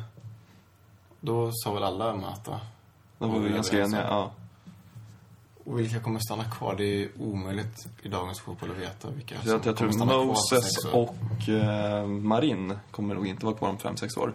Då 1.20 1.52
sa 1.54 1.74
väl 1.74 1.84
alla 1.84 2.16
Möta. 2.16 2.60
Då 3.28 3.34
var 3.34 3.40
vi 3.40 3.50
Ja, 3.50 3.56
ganska 3.56 3.80
eniga. 3.84 4.04
Ja. 4.08 4.32
Och 5.66 5.80
vilka 5.80 6.00
kommer 6.00 6.20
stanna 6.20 6.44
kvar? 6.44 6.76
Det 6.78 7.04
är 7.04 7.10
omöjligt 7.20 7.88
i 8.04 8.08
dagens 8.08 8.40
fotboll 8.40 8.70
att 8.72 8.78
veta 8.82 9.08
vilka 9.16 9.36
Så 9.44 9.50
jag, 9.50 9.66
jag 9.66 9.78
tror 9.78 9.92
stanna 9.92 10.12
kvar 10.12 10.26
Moses 10.26 10.86
och 10.94 11.50
eh, 11.50 12.08
Marin 12.08 12.74
kommer 12.92 13.16
nog 13.16 13.28
inte 13.28 13.46
vara 13.46 13.56
kvar 13.56 13.70
om 13.70 13.78
5-6 13.78 14.20
år. 14.20 14.34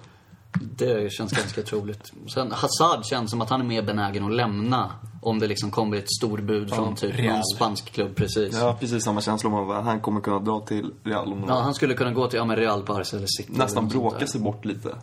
Det 0.77 1.13
känns 1.13 1.33
ganska 1.33 1.63
troligt. 1.63 2.13
Sen 2.35 2.53
Hazard 2.53 3.05
känns 3.05 3.31
som 3.31 3.41
att 3.41 3.51
han 3.51 3.61
är 3.61 3.65
mer 3.65 3.83
benägen 3.83 4.25
att 4.25 4.33
lämna 4.33 4.91
om 5.23 5.39
det 5.39 5.47
liksom 5.47 5.71
kommer 5.71 5.97
ett 5.97 6.11
storbud 6.19 6.75
från 6.75 6.95
typ 6.97 7.15
Real. 7.19 7.35
någon 7.35 7.45
spansk 7.45 7.93
klubb 7.93 8.17
precis. 8.17 8.59
Har 8.61 8.73
precis 8.73 9.05
samma 9.05 9.21
känsla 9.21 9.51
om 9.51 9.71
att 9.71 9.85
han 9.85 10.01
kommer 10.01 10.21
kunna 10.21 10.39
dra 10.39 10.61
till 10.61 10.93
Real 11.05 11.33
om 11.33 11.45
Ja, 11.49 11.61
han 11.61 11.75
skulle 11.75 11.95
kunna 11.95 12.13
gå 12.13 12.27
till 12.29 12.37
ja, 12.37 12.45
men 12.45 12.57
Real, 12.57 12.85
Barca 12.85 13.17
eller 13.17 13.27
City. 13.27 13.53
Nästan 13.53 13.89
bråka 13.89 14.27
sig 14.27 14.41
bort 14.41 14.65
lite. 14.65 14.95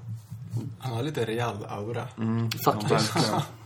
Han 0.79 0.93
har 0.95 1.03
lite 1.03 1.25
Real-aura. 1.25 2.03
Faktiskt. 2.65 2.91
verkligen. 2.91 3.41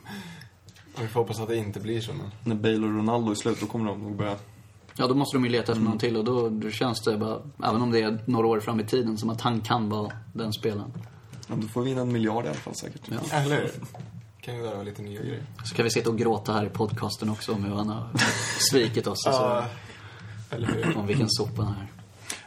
Vi 0.99 1.08
får 1.08 1.19
hoppas 1.19 1.39
att 1.39 1.47
det 1.47 1.58
inte 1.58 1.80
blir 1.80 2.01
så, 2.01 2.13
men... 2.13 2.32
När 2.43 2.56
Bale 2.56 2.88
och 2.88 2.93
Ronaldo 2.93 3.32
är 3.32 3.36
slut, 3.36 3.60
då 3.60 3.65
kommer 3.65 3.86
de 3.86 4.04
nog 4.04 4.15
börja... 4.15 4.36
Ja, 4.95 5.08
då 5.08 5.15
måste 5.15 5.38
de 5.38 5.45
ju 5.45 5.51
leta 5.51 5.71
efter 5.71 5.86
någon 5.86 5.97
till 5.97 6.17
och 6.17 6.23
då, 6.23 6.49
då 6.49 6.71
känns 6.71 7.01
det 7.01 7.17
bara, 7.17 7.41
även 7.63 7.82
om 7.82 7.91
det 7.91 8.01
är 8.01 8.19
några 8.25 8.47
år 8.47 8.60
fram 8.60 8.80
i 8.80 8.86
tiden, 8.86 9.17
som 9.17 9.30
att 9.30 9.41
han 9.41 9.62
kan 9.62 9.89
vara 9.89 10.12
den 10.34 10.54
spelaren. 10.54 10.93
Ja, 11.47 11.56
då 11.56 11.67
får 11.67 11.82
vi 11.82 11.91
in 11.91 11.97
en 11.97 12.12
miljard 12.12 12.45
i 12.45 12.47
alla 12.47 12.58
fall 12.58 12.75
säkert. 12.75 13.01
Ja. 13.10 13.38
Eller? 13.38 13.71
Kan 14.41 14.56
ju 14.56 14.62
vara 14.62 14.84
lite 14.84 15.01
nya 15.01 15.21
grejer. 15.21 15.43
Så 15.63 15.75
kan 15.75 15.84
vi 15.84 15.91
sitta 15.91 16.10
och 16.10 16.17
gråta 16.17 16.54
här 16.54 16.65
i 16.65 16.69
podcasten 16.69 17.30
också 17.30 17.54
om 17.54 17.63
hur 17.63 17.75
han 17.75 17.89
har 17.89 18.08
svikit 18.69 19.08
oss. 19.08 19.27
Alltså, 19.27 19.65
eller 20.49 20.67
hur? 20.67 20.97
om 20.97 21.08
vilken 21.08 21.30
sopa 21.30 21.62
han 21.63 21.73
är. 21.73 21.88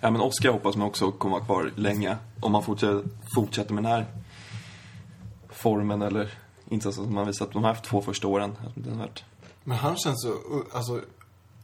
Ja, 0.01 0.11
men 0.11 0.21
Oscar 0.21 0.53
hoppas 0.53 0.77
man 0.77 0.87
också 0.87 1.13
kommer 1.13 1.37
vara 1.37 1.45
kvar 1.45 1.73
länge. 1.77 2.17
Om 2.41 2.53
man 2.53 2.63
fortsätter, 2.63 3.03
fortsätter 3.35 3.75
med 3.75 3.85
den 3.85 3.93
här 3.93 4.07
formen 5.49 6.03
eller 6.03 6.31
insatsen 6.69 7.05
som 7.05 7.15
man 7.15 7.27
visat 7.27 7.53
de 7.53 7.65
här 7.65 7.75
två 7.75 8.01
första 8.03 8.29
åren. 8.29 8.57
Den 8.75 8.93
har 8.93 8.99
varit- 9.01 9.25
Men 9.65 9.79
han 9.79 9.97
känns 9.97 10.23
så... 10.23 10.35
Alltså, 10.73 11.01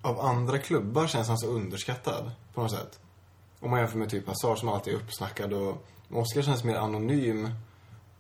av 0.03 0.21
andra 0.21 0.59
klubbar 0.59 1.07
känns 1.07 1.29
han 1.29 1.39
så 1.39 1.47
underskattad, 1.47 2.31
på 2.55 2.63
något 2.63 2.71
sätt. 2.71 2.99
Om 3.61 3.71
man 3.71 3.79
jämför 3.81 3.99
med 3.99 4.09
typ 4.11 4.27
Hazard 4.29 4.59
som 4.59 4.69
alltid 4.69 4.93
är 4.95 4.97
uppsnackad 4.99 5.53
och... 5.53 5.87
Oscar 6.13 6.43
känns 6.43 6.65
mer 6.65 6.75
anonym. 6.77 7.49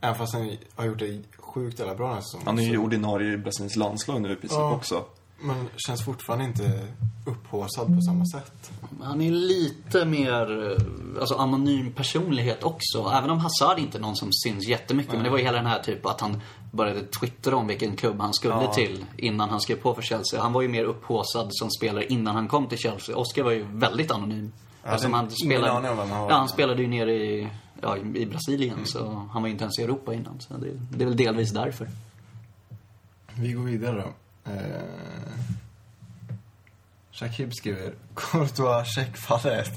Även 0.01 0.17
fast 0.19 0.33
han 0.35 0.51
har 0.75 0.85
gjort 0.85 0.99
det 0.99 1.23
sjukt 1.39 1.79
jävla 1.79 1.95
bra 1.95 2.07
den 2.07 2.15
här 2.15 2.23
säsongen. 2.23 2.47
Han 2.47 2.59
är 2.59 2.63
ju 2.63 2.75
Så- 2.75 2.81
ordinarie 2.83 3.33
i 3.33 3.37
Brasiliens 3.37 3.77
landslag 3.77 4.21
nu 4.23 4.33
i 4.33 4.37
princip 4.37 4.59
Ja. 4.59 4.73
också. 4.75 5.05
Men 5.43 5.69
känns 5.77 6.05
fortfarande 6.05 6.45
inte 6.45 6.87
upphaussad 7.27 7.87
på 7.97 8.01
samma 8.03 8.27
sätt. 8.27 8.71
Han 9.03 9.21
är 9.21 9.31
lite 9.31 10.05
mer 10.05 10.71
eh, 10.71 11.21
alltså, 11.21 11.35
anonym 11.35 11.93
personlighet 11.93 12.63
också. 12.65 13.11
Även 13.15 13.31
om 13.31 13.39
Hazard 13.39 13.79
inte 13.79 13.99
är 13.99 14.03
någon 14.03 14.17
som 14.17 14.29
syns 14.33 14.69
jättemycket. 14.69 15.13
Men 15.15 15.23
det 15.25 15.31
var 15.31 15.39
ju 15.39 15.45
hela 15.45 15.57
den 15.57 15.67
här 15.67 15.83
typ 15.83 16.07
att 16.07 16.21
han 16.21 16.41
började 16.71 17.03
twittra 17.03 17.57
om 17.57 17.67
vilken 17.67 17.97
klubb 17.97 18.21
han 18.21 18.35
skulle 18.35 18.55
Ja. 18.55 18.73
till 18.73 19.05
innan 19.17 19.51
han 19.51 19.61
skrev 19.61 19.77
på 19.77 19.95
för 19.95 20.03
Chelsea. 20.03 20.43
Han 20.43 20.53
var 20.53 20.63
ju 20.63 20.69
mer 20.69 20.85
upphaussad 20.85 21.49
som 21.51 21.71
spelare 21.71 22.07
innan 22.07 22.35
han 22.35 22.49
kom 22.49 22.67
till 22.67 22.79
Chelsea. 22.79 23.17
Oscar 23.17 23.43
var 23.43 23.51
ju 23.51 23.67
väldigt 23.73 24.11
anonym. 24.11 24.53
Om 24.83 25.99
vem 25.99 26.09
han 26.09 26.21
var. 26.21 26.31
Ja, 26.31 26.37
han 26.37 26.49
spelade 26.49 26.83
ju 26.83 26.89
nere 26.89 27.13
i, 27.13 27.49
ja, 27.81 27.97
i 27.97 28.27
Brasilien. 28.27 28.87
Så 28.87 29.27
han 29.33 29.43
var 29.43 29.49
ju 29.49 29.53
inte 29.53 29.65
ens 29.65 29.79
i 29.79 29.83
Europa 29.83 30.15
innan. 30.15 30.41
Så 30.41 30.55
det, 30.55 30.67
det 30.91 31.05
är 31.05 31.09
väl 31.09 31.17
delvis 31.17 31.53
därför. 31.53 31.89
Vi 33.35 33.53
går 33.53 33.63
vidare 33.65 33.97
då. 33.97 34.51
Eh... 34.51 34.57
Shakib 37.13 37.55
skriver 37.55 37.93
Courtois 38.15 38.95
checkfallet. 38.95 39.73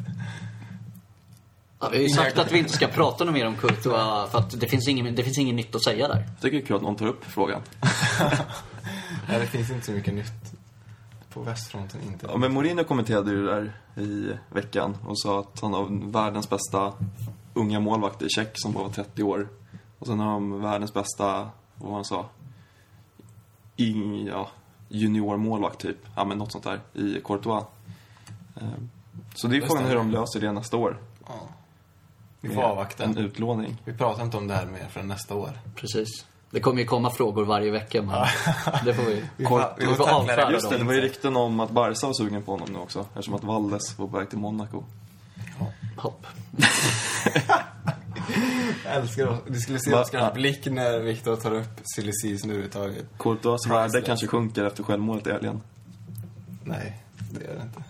Ja, 1.83 1.89
vi 1.89 1.97
har 1.97 2.03
ju 2.03 2.09
sagt 2.09 2.37
att 2.37 2.51
vi 2.51 2.57
inte 2.59 2.73
ska 2.73 2.87
prata 2.87 3.23
något 3.23 3.33
mer 3.33 3.47
om 3.47 3.55
Courtois. 3.55 4.31
För 4.31 4.37
att 4.37 4.59
det 4.59 4.67
finns, 4.67 4.87
ingen, 4.87 5.15
det 5.15 5.23
finns 5.23 5.37
inget 5.37 5.55
nytt 5.55 5.75
att 5.75 5.83
säga 5.83 6.07
där. 6.07 6.17
Jag 6.17 6.41
tycker 6.41 6.57
det 6.57 6.63
är 6.63 6.67
kul 6.67 6.75
att 6.75 6.81
någon 6.81 6.95
tar 6.95 7.07
upp 7.07 7.25
frågan. 7.25 7.61
Nej, 9.29 9.39
det 9.39 9.47
finns 9.47 9.69
inte 9.71 9.85
så 9.85 9.91
mycket 9.91 10.13
nytt 10.13 10.53
på 11.33 11.41
västfronten. 11.41 12.01
Inte. 12.01 12.27
Ja, 12.29 12.37
men 12.37 12.53
Mourinho 12.53 12.83
kommenterade 12.83 13.31
ju 13.31 13.45
det 13.45 13.51
där 13.55 13.73
i 14.03 14.31
veckan 14.49 14.97
och 15.07 15.19
sa 15.19 15.39
att 15.39 15.59
han 15.61 15.73
har 15.73 16.11
världens 16.11 16.49
bästa 16.49 16.93
unga 17.53 17.79
målvakt 17.79 18.21
i 18.21 18.29
Tjeck 18.29 18.51
som 18.55 18.73
bara 18.73 18.83
var 18.83 18.91
30 18.91 19.23
år. 19.23 19.47
Och 19.99 20.07
sen 20.07 20.19
har 20.19 20.31
de 20.33 20.61
världens 20.61 20.93
bästa, 20.93 21.49
vad 21.75 21.89
var 21.89 21.93
han 21.95 22.05
sa, 22.05 22.25
in, 23.75 24.25
ja, 24.25 24.49
juniormålvakt 24.89 25.79
typ. 25.79 25.97
Ja 26.15 26.25
men 26.25 26.37
något 26.37 26.51
sånt 26.51 26.63
där 26.63 26.79
i 26.93 27.21
Courtois. 27.23 27.63
Eh, 28.55 28.67
Så 29.35 29.47
det 29.47 29.57
är 29.57 29.61
frågan 29.61 29.85
hur 29.85 29.95
de 29.95 30.11
löser 30.11 30.39
det 30.41 30.51
nästa 30.51 30.77
år. 30.77 30.97
Ja. 32.43 32.49
Vi 32.49 32.55
får 32.55 32.61
avvakta. 32.63 33.03
En 33.03 33.17
utlåning. 33.17 33.77
Vi 33.85 33.93
pratar 33.93 34.23
inte 34.23 34.37
om 34.37 34.47
det 34.47 34.53
här 34.53 34.65
mer 34.65 34.87
förrän 34.91 35.07
nästa 35.07 35.35
år. 35.35 35.49
Precis. 35.75 36.25
Det 36.51 36.59
kommer 36.59 36.79
ju 36.81 36.85
komma 36.87 37.09
frågor 37.11 37.45
varje 37.45 37.71
vecka, 37.71 38.01
men 38.01 38.27
det 38.85 38.93
får 38.93 39.03
vi... 39.03 39.23
Vi 39.37 39.45
får, 39.45 39.63
vi 39.77 39.85
får 39.85 40.09
avfärda 40.09 40.45
det. 40.45 40.53
Just 40.53 40.69
det, 40.69 40.77
det 40.77 40.83
var 40.83 40.93
ju 40.93 41.01
rykten 41.01 41.35
om 41.35 41.59
att 41.59 41.69
Barca 41.71 42.07
var 42.07 42.13
sugen 42.13 42.41
på 42.43 42.51
honom 42.51 42.69
nu 42.73 42.79
också. 42.79 42.99
Eftersom 42.99 43.33
att 43.33 43.43
Valdes 43.43 43.97
var 43.99 44.07
på 44.07 44.17
väg 44.17 44.29
till 44.29 44.37
Monaco. 44.39 44.83
Hopp. 45.97 46.27
Jag 48.85 48.95
älskar 48.95 49.25
det. 49.25 49.37
Du 49.47 49.59
skulle 49.59 49.79
se? 49.79 49.93
Oskars 49.93 50.21
Ja. 50.21 50.31
blick 50.33 50.65
när 50.65 50.99
Viktor 50.99 51.35
tar 51.35 51.53
upp 51.53 51.79
silly 51.95 52.11
season 52.23 52.49
överhuvudtaget. 52.49 53.05
Courtois 53.19 53.67
värde 53.69 54.01
kanske 54.01 54.27
sjunker 54.27 54.63
efter 54.65 54.83
självmålet 54.83 55.27
i 55.27 55.31
helgen. 55.31 55.61
Nej, 56.63 57.03
det 57.31 57.45
är 57.45 57.55
det 57.55 57.61
inte. 57.61 57.83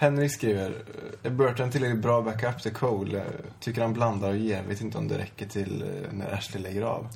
Henrik 0.00 0.32
skriver, 0.32 0.74
är 1.22 1.30
Burton 1.30 1.70
tillräckligt 1.70 2.02
bra 2.02 2.22
backup 2.22 2.62
till 2.62 2.72
Cole? 2.72 3.18
Eh, 3.18 3.24
Tycker 3.60 3.82
han 3.82 3.92
blandar 3.92 4.28
och 4.30 4.36
ger. 4.36 4.62
Vet 4.62 4.80
inte 4.80 4.98
om 4.98 5.08
det 5.08 5.18
räcker 5.18 5.46
till 5.46 5.82
eh, 5.82 6.12
när 6.12 6.34
Ashley 6.34 6.62
lägger 6.62 6.82
av. 6.82 7.06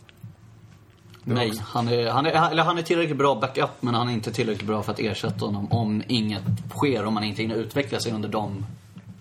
Nej, 1.24 1.52
han 1.60 1.88
är, 1.88 2.10
han, 2.10 2.26
är, 2.26 2.50
eller 2.50 2.62
han 2.62 2.78
är 2.78 2.82
tillräckligt 2.82 3.18
bra 3.18 3.34
backup 3.34 3.70
men 3.80 3.94
han 3.94 4.08
är 4.08 4.12
inte 4.12 4.32
tillräckligt 4.32 4.66
bra 4.66 4.82
för 4.82 4.92
att 4.92 4.98
ersätta 4.98 5.44
honom 5.44 5.72
om 5.72 6.02
inget 6.08 6.42
sker. 6.70 7.04
Om 7.04 7.16
han 7.16 7.24
inte 7.24 7.42
hinner 7.42 7.54
utveckla 7.54 8.00
sig 8.00 8.12
under 8.12 8.28
de 8.28 8.66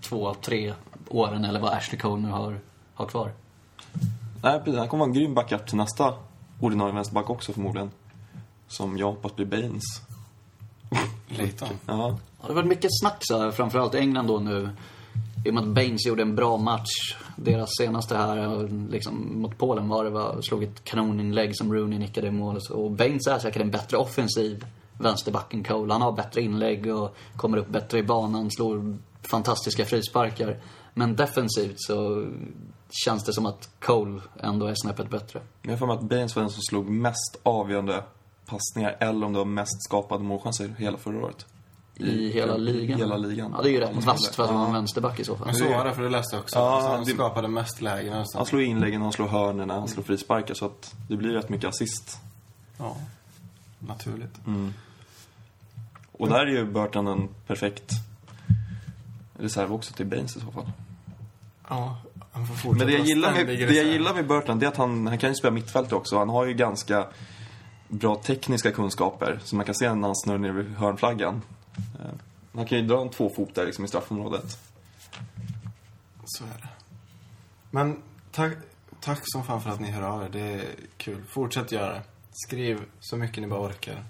två, 0.00 0.34
tre 0.34 0.74
åren 1.08 1.44
eller 1.44 1.60
vad 1.60 1.72
Ashley 1.72 2.00
Cole 2.00 2.22
nu 2.22 2.28
har, 2.28 2.58
har 2.94 3.06
kvar. 3.06 3.32
Nej, 4.42 4.58
precis. 4.58 4.78
Han 4.78 4.88
kommer 4.88 5.04
vara 5.04 5.08
en 5.08 5.14
grym 5.14 5.34
backup 5.34 5.66
till 5.66 5.76
nästa 5.76 6.14
ordinarie 6.60 6.94
vänsterback 6.94 7.30
också 7.30 7.52
förmodligen. 7.52 7.90
Som 8.68 8.98
jag 8.98 9.06
hoppas 9.06 9.36
blir 9.36 9.46
Baines. 9.46 9.84
Leighton. 11.28 11.68
Ja. 11.86 12.18
Ja, 12.44 12.48
det 12.48 12.54
har 12.54 12.62
varit 12.62 12.68
mycket 12.68 12.90
snack 13.00 13.16
så 13.20 13.38
här, 13.38 13.50
framförallt 13.50 13.94
England 13.94 14.26
då 14.26 14.38
nu. 14.38 14.68
I 15.44 15.50
och 15.50 15.54
med 15.54 15.62
att 15.62 15.68
Baines 15.68 16.06
gjorde 16.06 16.22
en 16.22 16.36
bra 16.36 16.56
match. 16.56 17.16
Deras 17.36 17.70
senaste 17.78 18.16
här 18.16 18.68
liksom, 18.90 19.40
mot 19.40 19.58
Polen 19.58 19.88
var 19.88 20.04
det 20.04 20.10
var, 20.10 20.42
slog 20.42 20.62
ett 20.62 20.84
kanoninlägg 20.84 21.56
som 21.56 21.74
Rooney 21.74 21.98
nickade 21.98 22.26
i 22.26 22.30
mål. 22.30 22.58
Och 22.70 22.90
Baines 22.90 23.26
är 23.26 23.38
säkert 23.38 23.62
en 23.62 23.70
bättre 23.70 23.96
offensiv 23.96 24.66
vänsterback 24.98 25.54
än 25.54 25.64
Cole. 25.64 25.92
Han 25.92 26.02
har 26.02 26.12
bättre 26.12 26.40
inlägg 26.40 26.94
och 26.94 27.16
kommer 27.36 27.58
upp 27.58 27.68
bättre 27.68 27.98
i 27.98 28.02
banan, 28.02 28.50
slår 28.50 28.98
fantastiska 29.22 29.84
frisparkar. 29.84 30.56
Men 30.94 31.16
defensivt 31.16 31.76
så 31.76 32.26
känns 33.04 33.24
det 33.24 33.32
som 33.32 33.46
att 33.46 33.70
Cole 33.80 34.20
ändå 34.40 34.66
är 34.66 34.74
snäppet 34.76 35.10
bättre. 35.10 35.40
Men 35.62 35.70
jag 35.70 35.72
har 35.72 35.78
för 35.78 35.86
mig 35.86 35.96
att 35.96 36.02
Baines 36.02 36.36
var 36.36 36.42
den 36.42 36.50
som 36.50 36.62
slog 36.62 36.90
mest 36.90 37.40
avgörande 37.42 38.04
passningar 38.46 38.96
eller 39.00 39.26
om 39.26 39.32
det 39.32 39.38
var 39.38 39.46
mest 39.46 39.84
skapade 39.84 40.24
målchanser 40.24 40.74
hela 40.78 40.98
förra 40.98 41.24
året. 41.24 41.46
I 41.96 42.30
hela 42.32 42.56
ligan. 42.56 42.98
Hela 42.98 43.16
ligan. 43.16 43.52
Ja, 43.56 43.62
det 43.62 43.68
är 43.68 43.72
ju 43.72 43.80
rätt 43.80 44.04
vasst 44.04 44.34
för 44.34 44.42
att 44.44 44.50
vara 44.50 44.66
Ja. 44.66 44.72
vänsterback 44.72 45.20
i 45.20 45.24
så 45.24 45.36
fall. 45.36 45.46
Men 45.46 45.54
så 45.56 45.68
var 45.68 45.84
det, 45.84 45.94
för 45.94 46.02
det 46.02 46.08
läste 46.10 46.36
jag 46.36 46.42
också. 46.42 46.58
Ja, 46.58 46.88
han 46.96 47.04
det- 47.04 47.10
skapade 47.14 47.48
mest 47.48 47.80
lägen. 47.80 48.24
Han 48.34 48.46
slår 48.46 48.62
inläggen, 48.62 49.02
han 49.02 49.12
slår 49.12 49.26
hörnerna, 49.28 49.74
han 49.74 49.88
slår 49.88 50.02
frisparkar 50.04 50.54
så 50.54 50.66
att 50.66 50.94
det 51.08 51.16
blir 51.16 51.30
rätt 51.32 51.48
mycket 51.48 51.68
assist. 51.68 52.18
Ja, 52.78 52.96
naturligt. 53.78 54.34
Och 56.12 56.28
där 56.28 56.46
är 56.46 56.50
ju 56.50 56.64
Burton 56.64 57.06
en 57.06 57.28
perfekt 57.46 57.92
reserv 59.38 59.72
också 59.72 59.92
till 59.94 60.06
Baines 60.06 60.36
i 60.36 60.40
så 60.40 60.50
fall. 60.50 60.70
Ja, 61.68 61.98
han 62.32 62.46
får 62.46 62.54
fortsätta 62.54 62.76
Men 62.84 62.86
det 62.86 62.92
jag, 62.98 63.06
gillar 63.06 63.32
med, 63.32 63.46
det 63.46 63.74
jag 63.74 63.86
gillar 63.86 64.14
med 64.14 64.26
Burton 64.26 64.58
det 64.58 64.66
är 64.66 64.68
att 64.70 64.76
han, 64.76 65.06
han 65.06 65.18
kan 65.18 65.28
ju 65.30 65.34
spela 65.34 65.50
mittfältare 65.54 65.96
också. 65.96 66.18
Han 66.18 66.28
har 66.28 66.44
ju 66.46 66.54
ganska 66.54 67.06
bra 67.88 68.16
tekniska 68.16 68.70
kunskaper. 68.70 69.40
Så 69.44 69.56
man 69.56 69.66
kan 69.66 69.74
se 69.74 69.94
när 69.94 70.08
han 70.08 70.16
snurrar 70.16 70.38
ner 70.38 70.52
vid 70.52 70.74
hörnflaggan. 70.76 71.42
Eh, 72.00 72.10
Han 72.54 72.66
kan 72.66 72.78
ju 72.78 72.86
dra 72.86 73.00
en 73.02 73.10
tvåfot 73.10 73.54
där 73.54 73.66
liksom 73.66 73.84
i 73.84 73.88
straffområdet. 73.88 74.58
Så 76.24 76.44
är 76.44 76.48
det. 76.48 76.68
Men 77.70 78.02
tack, 78.32 78.52
tack 79.00 79.20
som 79.22 79.44
fan 79.44 79.60
för 79.62 79.70
att 79.70 79.80
ni 79.80 79.90
hör 79.90 80.02
av 80.02 80.22
er. 80.22 80.28
Det 80.32 80.40
är 80.40 80.64
kul. 80.96 81.22
Fortsätt 81.28 81.72
göra 81.72 81.92
det. 81.94 82.02
Skriv 82.46 82.80
så 83.00 83.16
mycket 83.16 83.40
ni 83.42 83.46
bara 83.46 83.60
orkar. 83.68 84.04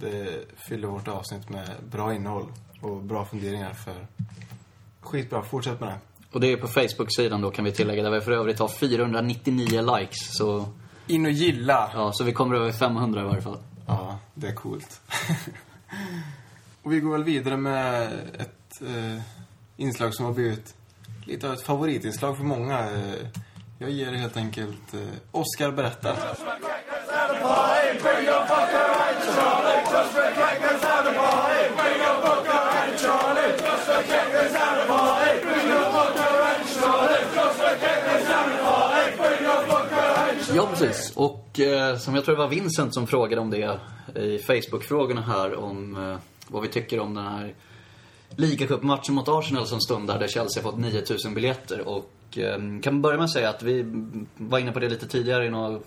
Det 0.00 0.44
fyller 0.68 0.88
vårt 0.88 1.08
avsnitt 1.08 1.48
med 1.48 1.68
bra 1.90 2.14
innehåll 2.14 2.46
och 2.80 3.02
bra 3.02 3.24
funderingar 3.24 3.72
för... 3.74 4.06
Skitbra, 5.00 5.42
fortsätt 5.42 5.80
med 5.80 5.88
det. 5.88 5.98
Och 6.32 6.40
det 6.40 6.52
är 6.52 6.56
på 6.56 6.68
Facebook-sidan 6.68 7.40
då 7.40 7.50
kan 7.50 7.64
vi 7.64 7.72
tillägga, 7.72 8.02
där 8.02 8.10
vi 8.10 8.20
för 8.20 8.32
övrigt 8.32 8.58
har 8.58 8.68
499 8.68 9.96
likes. 9.98 10.36
Så, 10.36 10.68
In 11.06 11.26
och 11.26 11.32
gilla! 11.32 11.90
ja, 11.94 12.12
så 12.12 12.24
vi 12.24 12.32
kommer 12.32 12.54
över 12.56 12.72
500 12.72 13.20
i 13.20 13.24
varje 13.24 13.42
fall. 13.42 13.58
Ja, 13.86 14.18
det 14.34 14.46
är 14.48 14.54
coolt. 14.54 15.00
och 16.82 16.92
vi 16.92 17.00
går 17.00 17.12
väl 17.12 17.24
vidare 17.24 17.56
med 17.56 18.12
ett 18.38 18.82
eh, 18.82 19.22
inslag 19.76 20.14
som 20.14 20.24
har 20.24 20.32
blivit 20.32 20.74
lite 21.24 21.48
av 21.48 21.54
ett 21.54 21.62
favoritinslag 21.62 22.36
för 22.36 22.44
många. 22.44 22.78
Eh, 22.78 23.26
jag 23.78 23.90
ger 23.90 24.12
helt 24.12 24.36
enkelt 24.36 24.94
eh, 24.94 25.00
Oscar 25.32 25.72
berättar. 25.72 26.16
Ja, 40.54 40.68
precis. 40.70 41.12
Och 41.16 41.60
eh, 41.60 41.96
som 41.96 42.14
jag 42.14 42.24
tror 42.24 42.34
det 42.34 42.42
var 42.42 42.48
Vincent 42.48 42.94
som 42.94 43.06
frågade 43.06 43.40
om 43.40 43.50
det 43.50 43.78
i 44.14 44.38
Facebook-frågorna 44.38 45.22
här 45.22 45.54
om 45.54 45.96
eh, 45.96 46.18
vad 46.50 46.62
vi 46.62 46.68
tycker 46.68 47.00
om 47.00 47.14
den 47.14 47.26
här 47.26 47.54
ligacupmatchen 48.36 49.14
mot 49.14 49.28
Arsenal 49.28 49.66
som 49.66 49.80
stundar 49.80 50.18
där 50.18 50.28
Chelsea 50.28 50.62
fått 50.62 50.78
9000 50.78 51.34
biljetter. 51.34 51.88
Och 51.88 52.38
eh, 52.38 52.80
kan 52.82 53.02
börja 53.02 53.16
med 53.16 53.24
att 53.24 53.32
säga 53.32 53.50
att 53.50 53.62
vi 53.62 53.84
var 54.36 54.58
inne 54.58 54.72
på 54.72 54.78
det 54.78 54.88
lite 54.88 55.08
tidigare 55.08 55.46
i 55.46 55.50
något 55.50 55.86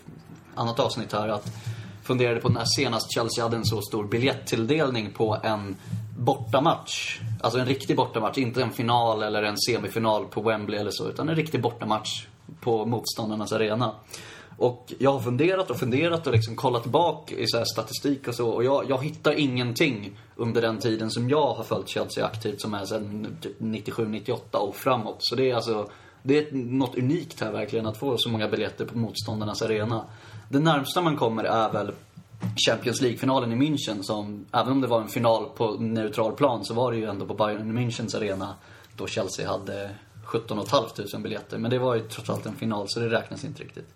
annat 0.55 0.79
avsnitt 0.79 1.13
här 1.13 1.27
att 1.27 1.51
funderade 2.03 2.39
på 2.39 2.49
när 2.49 2.65
senast 2.65 3.13
Chelsea 3.13 3.43
hade 3.43 3.57
en 3.57 3.65
så 3.65 3.81
stor 3.81 4.07
biljettilldelning 4.07 5.11
på 5.11 5.37
en 5.43 5.75
bortamatch. 6.17 7.19
Alltså 7.41 7.59
en 7.59 7.65
riktig 7.65 7.97
bortamatch, 7.97 8.37
inte 8.37 8.63
en 8.63 8.71
final 8.71 9.23
eller 9.23 9.43
en 9.43 9.57
semifinal 9.57 10.25
på 10.25 10.41
Wembley 10.41 10.79
eller 10.79 10.91
så, 10.91 11.09
utan 11.09 11.29
en 11.29 11.35
riktig 11.35 11.61
bortamatch 11.61 12.25
på 12.61 12.85
motståndarnas 12.85 13.51
arena. 13.51 13.91
Och 14.57 14.93
jag 14.99 15.11
har 15.11 15.19
funderat 15.19 15.69
och 15.69 15.79
funderat 15.79 16.27
och 16.27 16.33
liksom 16.33 16.55
kollat 16.55 16.85
bak 16.85 17.31
i 17.31 17.47
så 17.47 17.57
här 17.57 17.65
statistik 17.65 18.27
och 18.27 18.35
så. 18.35 18.49
Och 18.49 18.63
jag, 18.63 18.89
jag 18.89 19.03
hittar 19.03 19.39
ingenting 19.39 20.19
under 20.35 20.61
den 20.61 20.77
tiden 20.77 21.11
som 21.11 21.29
jag 21.29 21.53
har 21.53 21.63
följt 21.63 21.89
Chelsea 21.89 22.25
aktivt 22.25 22.61
som 22.61 22.73
är 22.73 22.85
sedan 22.85 23.37
typ 23.41 23.59
97-98 23.59 24.55
och 24.55 24.75
framåt. 24.75 25.17
Så 25.19 25.35
det 25.35 25.51
är 25.51 25.55
alltså, 25.55 25.89
det 26.23 26.37
är 26.37 26.51
något 26.51 26.97
unikt 26.97 27.41
här 27.41 27.51
verkligen 27.51 27.85
att 27.85 27.97
få 27.97 28.17
så 28.17 28.29
många 28.29 28.47
biljetter 28.47 28.85
på 28.85 28.97
motståndarnas 28.97 29.61
arena. 29.61 30.05
Det 30.49 30.59
närmsta 30.59 31.01
man 31.01 31.17
kommer 31.17 31.43
är 31.43 31.71
väl 31.71 31.91
Champions 32.67 33.01
League-finalen 33.01 33.51
i 33.51 33.55
München 33.55 34.01
som, 34.01 34.45
även 34.51 34.71
om 34.71 34.81
det 34.81 34.87
var 34.87 35.01
en 35.01 35.07
final 35.07 35.45
på 35.45 35.71
neutral 35.71 36.33
plan 36.33 36.65
så 36.65 36.73
var 36.73 36.91
det 36.91 36.97
ju 36.97 37.05
ändå 37.05 37.25
på 37.25 37.33
Bayern 37.33 37.77
Münchens 37.77 38.17
arena 38.17 38.55
då 38.97 39.07
Chelsea 39.07 39.47
hade 39.47 39.89
17 40.25 40.65
500 40.65 41.19
biljetter. 41.19 41.57
Men 41.57 41.71
det 41.71 41.79
var 41.79 41.95
ju 41.95 42.01
trots 42.01 42.29
allt 42.29 42.45
en 42.45 42.55
final 42.55 42.85
så 42.89 42.99
det 42.99 43.09
räknas 43.09 43.45
inte 43.45 43.63
riktigt. 43.63 43.89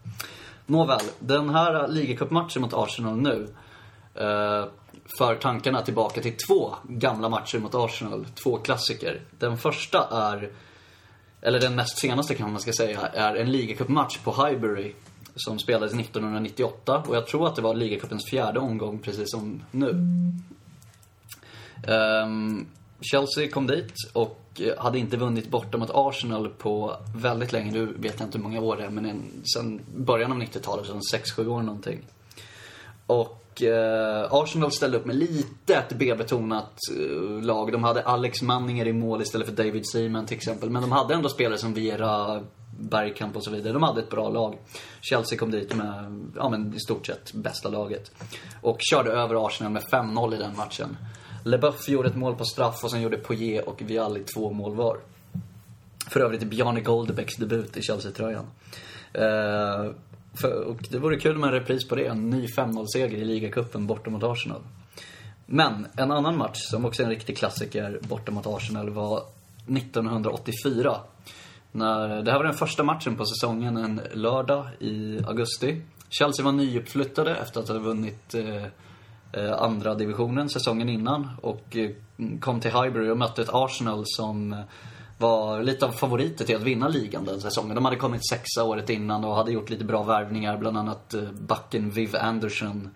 Nåväl, 0.69 1.01
den 1.19 1.49
här 1.49 1.87
ligacupmatchen 1.87 2.61
mot 2.61 2.73
Arsenal 2.73 3.17
nu 3.17 3.47
eh, 4.15 4.65
för 5.17 5.35
tankarna 5.35 5.81
tillbaka 5.81 6.21
till 6.21 6.35
två 6.47 6.75
gamla 6.83 7.29
matcher 7.29 7.59
mot 7.59 7.75
Arsenal. 7.75 8.25
Två 8.43 8.57
klassiker. 8.57 9.21
Den 9.39 9.57
första 9.57 10.07
är, 10.11 10.49
eller 11.41 11.59
den 11.59 11.75
näst 11.75 11.97
senaste 11.97 12.35
kan 12.35 12.51
man 12.51 12.61
ska 12.61 12.71
säga, 12.73 12.99
är 12.99 13.35
en 13.35 13.51
ligacupmatch 13.51 14.17
på 14.17 14.45
Highbury 14.45 14.93
som 15.35 15.59
spelades 15.59 15.93
1998 15.93 17.03
och 17.07 17.15
jag 17.15 17.27
tror 17.27 17.47
att 17.47 17.55
det 17.55 17.61
var 17.61 17.75
ligacupens 17.75 18.29
fjärde 18.29 18.59
omgång 18.59 18.99
precis 18.99 19.31
som 19.31 19.63
nu. 19.71 20.05
Ehm, 21.87 22.65
Chelsea 23.01 23.51
kom 23.51 23.67
dit 23.67 23.93
och 24.13 24.46
Eh, 24.59 24.83
hade 24.83 24.99
inte 24.99 25.17
vunnit 25.17 25.49
borta 25.49 25.77
mot 25.77 25.91
Arsenal 25.93 26.49
på 26.49 26.95
väldigt 27.15 27.51
länge. 27.51 27.71
Nu 27.71 27.85
vet 27.85 28.19
jag 28.19 28.27
inte 28.27 28.37
hur 28.37 28.43
många 28.43 28.61
år 28.61 28.75
det 28.77 28.83
är, 28.83 28.89
men 28.89 29.05
en, 29.05 29.43
sen 29.53 29.81
början 29.95 30.31
av 30.31 30.37
90-talet, 30.37 30.85
sen 30.85 31.01
6-7 31.19 31.47
år 31.47 31.61
någonting. 31.61 31.99
Och 33.07 33.63
eh, 33.63 34.27
Arsenal 34.31 34.71
ställde 34.71 34.97
upp 34.97 35.05
med 35.05 35.15
lite 35.15 35.75
ett 35.75 35.93
B-betonat 35.93 36.73
eh, 36.97 37.43
lag. 37.43 37.71
De 37.71 37.83
hade 37.83 38.03
Alex 38.03 38.41
Manninger 38.41 38.87
i 38.87 38.93
mål 38.93 39.21
istället 39.21 39.47
för 39.47 39.55
David 39.55 39.89
Seaman 39.89 40.25
till 40.25 40.37
exempel. 40.37 40.69
Men 40.69 40.81
de 40.81 40.91
hade 40.91 41.13
ändå 41.13 41.29
spelare 41.29 41.57
som 41.57 41.73
Vera, 41.73 42.43
Bergkamp 42.79 43.35
och 43.35 43.43
så 43.43 43.51
vidare. 43.51 43.73
De 43.73 43.83
hade 43.83 44.01
ett 44.01 44.09
bra 44.09 44.29
lag. 44.29 44.57
Chelsea 45.01 45.37
kom 45.37 45.51
dit 45.51 45.75
med, 45.75 46.21
ja 46.35 46.49
men 46.49 46.73
i 46.73 46.79
stort 46.79 47.07
sett 47.07 47.33
bästa 47.33 47.69
laget. 47.69 48.11
Och 48.61 48.77
körde 48.79 49.11
över 49.11 49.47
Arsenal 49.47 49.73
med 49.73 49.83
5-0 49.83 50.35
i 50.35 50.37
den 50.37 50.55
matchen. 50.55 50.97
LeBuff 51.47 51.89
gjorde 51.89 52.09
ett 52.09 52.15
mål 52.15 52.35
på 52.35 52.45
straff 52.45 52.83
och 52.83 52.91
sen 52.91 53.01
gjorde 53.01 53.17
Poirier 53.17 53.69
och 53.69 53.81
Vialli 53.81 54.23
två 54.23 54.51
mål 54.51 54.75
var. 54.75 54.97
För 56.09 56.19
övrigt 56.19 56.43
Bjarne 56.43 56.81
Goldbecks 56.81 57.35
debut 57.35 57.77
i 57.77 57.81
Chelsea-tröjan. 57.81 58.45
Eh, 59.13 59.91
för, 60.41 60.63
och 60.67 60.77
det 60.89 60.99
vore 60.99 61.19
kul 61.19 61.37
med 61.37 61.47
en 61.47 61.53
repris 61.53 61.87
på 61.87 61.95
det. 61.95 62.05
En 62.05 62.29
ny 62.29 62.45
5-0-seger 62.45 63.17
i 63.17 63.25
ligacupen 63.25 63.87
borta 63.87 64.09
mot 64.09 64.23
Arsenal. 64.23 64.61
Men 65.45 65.87
en 65.95 66.11
annan 66.11 66.37
match 66.37 66.57
som 66.57 66.85
också 66.85 67.01
är 67.01 67.03
en 67.03 67.13
riktig 67.13 67.37
klassiker 67.37 67.99
borta 68.01 68.31
mot 68.31 68.47
Arsenal 68.47 68.89
var 68.89 69.23
1984. 69.67 70.97
När, 71.71 72.21
det 72.21 72.31
här 72.31 72.37
var 72.37 72.45
den 72.45 72.53
första 72.53 72.83
matchen 72.83 73.15
på 73.15 73.25
säsongen 73.25 73.77
en 73.77 74.01
lördag 74.13 74.67
i 74.79 75.19
augusti. 75.27 75.81
Chelsea 76.09 76.45
var 76.45 76.51
nyuppflyttade 76.51 77.35
efter 77.35 77.59
att 77.59 77.67
ha 77.67 77.79
vunnit 77.79 78.33
eh, 78.33 78.55
eh, 78.55 78.63
Eh, 79.31 79.53
andra 79.53 79.95
divisionen 79.95 80.49
säsongen 80.49 80.89
innan 80.89 81.29
och 81.41 81.75
eh, 81.75 81.89
kom 82.39 82.59
till 82.59 82.71
Highbury 82.71 83.09
och 83.09 83.17
mötte 83.17 83.41
ett 83.41 83.49
Arsenal 83.53 84.03
som 84.05 84.63
var 85.17 85.63
lite 85.63 85.85
av 85.85 85.91
favoriter 85.91 86.45
till 86.45 86.55
att 86.55 86.61
vinna 86.61 86.87
ligan 86.87 87.25
den 87.25 87.41
säsongen. 87.41 87.75
De 87.75 87.85
hade 87.85 87.97
kommit 87.97 88.29
sexa 88.29 88.63
året 88.63 88.89
innan 88.89 89.23
och 89.25 89.35
hade 89.35 89.51
gjort 89.51 89.69
lite 89.69 89.83
bra 89.83 90.03
värvningar, 90.03 90.57
bland 90.57 90.77
annat 90.77 91.13
eh, 91.13 91.21
backen 91.31 91.89
Viv 91.89 92.15
Anderson 92.15 92.89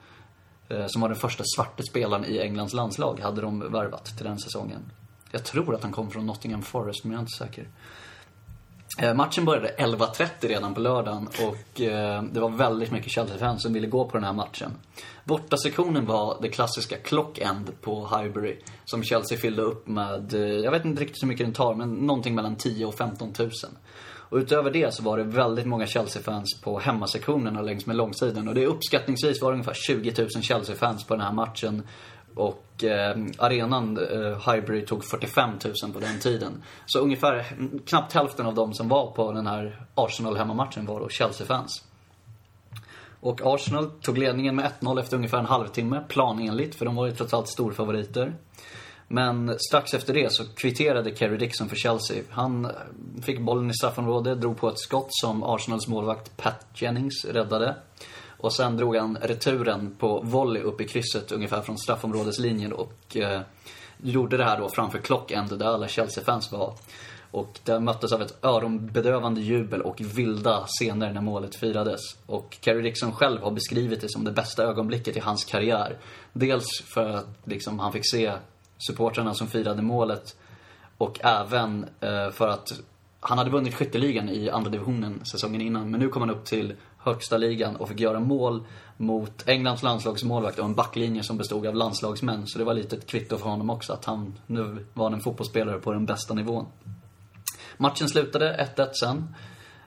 som 0.87 1.01
var 1.01 1.09
den 1.09 1.17
första 1.17 1.43
svarte 1.55 1.83
spelaren 1.83 2.25
i 2.25 2.39
Englands 2.39 2.73
landslag, 2.73 3.19
hade 3.19 3.41
de 3.41 3.71
värvat 3.71 4.05
till 4.05 4.25
den 4.25 4.39
säsongen. 4.39 4.79
Jag 5.31 5.43
tror 5.43 5.75
att 5.75 5.83
han 5.83 5.91
kom 5.91 6.11
från 6.11 6.25
Nottingham 6.25 6.61
Forest, 6.61 7.03
men 7.03 7.11
jag 7.11 7.17
är 7.17 7.21
inte 7.21 7.37
säker. 7.37 7.67
Eh, 8.99 9.13
matchen 9.13 9.45
började 9.45 9.75
11.30 9.77 10.47
redan 10.47 10.73
på 10.73 10.79
lördagen 10.79 11.27
och 11.27 11.81
eh, 11.81 12.23
det 12.23 12.39
var 12.39 12.49
väldigt 12.49 12.91
mycket 12.91 13.11
Chelsea-fans 13.11 13.61
som 13.61 13.73
ville 13.73 13.87
gå 13.87 14.05
på 14.05 14.17
den 14.17 14.23
här 14.23 14.33
matchen. 14.33 14.71
Bortasektionen 15.23 16.05
var 16.05 16.37
det 16.41 16.49
klassiska 16.49 16.97
clock-end 16.97 17.81
på 17.81 18.07
Highbury 18.07 18.57
som 18.85 19.03
Chelsea 19.03 19.37
fyllde 19.37 19.61
upp 19.61 19.87
med, 19.87 20.33
eh, 20.33 20.41
jag 20.41 20.71
vet 20.71 20.85
inte 20.85 21.01
riktigt 21.01 21.23
hur 21.23 21.27
mycket 21.27 21.45
den 21.45 21.53
tar, 21.53 21.75
men 21.75 21.93
någonting 21.93 22.35
mellan 22.35 22.55
10 22.55 22.85
och 22.85 22.95
15 22.95 23.33
000. 23.39 23.49
Och 24.31 24.37
utöver 24.37 24.71
det 24.71 24.93
så 24.93 25.03
var 25.03 25.17
det 25.17 25.23
väldigt 25.23 25.65
många 25.65 25.87
Chelsea-fans 25.87 26.61
på 26.63 26.79
hemmasektionerna 26.79 27.61
längs 27.61 27.85
med 27.85 27.95
långsidan. 27.95 28.47
Och 28.47 28.55
det 28.55 28.65
uppskattningsvis 28.65 29.41
var 29.41 29.51
det 29.51 29.53
ungefär 29.53 29.73
20 29.73 30.13
000 30.17 30.29
Chelsea-fans 30.43 31.07
på 31.07 31.15
den 31.15 31.25
här 31.25 31.33
matchen. 31.33 31.83
Och 32.35 32.70
eh, 32.83 33.15
arenan, 33.37 33.97
eh, 33.97 34.51
Highbury, 34.51 34.85
tog 34.85 35.05
45 35.05 35.49
000 35.83 35.93
på 35.93 35.99
den 35.99 36.19
tiden. 36.19 36.63
Så 36.85 36.99
ungefär 36.99 37.45
knappt 37.85 38.13
hälften 38.13 38.45
av 38.45 38.55
de 38.55 38.73
som 38.73 38.87
var 38.87 39.11
på 39.11 39.31
den 39.31 39.47
här 39.47 39.85
Arsenal-hemmamatchen 39.95 40.85
var 40.85 40.99
då 40.99 41.09
Chelsea-fans. 41.09 41.83
Och 43.19 43.41
Arsenal 43.43 43.91
tog 44.01 44.17
ledningen 44.17 44.55
med 44.55 44.71
1-0 44.79 44.99
efter 44.99 45.17
ungefär 45.17 45.37
en 45.37 45.45
halvtimme, 45.45 46.03
planenligt, 46.07 46.75
för 46.75 46.85
de 46.85 46.95
var 46.95 47.05
ju 47.05 47.11
trots 47.11 47.33
allt 47.33 47.47
storfavoriter. 47.47 48.35
Men 49.07 49.59
strax 49.59 49.93
efter 49.93 50.13
det 50.13 50.31
så 50.31 50.43
kvitterade 50.55 51.15
Kerry 51.15 51.37
Dixon 51.37 51.69
för 51.69 51.75
Chelsea. 51.75 52.23
Han 52.29 52.71
fick 53.21 53.39
bollen 53.39 53.69
i 53.69 53.73
straffområdet, 53.73 54.41
drog 54.41 54.57
på 54.57 54.69
ett 54.69 54.79
skott 54.79 55.07
som 55.09 55.43
Arsenals 55.43 55.87
målvakt 55.87 56.37
Pat 56.37 56.65
Jennings 56.75 57.25
räddade. 57.25 57.75
Och 58.41 58.53
sen 58.53 58.77
drog 58.77 58.95
han 58.95 59.17
returen 59.21 59.95
på 59.99 60.21
volley 60.23 60.61
upp 60.61 60.81
i 60.81 60.87
krysset 60.87 61.31
ungefär 61.31 61.61
från 61.61 61.77
straffområdeslinjen 61.77 62.73
och 62.73 63.17
eh, 63.17 63.41
gjorde 63.97 64.37
det 64.37 64.43
här 64.43 64.59
då 64.59 64.69
framför 64.69 64.99
Clockend 64.99 65.59
där 65.59 65.65
alla 65.65 65.87
Chelsea-fans 65.87 66.51
var. 66.51 66.73
Och 67.31 67.59
det 67.63 67.79
möttes 67.79 68.11
av 68.11 68.21
ett 68.21 68.43
öronbedövande 68.45 69.41
jubel 69.41 69.81
och 69.81 70.01
vilda 70.01 70.65
scener 70.67 71.13
när 71.13 71.21
målet 71.21 71.55
firades. 71.55 72.01
Och 72.25 72.57
Kerry 72.61 72.81
Dixon 72.81 73.11
själv 73.11 73.41
har 73.41 73.51
beskrivit 73.51 74.01
det 74.01 74.09
som 74.09 74.23
det 74.23 74.31
bästa 74.31 74.63
ögonblicket 74.63 75.17
i 75.17 75.19
hans 75.19 75.45
karriär. 75.45 75.97
Dels 76.33 76.81
för 76.93 77.09
att 77.09 77.27
liksom, 77.43 77.79
han 77.79 77.91
fick 77.91 78.11
se 78.11 78.33
supportrarna 78.77 79.33
som 79.33 79.47
firade 79.47 79.81
målet 79.81 80.35
och 80.97 81.19
även 81.25 81.85
eh, 81.99 82.29
för 82.29 82.47
att 82.47 82.71
han 83.19 83.37
hade 83.37 83.49
vunnit 83.49 83.73
skytteligan 83.75 84.29
i 84.29 84.49
andra 84.49 84.69
divisionen 84.69 85.25
säsongen 85.25 85.61
innan. 85.61 85.91
Men 85.91 85.99
nu 85.99 86.09
kom 86.09 86.21
han 86.21 86.29
upp 86.31 86.45
till 86.45 86.73
högsta 87.03 87.37
ligan 87.37 87.75
och 87.75 87.89
fick 87.89 87.99
göra 87.99 88.19
mål 88.19 88.63
mot 88.97 89.47
Englands 89.47 89.83
landslagsmålvakt 89.83 90.59
och 90.59 90.65
en 90.65 90.75
backlinje 90.75 91.23
som 91.23 91.37
bestod 91.37 91.67
av 91.67 91.75
landslagsmän. 91.75 92.47
Så 92.47 92.59
det 92.59 92.63
var 92.65 92.73
lite 92.73 92.95
ett 92.95 93.07
kvitto 93.07 93.37
för 93.37 93.49
honom 93.49 93.69
också 93.69 93.93
att 93.93 94.05
han 94.05 94.39
nu 94.47 94.85
var 94.93 95.11
en 95.11 95.21
fotbollsspelare 95.21 95.79
på 95.79 95.93
den 95.93 96.05
bästa 96.05 96.33
nivån. 96.33 96.65
Matchen 97.77 98.09
slutade 98.09 98.69
1-1 98.75 98.89
sen. 98.93 99.35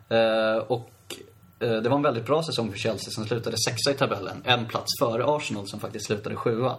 Eh, 0.09 0.57
och 0.57 0.91
eh, 1.59 1.77
det 1.77 1.89
var 1.89 1.97
en 1.97 2.03
väldigt 2.03 2.27
bra 2.27 2.43
säsong 2.43 2.71
för 2.71 2.79
Chelsea 2.79 3.11
som 3.11 3.25
slutade 3.25 3.57
sexa 3.59 3.91
i 3.91 3.95
tabellen. 3.95 4.43
En 4.45 4.67
plats 4.67 4.99
före 5.01 5.25
Arsenal 5.27 5.69
som 5.69 5.81
faktiskt 5.81 6.07
slutade 6.07 6.37
sjua. 6.37 6.77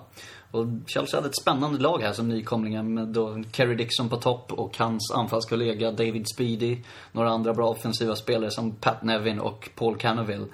Och 0.55 0.67
Chelsea 0.87 1.17
hade 1.17 1.29
ett 1.29 1.41
spännande 1.41 1.79
lag 1.79 2.01
här 2.01 2.13
som 2.13 2.29
nykomlingar 2.29 2.83
med 2.83 3.07
då 3.07 3.43
Kerry 3.51 3.75
Dixon 3.75 4.09
på 4.09 4.15
topp 4.15 4.51
och 4.51 4.77
hans 4.77 5.11
anfallskollega 5.11 5.91
David 5.91 6.25
Speedy. 6.35 6.77
Några 7.11 7.29
andra 7.29 7.53
bra 7.53 7.69
offensiva 7.69 8.15
spelare 8.15 8.51
som 8.51 8.71
Pat 8.71 9.03
Nevin 9.03 9.39
och 9.39 9.69
Paul 9.75 9.97
Canaville 9.97 10.45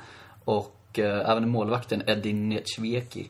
Och 0.46 1.00
eh, 1.00 1.30
även 1.30 1.50
målvakten 1.50 2.04
Eddie 2.08 2.34
Nechvieki. 2.34 3.30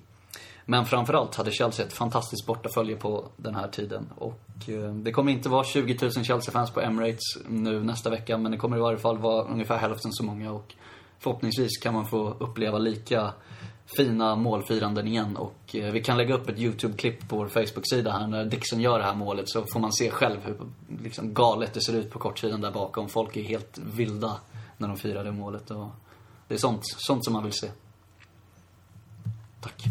Men 0.65 0.85
framförallt 0.85 1.35
hade 1.35 1.51
Chelsea 1.51 1.85
ett 1.85 1.93
fantastiskt 1.93 2.45
bortafölje 2.45 2.95
på 2.95 3.25
den 3.37 3.55
här 3.55 3.67
tiden. 3.67 4.09
Och 4.17 4.69
eh, 4.69 4.93
det 4.93 5.11
kommer 5.11 5.31
inte 5.31 5.49
vara 5.49 5.63
20 5.63 5.97
000 6.01 6.11
Chelsea-fans 6.11 6.71
på 6.71 6.81
Emirates 6.81 7.37
nu 7.47 7.83
nästa 7.83 8.09
vecka. 8.09 8.37
Men 8.37 8.51
det 8.51 8.57
kommer 8.57 8.77
i 8.77 8.79
varje 8.79 8.97
fall 8.97 9.17
vara 9.17 9.43
ungefär 9.43 9.77
hälften 9.77 10.11
så 10.11 10.23
många. 10.23 10.51
Och 10.51 10.75
förhoppningsvis 11.23 11.77
kan 11.77 11.93
man 11.93 12.05
få 12.05 12.29
uppleva 12.39 12.77
lika 12.77 13.33
fina 13.97 14.35
målfiranden 14.35 15.07
igen. 15.07 15.37
Och 15.37 15.75
eh, 15.75 15.91
vi 15.91 16.03
kan 16.03 16.17
lägga 16.17 16.35
upp 16.35 16.49
ett 16.49 16.59
YouTube-klipp 16.59 17.29
på 17.29 17.37
vår 17.37 17.47
Facebook-sida 17.47 18.11
här 18.11 18.27
när 18.27 18.45
Dixon 18.45 18.81
gör 18.81 18.99
det 18.99 19.05
här 19.05 19.15
målet. 19.15 19.49
Så 19.49 19.65
får 19.73 19.79
man 19.79 19.93
se 19.93 20.11
själv 20.11 20.39
hur 20.43 20.57
liksom, 21.03 21.33
galet 21.33 21.73
det 21.73 21.81
ser 21.81 21.93
ut 21.93 22.11
på 22.11 22.19
kortsidan 22.19 22.61
där 22.61 22.71
bakom. 22.71 23.09
Folk 23.09 23.37
är 23.37 23.43
helt 23.43 23.77
vilda 23.77 24.37
när 24.77 24.87
de 24.87 24.97
firar 24.97 25.23
det 25.23 25.31
målet. 25.31 25.71
Och 25.71 25.87
det 26.47 26.53
är 26.53 26.59
sånt, 26.59 26.81
sånt 26.83 27.25
som 27.25 27.33
man 27.33 27.43
vill 27.43 27.53
se. 27.53 27.67
Tack. 29.61 29.83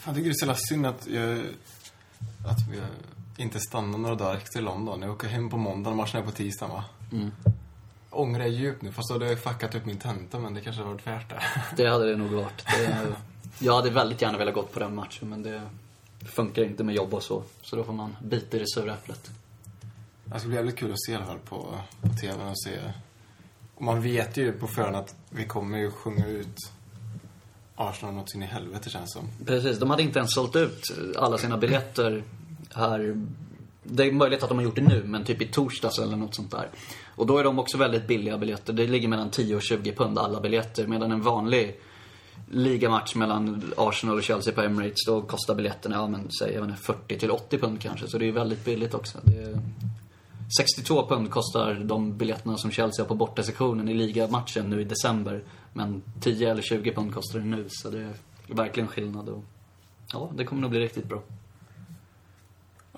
Fan, 0.00 0.14
jag 0.14 0.14
tycker 0.14 0.28
det 0.28 0.32
är 0.32 0.34
så 0.34 0.46
jävla 0.46 0.54
synd 0.54 0.86
att, 0.86 1.06
jag, 1.06 1.38
att 2.46 2.58
vi 2.70 2.80
inte 3.42 3.60
stannar 3.60 3.98
några 3.98 4.14
dagar 4.14 4.36
extra 4.36 4.60
i 4.60 4.64
London. 4.64 5.02
Jag 5.02 5.10
åker 5.10 5.28
hem 5.28 5.50
på 5.50 5.56
måndag 5.56 5.90
och 5.90 5.96
matchen 5.96 6.20
är 6.20 6.24
på 6.24 6.30
tisdag 6.30 6.68
va? 6.68 6.84
Mm. 7.12 7.30
Ångrar 8.10 8.40
jag 8.40 8.50
djupt 8.50 8.82
nu, 8.82 8.92
fast 8.92 9.08
då 9.08 9.14
hade 9.14 9.28
jag 9.28 9.38
fuckat 9.38 9.74
upp 9.74 9.86
min 9.86 9.98
tenta, 9.98 10.38
men 10.38 10.54
det 10.54 10.60
kanske 10.60 10.82
hade 10.82 10.92
varit 10.94 11.06
värt 11.06 11.28
det. 11.28 11.42
Det 11.76 11.90
hade 11.90 12.10
det 12.10 12.16
nog 12.16 12.30
varit. 12.30 12.66
Det, 12.66 13.16
jag 13.58 13.74
hade 13.74 13.90
väldigt 13.90 14.22
gärna 14.22 14.38
velat 14.38 14.54
gått 14.54 14.72
på 14.72 14.80
den 14.80 14.94
matchen 14.94 15.28
men 15.28 15.42
det 15.42 15.62
funkar 16.24 16.62
inte 16.62 16.84
med 16.84 16.94
jobb 16.94 17.14
och 17.14 17.22
så. 17.22 17.42
Så 17.62 17.76
då 17.76 17.84
får 17.84 17.92
man 17.92 18.16
bita 18.22 18.56
i 18.56 18.60
det 18.60 18.68
sura 18.68 18.94
äpplet. 18.94 19.30
Det 20.24 20.38
ska 20.38 20.48
bli 20.48 20.56
jävligt 20.56 20.76
kul 20.76 20.92
att 20.92 21.02
se 21.06 21.14
alla 21.14 21.26
fall 21.26 21.38
på, 21.38 21.74
på 22.00 22.08
tvn 22.08 22.48
och 22.48 22.60
se. 22.60 22.78
Och 23.74 23.82
man 23.82 24.02
vet 24.02 24.36
ju 24.36 24.52
på 24.52 24.66
förhand 24.66 24.96
att 24.96 25.14
vi 25.30 25.44
kommer 25.44 25.78
ju 25.78 25.90
sjunga 25.90 26.26
ut 26.26 26.72
Arsenal 27.76 28.14
något 28.14 28.34
in 28.34 28.42
i 28.42 28.46
helvete 28.46 28.90
känns 28.90 29.12
som. 29.12 29.28
Precis, 29.46 29.78
de 29.78 29.90
hade 29.90 30.02
inte 30.02 30.18
ens 30.18 30.34
sålt 30.34 30.56
ut 30.56 30.82
alla 31.16 31.38
sina 31.38 31.58
biljetter 31.58 32.24
här. 32.74 33.26
Det 33.82 34.04
är 34.04 34.12
möjligt 34.12 34.42
att 34.42 34.48
de 34.48 34.58
har 34.58 34.64
gjort 34.64 34.76
det 34.76 34.82
nu, 34.82 35.02
men 35.04 35.24
typ 35.24 35.42
i 35.42 35.46
torsdags 35.46 35.98
eller 35.98 36.16
något 36.16 36.34
sånt 36.34 36.50
där. 36.50 36.68
Och 37.16 37.26
då 37.26 37.38
är 37.38 37.44
de 37.44 37.58
också 37.58 37.78
väldigt 37.78 38.06
billiga 38.06 38.38
biljetter. 38.38 38.72
Det 38.72 38.86
ligger 38.86 39.08
mellan 39.08 39.30
10 39.30 39.56
och 39.56 39.62
20 39.62 39.92
pund 39.92 40.18
alla 40.18 40.40
biljetter. 40.40 40.86
Medan 40.86 41.12
en 41.12 41.22
vanlig 41.22 41.80
ligamatch 42.50 43.14
mellan 43.14 43.72
Arsenal 43.76 44.16
och 44.16 44.22
Chelsea 44.22 44.54
på 44.54 44.62
Emirates, 44.62 45.06
då 45.06 45.22
kostar 45.22 45.54
biljetterna, 45.54 45.96
ja 45.96 46.08
men 46.08 46.30
säg, 46.30 46.54
jag 46.54 46.60
vet 46.60 46.70
inte, 46.70 46.82
40 46.82 47.18
till 47.18 47.30
80 47.30 47.58
pund 47.58 47.80
kanske. 47.80 48.08
Så 48.08 48.18
det 48.18 48.28
är 48.28 48.32
väldigt 48.32 48.64
billigt 48.64 48.94
också. 48.94 49.18
Det 49.22 49.42
är... 49.42 49.60
62 50.58 51.06
pund 51.08 51.30
kostar 51.30 51.74
de 51.74 52.16
biljetterna 52.16 52.56
som 52.56 52.70
Chelsea 52.70 53.04
har 53.04 53.08
på 53.08 53.14
bortasektionen 53.14 53.88
i 53.88 53.94
ligamatchen 53.94 54.70
nu 54.70 54.80
i 54.80 54.84
december. 54.84 55.42
Men 55.72 56.02
10 56.20 56.50
eller 56.50 56.62
20 56.62 56.92
pund 56.92 57.14
kostar 57.14 57.38
det 57.38 57.44
nu, 57.44 57.66
så 57.68 57.90
det 57.90 57.98
är 57.98 58.14
verkligen 58.46 58.88
skillnad. 58.88 59.28
Och... 59.28 59.44
Ja, 60.12 60.30
det 60.36 60.44
kommer 60.44 60.62
nog 60.62 60.70
bli 60.70 60.80
riktigt 60.80 61.08
bra. 61.08 61.22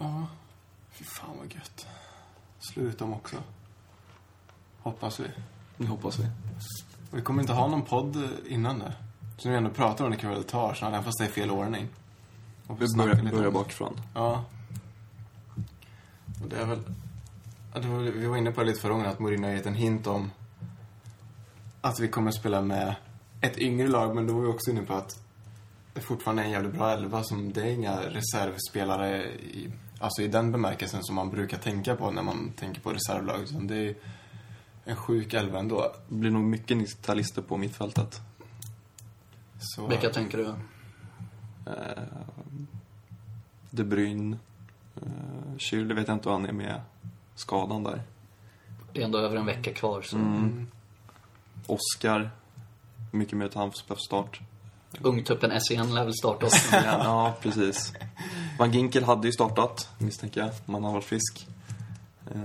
Ja, 0.01 0.27
fy 1.03 1.09
fan 1.09 1.39
vad 1.39 1.55
gött. 1.55 1.87
Slut 2.59 2.99
dem 2.99 3.13
också. 3.13 3.37
Hoppas 4.79 5.21
vi. 5.21 5.27
Det 5.77 5.87
hoppas 5.87 6.19
vi. 6.19 6.25
Och 7.11 7.19
vi 7.19 7.23
kommer 7.23 7.43
inte 7.43 7.53
ha 7.53 7.69
någon 7.69 7.83
podd 7.83 8.29
innan 8.49 8.79
det. 8.79 8.93
Så 9.39 9.49
när 9.49 9.53
vi 9.53 9.59
ändå 9.59 9.71
pratar 9.71 10.05
om 10.05 10.11
det 10.11 10.17
kan 10.17 10.31
vi 10.31 10.37
väl 10.37 10.45
ta 10.45 10.71
Arsenal, 10.71 10.93
även 10.93 11.05
fast 11.05 11.19
det 11.19 11.25
är 11.25 11.29
fel 11.29 11.51
ordning. 11.51 11.89
Och 12.67 12.83
Vi 12.83 12.87
börjar, 12.97 13.31
börjar 13.31 13.51
bakifrån. 13.51 14.01
Ja. 14.15 14.45
Och 16.43 16.49
det 16.49 16.57
är 16.57 16.67
väl... 16.67 18.13
vi 18.13 18.27
var 18.27 18.37
inne 18.37 18.53
på 18.53 18.61
det 18.61 18.67
lite 18.67 18.81
förra 18.81 18.93
gången, 18.93 19.07
att 19.07 19.19
Mourinho 19.19 19.49
har 19.49 19.55
gett 19.55 19.67
en 19.67 19.75
hint 19.75 20.07
om 20.07 20.31
att 21.81 22.01
vi 22.01 22.09
kommer 22.09 22.29
att 22.29 22.37
spela 22.37 22.63
med 22.63 22.95
ett 23.41 23.59
yngre 23.59 23.89
lag, 23.89 24.15
men 24.15 24.27
då 24.27 24.35
var 24.35 24.41
vi 24.41 24.47
också 24.47 24.71
inne 24.71 24.83
på 24.83 24.95
att 24.95 25.19
det 25.95 26.01
fortfarande 26.01 26.43
är 26.43 26.47
en 26.47 26.53
jävligt 26.53 26.75
bra 26.75 26.91
elva. 26.91 27.23
Som, 27.25 27.53
det 27.53 27.63
är 27.63 27.71
inga 27.71 28.01
reservspelare 28.01 29.25
i, 29.33 29.73
alltså 30.03 30.23
i 30.23 30.29
den 30.29 30.53
bemärkelsen 30.53 31.03
som 31.03 31.15
man 31.15 31.31
brukar 31.31 31.59
tänka 31.59 31.97
på 31.97 32.11
när 32.11 32.23
man 32.23 32.53
tänker 32.57 32.81
på 32.81 32.91
reservlag. 32.91 33.43
Utan 33.43 33.67
det 33.67 33.77
är 33.77 33.95
en 34.85 34.97
sjuk 34.97 35.35
elva 35.35 35.59
ändå. 35.59 35.93
Det 36.09 36.15
blir 36.15 36.31
nog 36.31 36.43
mycket 36.43 36.77
90-talister 36.77 37.43
på 37.43 37.57
mittfältet. 37.57 38.21
Så, 39.61 39.87
Vilka 39.87 40.11
tänker 40.11 40.39
du? 40.39 40.47
Eh, 41.71 42.03
De 43.71 43.85
Bruyne. 43.85 44.37
Eh, 44.97 45.57
Schürrle 45.59 45.95
vet 45.95 46.09
jag 46.09 46.17
inte 46.17 46.29
om 46.29 46.41
han 46.41 46.51
är 46.51 46.53
med 46.53 46.81
skadan 47.35 47.85
där. 47.85 48.03
Det 48.93 49.01
är 49.01 49.05
ändå 49.05 49.19
över 49.19 49.37
en 49.37 49.47
vecka 49.47 49.73
kvar, 49.73 50.03
så... 50.03 50.17
Mm. 50.17 50.67
Oscar. 51.67 52.31
Mycket 53.11 53.39
mer 53.39 53.47
att 53.47 53.55
han 53.55 53.73
får 53.89 53.97
start. 53.97 54.41
Ungtuppen 55.01 55.61
SEN 55.61 55.95
lär 55.95 56.05
väl 56.05 56.15
starta 56.15 56.47
också. 56.47 56.77
ja, 56.85 57.35
precis. 57.43 57.93
Van 58.59 58.73
Ginkel 58.73 59.05
hade 59.05 59.29
ju 59.29 59.33
startat, 59.33 59.89
misstänker 59.99 60.41
jag, 60.41 60.51
om 60.67 60.75
han 60.75 60.85
har 60.85 60.93
varit 60.93 61.05
frisk. 61.05 61.47
Eh, 62.35 62.41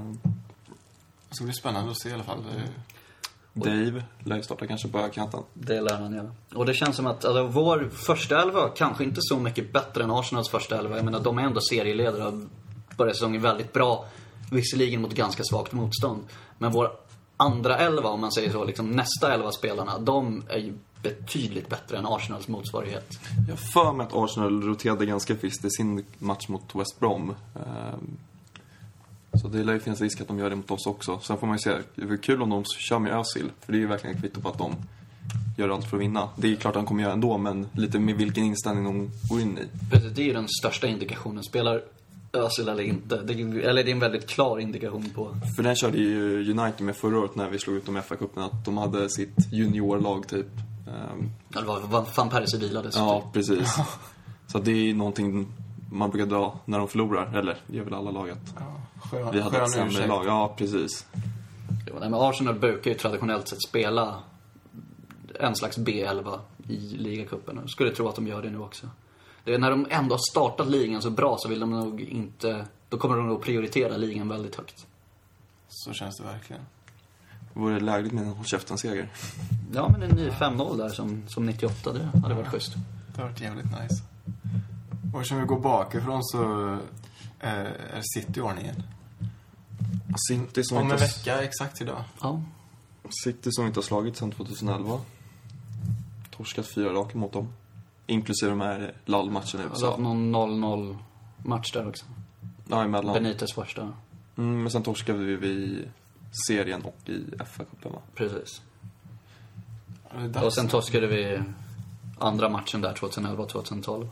Det 1.30 1.36
ska 1.36 1.44
bli 1.44 1.54
spännande 1.54 1.92
att 1.92 2.02
se 2.02 2.10
i 2.10 2.14
alla 2.14 2.24
fall. 2.24 2.44
Dave 3.54 4.04
lär 4.20 4.36
ju 4.36 4.44
starta 4.44 4.68
kanske 4.68 4.88
på 4.88 4.98
högerkanten. 4.98 5.44
Det 5.54 5.82
lär 5.82 5.98
han 5.98 6.14
göra. 6.14 6.32
Och 6.56 6.66
det 6.66 6.74
känns 6.74 6.96
som 6.96 7.08
att 7.08 7.26
alltså, 7.26 7.48
vår 7.48 7.90
första 7.94 8.42
elva 8.42 8.70
kanske 8.70 9.04
inte 9.04 9.20
så 9.22 9.40
mycket 9.40 9.74
bättre 9.74 10.04
än 10.04 10.12
Arsenals 10.12 10.50
första 10.50 10.78
elva. 10.80 10.96
Jag 10.96 11.06
menar, 11.06 11.20
de 11.20 11.38
är 11.38 11.44
ändå 11.44 11.62
serieledare 11.62 12.28
och 12.28 12.34
börjar 12.98 13.14
säsongen 13.14 13.42
väldigt 13.42 13.74
bra. 13.74 14.06
Visserligen 14.52 15.02
mot 15.02 15.14
ganska 15.14 15.44
svagt 15.44 15.72
motstånd. 15.72 16.24
Men 16.58 16.72
vår 16.72 16.92
andra 17.38 17.78
elva, 17.78 18.10
om 18.10 18.22
man 18.22 18.32
säger 18.32 18.52
så, 18.52 18.64
liksom 18.64 18.92
nästa 18.92 19.34
elva 19.34 19.52
spelarna, 19.52 20.00
de 20.00 20.44
är 20.50 20.58
ju 20.58 20.74
betydligt 21.10 21.70
bättre 21.70 21.98
än 21.98 22.06
Arsenals 22.06 22.48
motsvarighet. 22.48 23.20
Jag 23.50 23.60
för 23.60 23.94
mig 23.94 24.06
att 24.06 24.14
Arsenal 24.14 24.62
roterade 24.64 25.06
ganska 25.06 25.36
friskt 25.36 25.66
i 25.66 25.70
sin 25.70 26.06
match 26.20 26.48
mot 26.48 26.76
West 26.76 27.00
Brom. 27.00 27.36
Ehm, 27.56 28.18
Så 29.42 29.48
det 29.48 29.64
lär 29.64 29.74
ju 29.74 29.80
finnas 29.80 30.02
risk 30.02 30.22
att 30.22 30.28
de 30.28 30.40
gör 30.40 30.50
det 30.50 30.56
mot 30.56 30.72
oss 30.72 30.88
också. 30.88 31.20
Sen 31.20 31.38
får 31.38 31.48
man 31.48 31.56
ju 31.56 31.60
se, 31.60 31.72
det 31.96 32.14
är 32.14 32.18
kul 32.18 32.42
om 32.42 32.50
de 32.50 32.64
kör 32.66 33.00
med 33.00 33.12
Özil. 33.12 33.52
För 33.62 33.72
det 33.72 33.78
är 33.78 33.80
ju 33.80 33.88
verkligen 33.88 34.16
ett 34.16 34.22
kvitto 34.22 34.42
på 34.42 34.50
att 34.50 34.58
de 34.58 34.76
gör 35.58 35.70
allt 35.70 35.90
för 35.90 35.98
att 35.98 36.04
vinna. 36.04 36.30
Det 36.36 36.52
är 36.52 36.56
klart 36.56 36.76
att 36.76 36.82
de 36.82 36.86
kommer 36.86 37.04
göra 37.04 37.14
ändå, 37.14 37.38
men 37.38 37.68
lite 37.74 38.00
med 38.00 38.16
vilken 38.16 38.44
inställning 38.44 38.84
de 38.84 39.12
går 39.30 39.42
in 39.42 39.58
i. 39.58 39.62
Det 40.16 40.22
är 40.22 40.26
ju 40.26 40.34
den 40.34 40.48
största 40.48 40.88
indikationen. 40.88 41.44
Spelar 41.44 41.82
Özil 42.38 42.70
eller 42.70 42.84
inte? 42.84 43.22
Det 43.24 43.34
är, 43.34 43.60
eller 43.60 43.84
det 43.84 43.90
är 43.90 43.94
en 43.94 44.00
väldigt 44.00 44.28
klar 44.30 44.60
indikation 44.60 45.10
på... 45.16 45.36
För 45.56 45.64
den 45.64 45.76
körde 45.76 45.98
ju 45.98 46.52
United 46.52 46.86
med 46.86 46.96
förra 46.96 47.20
året 47.20 47.36
när 47.36 47.50
vi 47.50 47.60
slog 47.60 47.76
ut 47.78 47.86
dem 47.86 47.98
i 47.98 48.00
FA-cupen, 48.00 48.46
att 48.46 48.66
de 48.66 48.78
hade 48.78 49.10
sitt 49.10 49.36
juniorlag 49.52 50.28
typ. 50.28 50.48
Ehm, 50.88 51.30
Ja, 51.54 51.60
det 51.62 51.68
var 51.68 52.06
van 52.18 52.30
Persie 52.30 52.60
vilades. 52.60 52.96
Ja, 52.96 53.30
precis. 53.34 53.76
Så 54.48 54.60
det 54.60 54.72
är 54.90 54.94
någonting 54.94 55.48
man 55.92 56.10
brukar 56.10 56.26
dra 56.26 56.60
när 56.66 56.78
de 56.80 56.88
förlorar. 56.88 57.38
Eller, 57.38 57.58
det 57.68 57.78
gör 57.78 57.84
väl 57.84 57.94
alla 57.94 58.12
lag 58.12 58.30
att 58.30 58.38
Ja, 58.60 58.82
skön, 59.12 59.30
vi 59.34 59.42
hade 59.42 59.58
ett 59.62 59.72
sämre 59.72 59.90
ursäkt. 59.90 60.08
lag. 60.08 60.26
Ja, 60.26 60.56
precis. 60.58 61.06
Jo, 61.88 61.94
nej, 62.00 62.10
men 62.10 62.14
Arsenal 62.20 62.56
brukar 62.60 62.92
ju 62.92 62.98
traditionellt 62.98 63.48
sett 63.48 63.62
spela 63.62 64.16
en 65.40 65.56
slags 65.56 65.78
B11 65.78 66.40
i 66.68 66.78
ligacupen. 66.98 67.58
Jag 67.62 67.70
skulle 67.70 67.92
tro 67.92 68.08
att 68.08 68.16
de 68.16 68.28
gör 68.28 68.42
det 68.42 68.50
nu 68.50 68.60
också. 68.60 68.88
Det 69.48 69.54
är 69.54 69.60
när 69.60 69.70
de 69.70 69.88
ändå 69.90 70.14
har 70.14 70.32
startat 70.32 70.68
ligan 70.68 71.02
så 71.02 71.10
bra 71.10 71.38
så 71.40 71.50
vill 71.50 71.60
de 71.60 71.72
nog 71.72 72.02
inte... 72.02 72.66
Då 72.90 72.98
kommer 72.98 73.18
de 73.18 73.28
nog 73.28 73.42
prioritera 73.42 73.98
ligan 73.98 74.30
väldigt 74.30 74.56
högt. 74.56 74.88
Så 75.68 75.94
känns 75.94 76.18
det 76.18 76.24
verkligen. 76.24 76.62
Vore 77.54 77.74
det 77.74 77.80
lägligt 77.80 78.14
med 78.14 78.24
en 78.24 78.30
håll 78.30 78.46
käften-seger? 78.46 79.10
Ja, 79.74 79.90
men 79.90 80.04
en 80.04 80.16
ny 80.16 80.30
5-0 80.30 80.78
där 80.78 80.90
som, 80.90 81.24
som 81.28 81.46
98, 81.46 81.94
det 81.94 82.20
hade 82.20 82.36
varit 82.36 82.48
schysst. 82.48 82.74
Det 83.16 83.22
har 83.22 83.30
varit 83.30 83.42
jävligt 83.42 83.66
nice. 83.66 84.04
Och 85.14 85.20
eftersom 85.20 85.40
vi 85.40 85.46
går 85.46 85.60
bakifrån 85.60 86.24
så 86.24 86.74
eh, 87.40 87.50
är 87.50 88.02
City 88.02 88.40
i 88.40 88.42
ordningen. 88.42 88.84
City 90.30 90.64
som, 90.64 90.78
Om 90.78 90.86
en 90.86 90.92
inte, 90.92 91.04
vecka 91.04 91.42
exakt 91.42 91.82
idag. 91.82 92.04
Ja. 92.22 92.42
City 93.24 93.50
som 93.52 93.66
inte 93.66 93.78
har 93.78 93.84
slagit 93.84 94.18
sedan 94.18 94.32
2011. 94.32 95.00
Torskat 96.32 96.68
fyra 96.68 96.94
raka 96.94 97.18
mot 97.18 97.34
dem. 97.34 97.54
Inklusive 98.08 98.50
de 98.50 98.62
här 98.62 98.94
LAL-matcherna 99.06 99.64
i 99.64 99.68
USA. 99.70 99.98
någon 99.98 100.36
0-0 100.36 100.98
match 101.38 101.72
där 101.72 101.88
också. 101.88 102.06
Ja, 102.70 102.84
emellan. 102.84 103.14
Benites 103.14 103.54
första. 103.54 103.82
Mm, 104.38 104.62
men 104.62 104.72
sen 104.72 104.84
torskade 104.84 105.20
vi 105.20 105.48
i 105.48 105.86
serien 106.48 106.82
och 106.82 106.98
i 107.10 107.24
FA-cupen 107.40 107.94
va? 107.94 108.00
Precis. 108.16 108.62
Och 110.44 110.54
sen 110.54 110.68
torskade 110.68 111.08
vi 111.08 111.42
andra 112.20 112.50
matchen 112.50 112.82
där 112.82 112.94
2011-2012. 112.94 114.08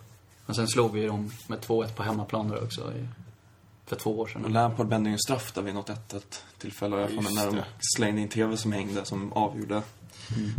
Men 0.45 0.55
sen 0.55 0.67
slog 0.67 0.91
vi 0.91 1.05
dem 1.05 1.31
med 1.47 1.59
2-1 1.59 1.93
på 1.95 2.03
hemmaplan 2.03 2.47
där 2.47 2.63
också 2.63 2.93
i, 2.93 3.07
för 3.85 3.95
två 3.95 4.19
år 4.19 4.23
Och 4.23 4.29
sedan. 4.29 4.53
Lampard 4.53 4.87
brände 4.87 5.09
ju 5.09 5.13
en 5.13 5.19
straff 5.19 5.51
där 5.53 5.61
vid 5.61 5.73
något 5.73 5.89
1-1 5.89 6.21
tillfälle. 6.57 6.95
Ja, 6.95 7.01
Ja, 7.01 7.09
just 7.21 7.35
när 7.35 7.51
de 7.51 7.61
slängde 7.95 8.21
in 8.21 8.29
TV 8.29 8.57
som 8.57 8.71
hängde, 8.71 9.05
som 9.05 9.33
avgjorde. 9.33 9.81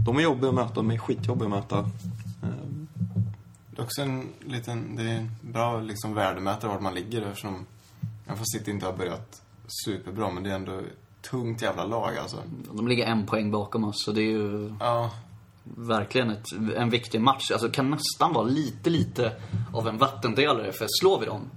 De 0.06 0.16
är 0.16 0.20
jobbiga 0.20 0.48
att 0.48 0.54
möta, 0.54 0.74
de 0.74 0.90
är 0.90 0.98
skitjobbiga 0.98 1.46
att 1.48 1.50
möta. 1.70 1.90
Det 3.76 3.82
är 3.82 3.84
också 3.84 4.02
en 4.02 4.28
liten, 4.40 4.96
det 4.96 5.02
är 5.02 5.16
en 5.16 5.30
bra 5.40 5.80
liksom 5.80 6.14
värdemätare 6.14 6.70
vart 6.70 6.80
man 6.80 6.94
ligger 6.94 7.22
eftersom, 7.22 7.66
jag 8.26 8.38
får 8.38 8.44
City 8.44 8.70
inte 8.70 8.86
har 8.86 8.92
börjat 8.92 9.42
superbra 9.84 10.30
men 10.30 10.42
det 10.42 10.50
är 10.50 10.54
ändå 10.54 10.80
tungt 11.30 11.62
jävla 11.62 11.84
lag 11.84 12.16
alltså. 12.16 12.42
De 12.72 12.88
ligger 12.88 13.06
en 13.06 13.26
poäng 13.26 13.50
bakom 13.50 13.84
oss, 13.84 14.04
så 14.04 14.12
det 14.12 14.20
är 14.20 14.30
ju 14.30 14.74
Ja, 14.80 15.10
verkligen 15.64 16.30
ett, 16.30 16.52
en 16.76 16.90
viktig 16.90 17.20
match. 17.20 17.50
Alltså 17.50 17.68
kan 17.68 17.90
nästan 17.90 18.32
vara 18.32 18.44
lite, 18.44 18.90
lite 18.90 19.32
av 19.74 19.88
en 19.88 19.98
vattendelare. 19.98 20.72
För 20.72 20.86
slår 21.00 21.20
vi 21.20 21.26
dem, 21.26 21.50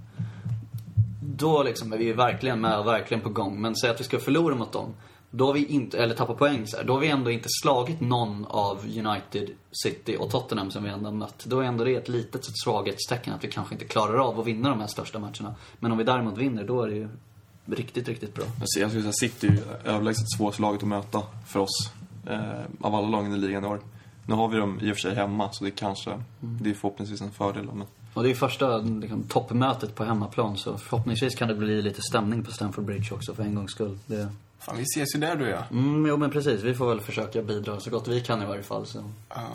då 1.22 1.64
liksom 1.64 1.94
är 1.94 1.98
vi 1.98 2.14
verkligen 2.14 2.62
med 2.62 2.84
verkligen 2.86 3.24
på 3.24 3.30
gång. 3.30 3.62
Men 3.62 3.76
säg 3.76 3.90
att 3.90 4.00
vi 4.00 4.04
ska 4.04 4.20
förlora 4.20 4.56
mot 4.56 4.72
dem, 4.72 4.94
då 5.32 5.46
har 5.46 5.54
vi 5.54 5.66
inte, 5.66 5.98
eller 5.98 6.16
tappa 6.16 6.34
poäng 6.34 6.68
så 6.68 6.78
här, 6.78 6.84
då 6.84 6.94
har 6.94 7.00
vi 7.00 7.08
ändå 7.08 7.32
inte 7.32 7.48
slagit 7.62 8.02
någon 8.02 8.46
av 8.46 8.78
United, 8.78 9.50
City 9.72 10.18
och 10.20 10.32
Tottenham 10.32 10.72
som 10.72 10.84
vi 10.84 10.90
ändå 10.90 11.12
mött. 11.12 11.46
Då 11.46 11.60
är 11.60 11.64
ändå 11.64 11.84
det 11.84 11.96
ett 11.96 12.10
litet 12.10 12.42
svaghetstecken 12.64 13.34
att 13.34 13.44
vi 13.44 13.48
kanske 13.48 13.76
inte 13.76 13.86
klarar 13.86 14.18
av 14.18 14.40
att 14.40 14.48
vinna 14.48 14.70
de 14.70 14.80
här 14.80 14.88
största 14.88 15.20
matcherna. 15.20 15.56
Men 15.80 15.92
om 15.92 15.98
vi 15.98 16.04
däremot 16.04 16.38
vinner, 16.38 16.64
då 16.64 16.82
är 16.82 16.88
det 16.88 16.96
ju 16.96 17.10
riktigt, 17.66 18.08
riktigt 18.08 18.36
bra. 18.36 18.46
jag 18.78 18.90
skulle 18.90 19.14
säga 19.14 19.30
City 19.30 19.48
är 19.48 19.52
ju 19.52 19.62
överlägset 19.86 20.26
svåraste 20.38 20.62
laget 20.62 20.82
att 20.82 20.88
möta 20.88 21.22
för 21.48 21.60
oss. 21.60 21.92
Eh, 22.28 22.62
av 22.82 22.96
alla 22.96 23.08
lagen 23.08 23.34
i 23.34 23.38
ligan 23.38 23.64
i 23.64 23.68
år. 23.68 23.80
Nu 24.26 24.36
har 24.36 24.48
vi 24.48 24.58
dem 24.58 24.80
i 24.82 24.92
och 24.92 24.96
för 24.96 25.02
sig 25.02 25.16
hemma, 25.16 25.50
så 25.52 25.64
det 25.64 25.72
kanske, 25.72 26.24
det 26.40 26.70
är 26.70 26.74
förhoppningsvis 26.74 27.22
en 27.22 27.32
fördel. 27.32 27.66
Men 27.74 27.88
Och 28.14 28.24
det 28.24 28.28
är 28.28 28.30
ju 28.30 28.36
första 28.36 28.78
liksom, 28.78 29.24
toppmötet 29.24 29.96
på 29.96 30.04
hemmaplan 30.04 30.58
så 30.58 30.78
förhoppningsvis 30.78 31.36
kan 31.36 31.48
det 31.48 31.56
bli 31.56 31.82
lite 31.82 32.02
stämning 32.02 32.44
på 32.44 32.52
Stamford 32.52 32.86
Bridge 32.86 33.16
också 33.16 33.34
för 33.34 33.44
en 33.44 33.56
gångs 33.56 33.72
skull. 33.72 34.00
Det... 34.06 34.30
fan 34.60 34.78
vi 34.78 34.84
ses 34.84 35.16
ju 35.16 35.20
där 35.20 35.36
du 35.36 35.46
och 35.46 35.52
jag. 35.52 35.64
Mm, 35.72 36.06
jo 36.06 36.18
men 36.18 36.32
precis. 36.32 36.62
Vi 36.62 36.74
får 36.74 36.90
väl 36.90 37.02
försöka 37.02 37.42
bidra 37.42 37.80
så 37.80 37.90
gott 37.90 38.08
vi 38.08 38.22
kan 38.22 38.42
i 38.42 38.46
varje 38.46 38.64
fall. 38.64 38.86
Så. 38.86 39.04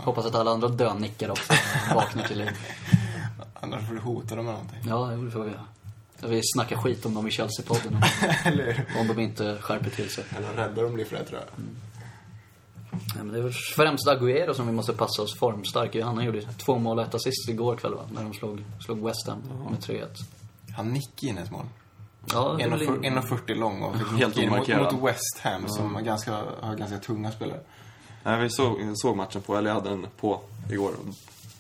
Hoppas 0.05 0.27
att 0.27 0.35
alla 0.35 0.51
andra 0.51 0.69
dönickar 0.69 1.31
också 1.31 1.53
vaknar 1.95 2.23
till 2.23 2.39
liv. 2.39 2.51
Annars 3.55 3.89
får 3.89 3.95
du 3.95 4.01
hota 4.01 4.37
dem 4.37 4.45
med 4.45 4.55
någonting. 4.55 4.79
Ja, 4.87 5.07
det 5.07 5.31
får 5.31 5.45
vi 5.45 5.51
göra. 5.51 5.65
Vi 6.27 6.41
snackar 6.45 6.77
skit 6.77 7.07
om 7.07 7.15
dem 7.15 7.27
i 7.27 7.31
Chelsea-podden 7.31 8.03
om, 9.01 9.09
de 9.09 9.19
inte 9.21 9.59
skärper 9.61 9.91
till 9.91 10.11
sig. 10.11 10.25
Eller 10.37 10.53
rädda 10.53 10.83
dem 10.83 10.95
blir 10.95 11.07
det 11.11 11.25
tror 11.25 11.41
jag. 11.41 11.49
Ja, 13.17 13.25
men 13.25 13.33
det 13.33 13.39
är 13.39 13.51
främst 13.77 14.09
Agüero 14.09 14.53
som 14.53 14.67
vi 14.67 14.73
måste 14.73 14.93
passa 14.93 15.23
oss 15.23 15.39
formstark. 15.39 15.97
Han 16.03 16.25
gjorde 16.25 16.43
två 16.43 16.79
mål 16.79 16.99
och 16.99 17.05
ett 17.05 17.15
assist 17.15 17.49
igår 17.49 17.77
kväll 17.77 17.95
va? 17.95 18.03
När 18.13 18.23
de 18.23 18.35
slog, 18.35 18.65
slog 18.85 19.05
West 19.05 19.29
Ham 19.29 19.43
med 19.71 19.81
3-1. 19.81 20.07
Han 20.77 20.93
nickade 20.93 21.27
in 21.27 21.39
ett 21.39 21.51
mål. 21.51 21.67
Ja, 22.33 22.55
det 22.59 22.65
är 22.65 22.69
väl 22.71 22.81
1,40 22.81 23.05
in- 23.07 23.19
1,40 23.19 23.55
lång 23.55 23.83
och 23.83 23.97
Helt 23.97 24.37
in 24.39 24.49
mot, 24.49 24.53
omarkerad. 24.57 24.93
mot 24.95 25.03
West 25.11 25.39
Ham 25.43 25.69
som 25.69 25.95
har 25.95 26.03
ganska, 26.03 26.33
har 26.61 26.75
ganska 26.77 26.99
tunga 26.99 27.33
spelare. 27.33 27.61
Nej, 28.23 28.41
vi 28.43 28.51
såg, 28.51 28.79
såg 28.95 29.17
matchen 29.17 29.43
på, 29.43 29.57
eller 29.57 29.71
jag 29.71 29.75
hade 29.75 29.89
den 29.91 30.07
på 30.21 30.41
igår. 30.71 30.93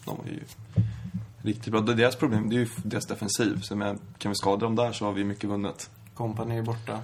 De 0.04 0.16
var 0.16 0.24
ju 0.24 0.40
riktigt 1.42 1.72
bra. 1.72 1.80
Det- 1.80 1.94
Deras 1.94 2.16
problem, 2.16 2.48
det 2.50 2.56
är 2.56 2.58
ju 2.58 2.68
deras 2.76 3.06
defensiv. 3.06 3.60
Så 3.62 3.76
men, 3.76 3.98
kan 4.18 4.28
vi 4.30 4.34
skada 4.36 4.56
dem 4.66 4.76
där 4.76 4.92
så 4.92 5.04
har 5.04 5.12
vi 5.12 5.24
mycket 5.24 5.50
vunnet. 5.50 5.90
Kompani 6.14 6.58
är 6.58 6.62
borta. 6.62 6.98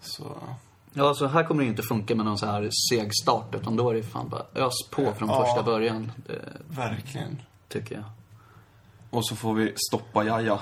Så, 0.00 0.36
Ja, 0.96 1.14
så 1.14 1.26
här 1.26 1.44
kommer 1.44 1.60
det 1.60 1.64
ju 1.64 1.70
inte 1.70 1.82
funka 1.82 2.14
med 2.14 2.26
någon 2.26 2.38
så 2.38 2.46
här 2.46 2.70
seg 2.90 3.10
start. 3.22 3.54
Utan 3.54 3.76
då 3.76 3.90
är 3.90 3.94
det 3.94 4.02
fan 4.02 4.28
bara 4.28 4.42
ös 4.54 4.72
på 4.90 5.12
från 5.12 5.28
Ja. 5.28 5.44
första 5.44 5.62
början. 5.62 6.12
Det 6.26 6.40
verkligen. 6.68 7.38
tycker 7.68 7.94
jag. 7.94 8.04
Och 9.10 9.26
så 9.26 9.36
får 9.36 9.54
vi 9.54 9.72
stoppa 9.88 10.24
Jaja 10.24 10.58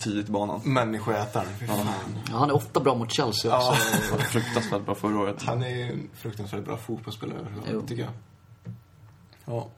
tidigt 0.00 0.28
i 0.28 0.32
banan. 0.32 0.60
Människoätaren, 0.64 1.48
fy 1.58 1.66
fan. 1.66 1.86
Ja, 2.30 2.36
han 2.38 2.50
är 2.50 2.54
ofta 2.54 2.80
bra 2.80 2.94
mot 2.94 3.12
Chelsea 3.12 3.56
också. 3.56 3.70
Var 4.12 4.18
fruktansvärt 4.18 4.84
bra 4.84 4.94
förra 4.94 5.18
året. 5.18 5.42
Han 5.42 5.62
är 5.62 5.68
ju 5.68 5.82
en 5.82 6.10
fruktansvärt 6.14 6.64
bra 6.64 6.76
fotbollsspelare 6.76 7.38
överhuvudtaget, 7.38 7.88
tycker 7.88 8.02
jag. 8.02 8.12
Ja. 9.44 9.68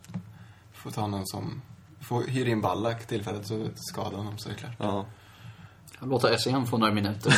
Får 0.72 0.90
ta 0.90 1.06
någon 1.06 1.26
som... 1.26 1.62
Får 2.00 2.22
hyra 2.22 2.48
in 2.48 2.60
Ballack 2.60 3.06
tillfället 3.06 3.46
så 3.46 3.68
skadar 3.74 4.16
honom 4.16 4.38
så 4.38 4.48
är 4.48 4.52
det 4.52 4.58
klart. 4.58 4.72
Ja. 4.78 5.06
Låta 6.00 6.38
SEM 6.38 6.66
få 6.66 6.78
några 6.78 6.94
minuter. 6.94 7.34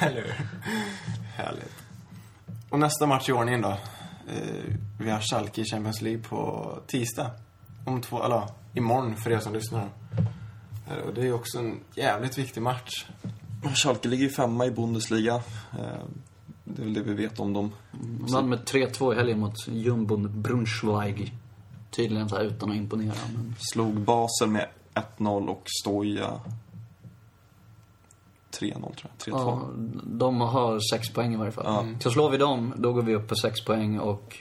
Eller 0.00 0.22
hur? 0.22 0.48
Härligt. 1.34 1.74
Och 2.70 2.78
nästa 2.78 3.06
match 3.06 3.28
i 3.28 3.32
ordningen 3.32 3.62
då. 3.62 3.70
Eh, 4.28 4.74
vi 4.98 5.10
har 5.10 5.20
Schalke 5.20 5.60
i 5.60 5.64
Champions 5.64 6.00
League 6.00 6.22
på 6.22 6.72
tisdag. 6.86 7.30
Om 7.84 8.00
två, 8.00 8.24
eller 8.24 8.36
ja, 8.36 8.48
imorgon 8.74 9.16
för 9.16 9.30
er 9.30 9.38
som 9.38 9.52
lyssnar. 9.52 9.88
Och 11.06 11.14
det 11.14 11.26
är 11.26 11.32
också 11.32 11.58
en 11.58 11.80
jävligt 11.94 12.38
viktig 12.38 12.62
match. 12.62 13.06
Schalke 13.74 14.08
ligger 14.08 14.24
ju 14.24 14.30
femma 14.30 14.66
i 14.66 14.70
Bundesliga. 14.70 15.34
Eh, 15.72 16.02
Det 16.64 16.82
är 16.82 16.84
väl 16.84 16.94
det 16.94 17.02
vi 17.02 17.14
vet 17.14 17.40
om 17.40 17.52
dem. 17.52 17.72
De 17.92 18.32
vann 18.32 18.48
med 18.48 18.58
3-2 18.64 19.12
i 19.12 19.16
helgen 19.16 19.38
mot 19.40 19.68
Jumbon 19.68 20.42
Brunschweig. 20.42 21.32
Tydligen 21.90 22.28
så 22.28 22.36
här 22.36 22.44
utan 22.44 22.70
att 22.70 22.76
imponera. 22.76 23.14
Men... 23.34 23.54
Slog 23.58 24.00
Basel 24.00 24.48
med 24.48 24.66
1-0 24.94 25.48
och 25.48 25.62
Stoja 25.82 26.40
3-0 28.50 28.72
tror 28.80 28.94
jag. 29.26 29.34
3-2. 29.34 29.38
Ja, 29.38 29.68
de 30.04 30.40
har 30.40 30.80
sex 30.94 31.08
poäng 31.12 31.34
i 31.34 31.36
varje 31.36 31.52
fall. 31.52 31.64
Ja. 31.66 31.84
Så 32.00 32.10
slår 32.10 32.30
vi 32.30 32.38
dem, 32.38 32.74
då 32.76 32.92
går 32.92 33.02
vi 33.02 33.14
upp 33.14 33.28
på 33.28 33.34
sex 33.36 33.64
poäng 33.64 33.98
och 33.98 34.36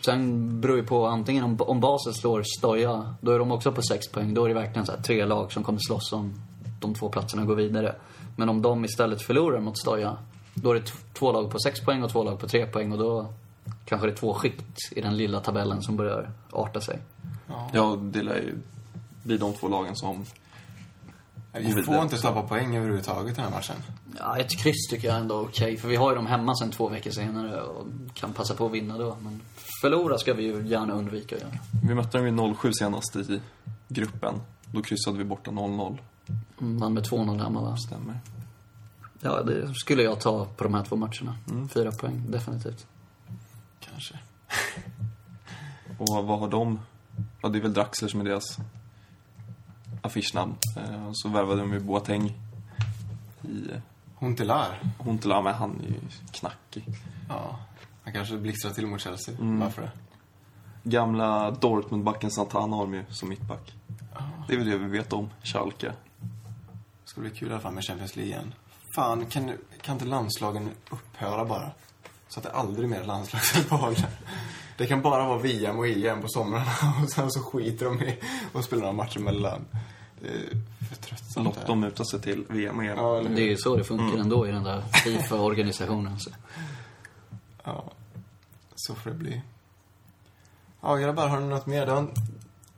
Sen 0.00 0.60
beror 0.60 0.76
det 0.76 0.82
på 0.82 1.06
antingen 1.06 1.44
om, 1.44 1.56
om 1.60 1.80
Basel 1.80 2.14
slår 2.14 2.42
Stoja, 2.58 3.14
då 3.20 3.32
är 3.32 3.38
de 3.38 3.52
också 3.52 3.72
på 3.72 3.82
sex 3.82 4.08
poäng. 4.08 4.34
Då 4.34 4.44
är 4.44 4.48
det 4.48 4.54
verkligen 4.54 4.86
så 4.86 4.92
här 4.92 5.02
tre 5.02 5.24
lag 5.24 5.52
som 5.52 5.64
kommer 5.64 5.78
slåss 5.82 6.12
om 6.12 6.34
de 6.80 6.94
två 6.94 7.08
platserna 7.08 7.42
och 7.42 7.48
gå 7.48 7.54
vidare. 7.54 7.94
Men 8.36 8.48
om 8.48 8.62
de 8.62 8.84
istället 8.84 9.22
förlorar 9.22 9.60
mot 9.60 9.78
Stoja, 9.78 10.16
då 10.54 10.70
är 10.70 10.74
det 10.74 10.92
två 11.14 11.32
lag 11.32 11.50
på 11.50 11.58
sex 11.58 11.80
poäng 11.80 12.02
och 12.02 12.10
två 12.10 12.24
lag 12.24 12.38
på 12.40 12.48
tre 12.48 12.66
poäng 12.66 12.92
och 12.92 12.98
då 12.98 13.26
kanske 13.84 14.06
det 14.06 14.12
är 14.12 14.16
två 14.16 14.34
skikt 14.34 14.92
i 14.96 15.00
den 15.00 15.16
lilla 15.16 15.40
tabellen 15.40 15.82
som 15.82 15.96
börjar 15.96 16.30
arta 16.50 16.80
sig. 16.80 16.98
Ja, 17.72 17.98
det 18.02 18.22
lär 18.22 18.36
ju 18.36 18.54
bli 19.22 19.36
de 19.36 19.52
två 19.52 19.68
lagen 19.68 19.96
som 19.96 20.24
vi 21.52 21.62
vidare 21.62 21.82
får 21.82 22.02
inte 22.02 22.18
tappa 22.20 22.42
poäng 22.42 22.76
överhuvudtaget 22.76 23.36
den 23.36 23.44
här 23.44 23.52
matchen. 23.52 23.76
Ja, 24.18 24.38
ett 24.38 24.58
kryss 24.58 24.88
tycker 24.90 25.08
jag 25.08 25.16
ändå 25.16 25.38
är 25.40 25.44
okej. 25.44 25.76
För 25.76 25.88
vi 25.88 25.96
har 25.96 26.10
ju 26.10 26.16
dem 26.16 26.26
hemma 26.26 26.54
sen 26.54 26.70
två 26.70 26.88
veckor 26.88 27.10
senare 27.10 27.62
och 27.62 27.86
kan 28.14 28.32
passa 28.32 28.54
på 28.54 28.66
att 28.66 28.72
vinna 28.72 28.98
då. 28.98 29.16
Men 29.22 29.40
förlora 29.82 30.18
ska 30.18 30.34
vi 30.34 30.42
ju 30.42 30.66
gärna 30.66 30.92
undvika 30.92 31.36
att 31.36 31.42
göra. 31.42 31.52
Vi 31.84 31.94
mötte 31.94 32.18
dem 32.18 32.24
vid 32.48 32.56
07 32.56 32.72
senast 32.72 33.16
i 33.16 33.40
gruppen. 33.88 34.34
Då 34.72 34.82
kryssade 34.82 35.18
vi 35.18 35.24
borta 35.24 35.50
0-0. 35.50 35.98
Mm, 36.60 36.78
Vann 36.78 36.94
med 36.94 37.04
2-0 37.06 37.42
hemma 37.42 37.60
va? 37.60 37.76
Stämmer. 37.76 38.20
Ja, 39.20 39.42
det 39.42 39.74
skulle 39.74 40.02
jag 40.02 40.20
ta 40.20 40.44
på 40.44 40.64
de 40.64 40.74
här 40.74 40.84
två 40.84 40.96
matcherna. 40.96 41.36
Fyra 41.74 41.92
poäng, 41.92 42.24
definitivt. 42.28 42.86
Kanske. 43.80 44.18
Och 45.98 46.24
vad 46.26 46.38
har 46.38 46.48
de? 46.48 46.80
Ja, 47.42 47.48
det 47.48 47.58
är 47.58 47.62
väl 47.62 47.72
Draxler 47.72 48.08
som 48.08 48.20
är 48.20 48.24
deras 48.24 48.58
affischnamn. 50.02 50.54
Eh, 50.76 51.10
så 51.12 51.28
värvade 51.28 51.60
de 51.60 51.72
ju 51.72 51.80
Boateng 51.80 52.34
i 53.42 53.70
Huntelaar. 54.18 54.78
Huntela, 54.98 55.42
men 55.42 55.54
han 55.54 55.80
är 55.80 55.88
ju 55.88 56.00
knackig. 56.32 56.84
Ja. 57.28 57.58
Han 58.04 58.12
kanske 58.12 58.36
blixtrar 58.36 58.70
till 58.70 58.86
mot 58.86 59.00
Chelsea. 59.00 59.34
Mm. 59.34 59.60
Varför 59.60 59.82
det? 59.82 59.90
Gamla 60.82 61.50
Dortmund-backen 61.50 62.30
Santana 62.30 62.76
har 62.76 62.82
de 62.82 62.94
ju 62.94 63.04
som 63.08 63.28
mittback. 63.28 63.74
Det 64.48 64.54
är 64.54 64.58
väl 64.58 64.66
det 64.66 64.78
vi 64.78 64.88
vet 64.88 65.12
om 65.12 65.30
Schalke. 65.42 65.92
Det 67.02 67.10
ska 67.10 67.20
bli 67.20 67.30
kul 67.30 67.48
i 67.48 67.52
alla 67.52 67.60
fall 67.60 67.72
med 67.72 67.84
Champions 67.84 68.16
League 68.16 68.32
igen. 68.32 68.54
Fan, 68.96 69.26
kan, 69.26 69.52
kan 69.82 69.92
inte 69.92 70.04
landslagen 70.04 70.70
upphöra 70.90 71.44
bara? 71.44 71.70
Så 72.28 72.40
att 72.40 72.44
det 72.44 72.50
aldrig 72.50 72.88
mer 72.88 73.00
är 73.00 73.04
landslagsuppehåll. 73.04 73.96
Det 74.80 74.86
kan 74.86 75.02
bara 75.02 75.24
vara 75.26 75.38
VM 75.38 75.78
och 75.78 75.86
EM 75.88 76.22
på 76.22 76.28
somrarna 76.28 76.72
och 77.02 77.10
sen 77.10 77.30
så 77.30 77.40
skiter 77.40 77.86
de 77.86 78.02
i 78.02 78.18
att 78.52 78.64
spela 78.64 78.82
några 78.82 78.92
matcher 78.92 79.18
mellan. 79.18 79.64
Det 80.20 80.28
är 80.28 80.86
för 80.88 80.96
tröttsamt. 80.96 81.44
Låt 81.44 81.66
dem 81.66 81.80
muta 81.80 82.04
sig 82.04 82.20
till 82.20 82.44
VM 82.48 82.78
och 82.78 82.84
EM. 82.84 82.96
Ja? 82.96 83.22
Det 83.36 83.42
är 83.42 83.46
ju 83.46 83.56
så 83.56 83.76
det 83.76 83.84
funkar 83.84 84.18
ändå 84.18 84.48
i 84.48 84.50
den 84.50 84.64
där 84.64 84.82
Fifa-organisationen. 85.04 86.20
Så. 86.20 86.30
Ja, 87.64 87.84
så 88.74 88.94
får 88.94 89.10
det 89.10 89.16
bli. 89.16 89.42
Ja, 90.80 90.96
grabbar, 90.96 91.28
har 91.28 91.40
ni 91.40 91.46
något 91.46 91.66
mer? 91.66 91.86
Det 91.86 91.92
har 91.92 92.08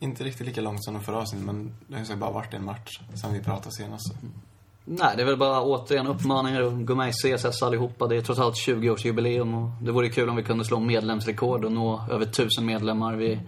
inte 0.00 0.24
riktigt 0.24 0.46
lika 0.46 0.60
långt 0.60 0.84
som 0.84 0.94
de 0.94 1.02
förra 1.02 1.18
avsnittet, 1.18 1.46
men 1.46 1.74
det 1.86 1.98
har 1.98 2.04
ju 2.04 2.16
bara 2.16 2.30
varit 2.30 2.54
en 2.54 2.64
match 2.64 3.00
sen 3.14 3.32
vi 3.32 3.40
pratade 3.40 3.74
senast. 3.74 4.14
Nej, 4.84 5.16
det 5.16 5.22
är 5.22 5.26
väl 5.26 5.36
bara 5.36 5.62
återigen 5.62 6.06
uppmaningar 6.06 6.62
att 6.62 6.86
gå 6.86 6.94
med 6.94 7.08
i 7.08 7.12
CSS 7.12 7.62
allihopa. 7.62 8.06
Det 8.06 8.16
är 8.16 8.20
trots 8.20 8.40
allt 8.40 8.54
20-årsjubileum 8.54 9.62
och 9.62 9.82
det 9.82 9.92
vore 9.92 10.08
kul 10.08 10.28
om 10.28 10.36
vi 10.36 10.42
kunde 10.42 10.64
slå 10.64 10.80
medlemsrekord 10.80 11.64
och 11.64 11.72
nå 11.72 12.04
över 12.10 12.26
1000 12.26 12.66
medlemmar. 12.66 13.16
Vi 13.16 13.40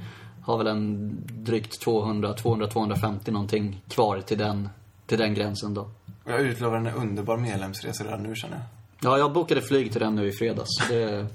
har 0.43 0.59
väl 0.59 0.67
en 0.67 1.17
drygt 1.27 1.81
200, 1.81 2.33
200, 2.33 2.67
250 2.67 3.31
någonting 3.31 3.83
kvar 3.89 4.21
till 4.21 4.39
den, 4.39 4.69
till 5.07 5.19
den 5.19 5.35
gränsen 5.35 5.75
då. 5.75 5.91
Jag 6.25 6.41
utlovar 6.41 6.77
en 6.77 6.87
underbar 6.87 7.37
medlemsresa 7.37 8.05
redan 8.05 8.23
nu, 8.23 8.35
känner 8.35 8.57
jag. 8.57 8.65
Ja, 9.13 9.19
jag 9.19 9.33
bokade 9.33 9.63
flyg 9.63 9.93
till 9.93 10.01
den 10.01 10.15
nu 10.15 10.29
i 10.29 10.33
fredags. 10.33 10.89
Det, 10.89 11.27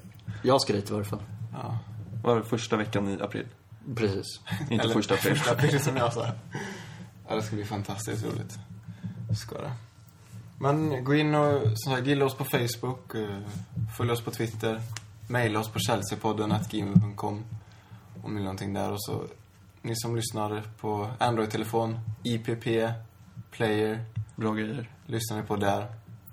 jag 0.44 0.62
ska 0.62 0.74
dit 0.74 0.90
i 0.90 0.94
varje 0.94 1.06
fall. 1.06 1.24
Ja. 1.54 1.78
Var 2.24 2.36
det 2.36 2.44
första 2.44 2.78
veckan 2.78 3.10
i 3.10 3.22
april? 3.22 3.46
Precis. 3.96 4.26
Inte 4.70 4.84
Eller 4.84 4.94
första 4.94 5.14
april. 5.14 5.36
Första 5.36 5.52
april 5.52 5.80
som 5.80 5.98
jag 5.98 6.14
sa. 6.14 6.28
Ja, 7.28 7.36
det 7.36 7.42
ska 7.42 7.56
bli 7.56 7.66
fantastiskt 7.66 8.26
roligt. 8.26 8.60
Ska 9.38 9.62
det. 9.62 9.72
Men 10.62 11.04
gå 11.04 11.16
in 11.16 11.36
och 11.36 11.62
som 11.76 11.94
sagt, 11.94 12.08
gilla 12.08 12.26
oss 12.26 12.36
på 12.36 12.44
Facebook, 12.44 13.16
eh, 13.16 13.38
följ 13.98 14.12
oss 14.12 14.22
på 14.22 14.32
Twitter, 14.32 14.82
mejla 15.28 15.60
oss 15.60 15.70
på 15.70 15.80
chelseapodden.gmail.com 15.80 17.44
om 18.24 18.36
ni 18.36 18.42
någonting 18.42 18.74
där. 18.74 18.92
Och 18.92 19.04
så 19.04 19.24
ni 19.82 19.96
som 19.96 20.16
lyssnar 20.16 20.64
på 20.80 21.10
Android-telefon, 21.18 22.00
IPP, 22.24 22.94
Player, 23.52 24.06
Bra 24.36 24.54
grejer. 24.54 24.90
lyssnar 25.06 25.38
ni 25.38 25.44
på 25.44 25.56
där. 25.56 25.88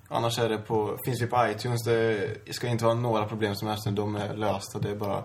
Annars 0.08 0.38
är 0.38 0.48
det 0.48 0.58
på, 0.58 0.98
finns 1.04 1.22
vi 1.22 1.26
på 1.26 1.46
iTunes. 1.48 1.84
Det 1.84 2.54
ska 2.54 2.68
inte 2.68 2.84
vara 2.84 2.94
några 2.94 3.26
problem 3.26 3.54
som 3.54 3.68
helst 3.68 3.86
nu. 3.86 3.92
De 3.92 4.16
är 4.16 4.36
lösta. 4.36 4.78
Det 4.78 4.90
är 4.90 4.96
bara, 4.96 5.24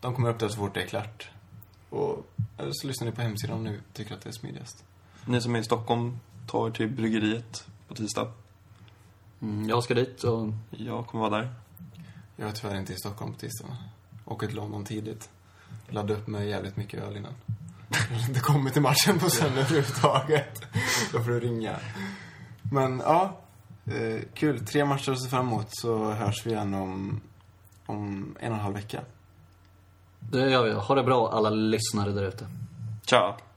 de 0.00 0.14
kommer 0.14 0.30
upp 0.30 0.38
där 0.38 0.48
så 0.48 0.56
fort 0.56 0.74
det 0.74 0.82
är 0.82 0.86
klart. 0.86 1.30
Och 1.90 2.30
eller 2.58 2.72
så 2.72 2.86
lyssnar 2.86 3.06
ni 3.06 3.12
på 3.12 3.22
hemsidan 3.22 3.56
om 3.56 3.64
ni 3.64 3.78
tycker 3.92 4.14
att 4.14 4.20
det 4.20 4.30
är 4.30 4.32
smidigast. 4.32 4.84
Ni 5.24 5.40
som 5.40 5.54
är 5.54 5.58
i 5.58 5.64
Stockholm, 5.64 6.18
ta 6.46 6.66
er 6.66 6.70
till 6.70 6.88
bryggeriet 6.88 7.66
på 7.88 7.94
tisdag. 7.94 8.32
Mm, 9.42 9.68
jag 9.68 9.84
ska 9.84 9.94
dit 9.94 10.24
och 10.24 10.52
Jag 10.70 11.06
kommer 11.06 11.28
vara 11.28 11.40
där. 11.40 11.54
Jag 12.36 12.48
är 12.48 12.52
tyvärr 12.52 12.78
inte 12.78 12.92
i 12.92 12.96
Stockholm 12.96 13.32
på 13.32 13.38
tisdagen. 13.38 13.76
Åker 14.24 14.46
till 14.46 14.56
London 14.56 14.84
tidigt. 14.84 15.30
Ladda 15.88 16.14
upp 16.14 16.26
med 16.26 16.48
jävligt 16.48 16.76
mycket 16.76 17.02
öl 17.02 17.16
innan. 17.16 17.32
Jag 17.88 18.18
har 18.18 18.28
inte 18.28 18.40
kommit 18.40 18.72
till 18.72 18.82
matchen 18.82 19.18
på 19.18 19.30
söndag 19.30 19.60
överhuvudtaget. 19.60 20.62
Då 21.12 21.22
får 21.22 21.30
du 21.30 21.40
ringa. 21.40 21.76
Men 22.72 22.98
ja, 22.98 23.40
eh, 23.86 24.22
kul. 24.34 24.66
Tre 24.66 24.84
matcher 24.84 25.12
att 25.12 25.22
se 25.22 25.28
fram 25.28 25.46
emot 25.46 25.66
så 25.70 26.10
hörs 26.10 26.46
vi 26.46 26.50
igen 26.50 26.74
om, 26.74 27.20
om 27.86 28.36
en 28.40 28.52
och 28.52 28.58
en 28.58 28.64
halv 28.64 28.74
vecka. 28.74 29.00
det 30.20 30.50
gör 30.50 30.64
vi. 30.64 30.72
Ha 30.72 30.94
det 30.94 31.02
bra 31.02 31.32
alla 31.32 31.50
lyssnare 31.50 32.12
där 32.12 32.22
ute. 32.22 32.46
Ciao! 33.06 33.47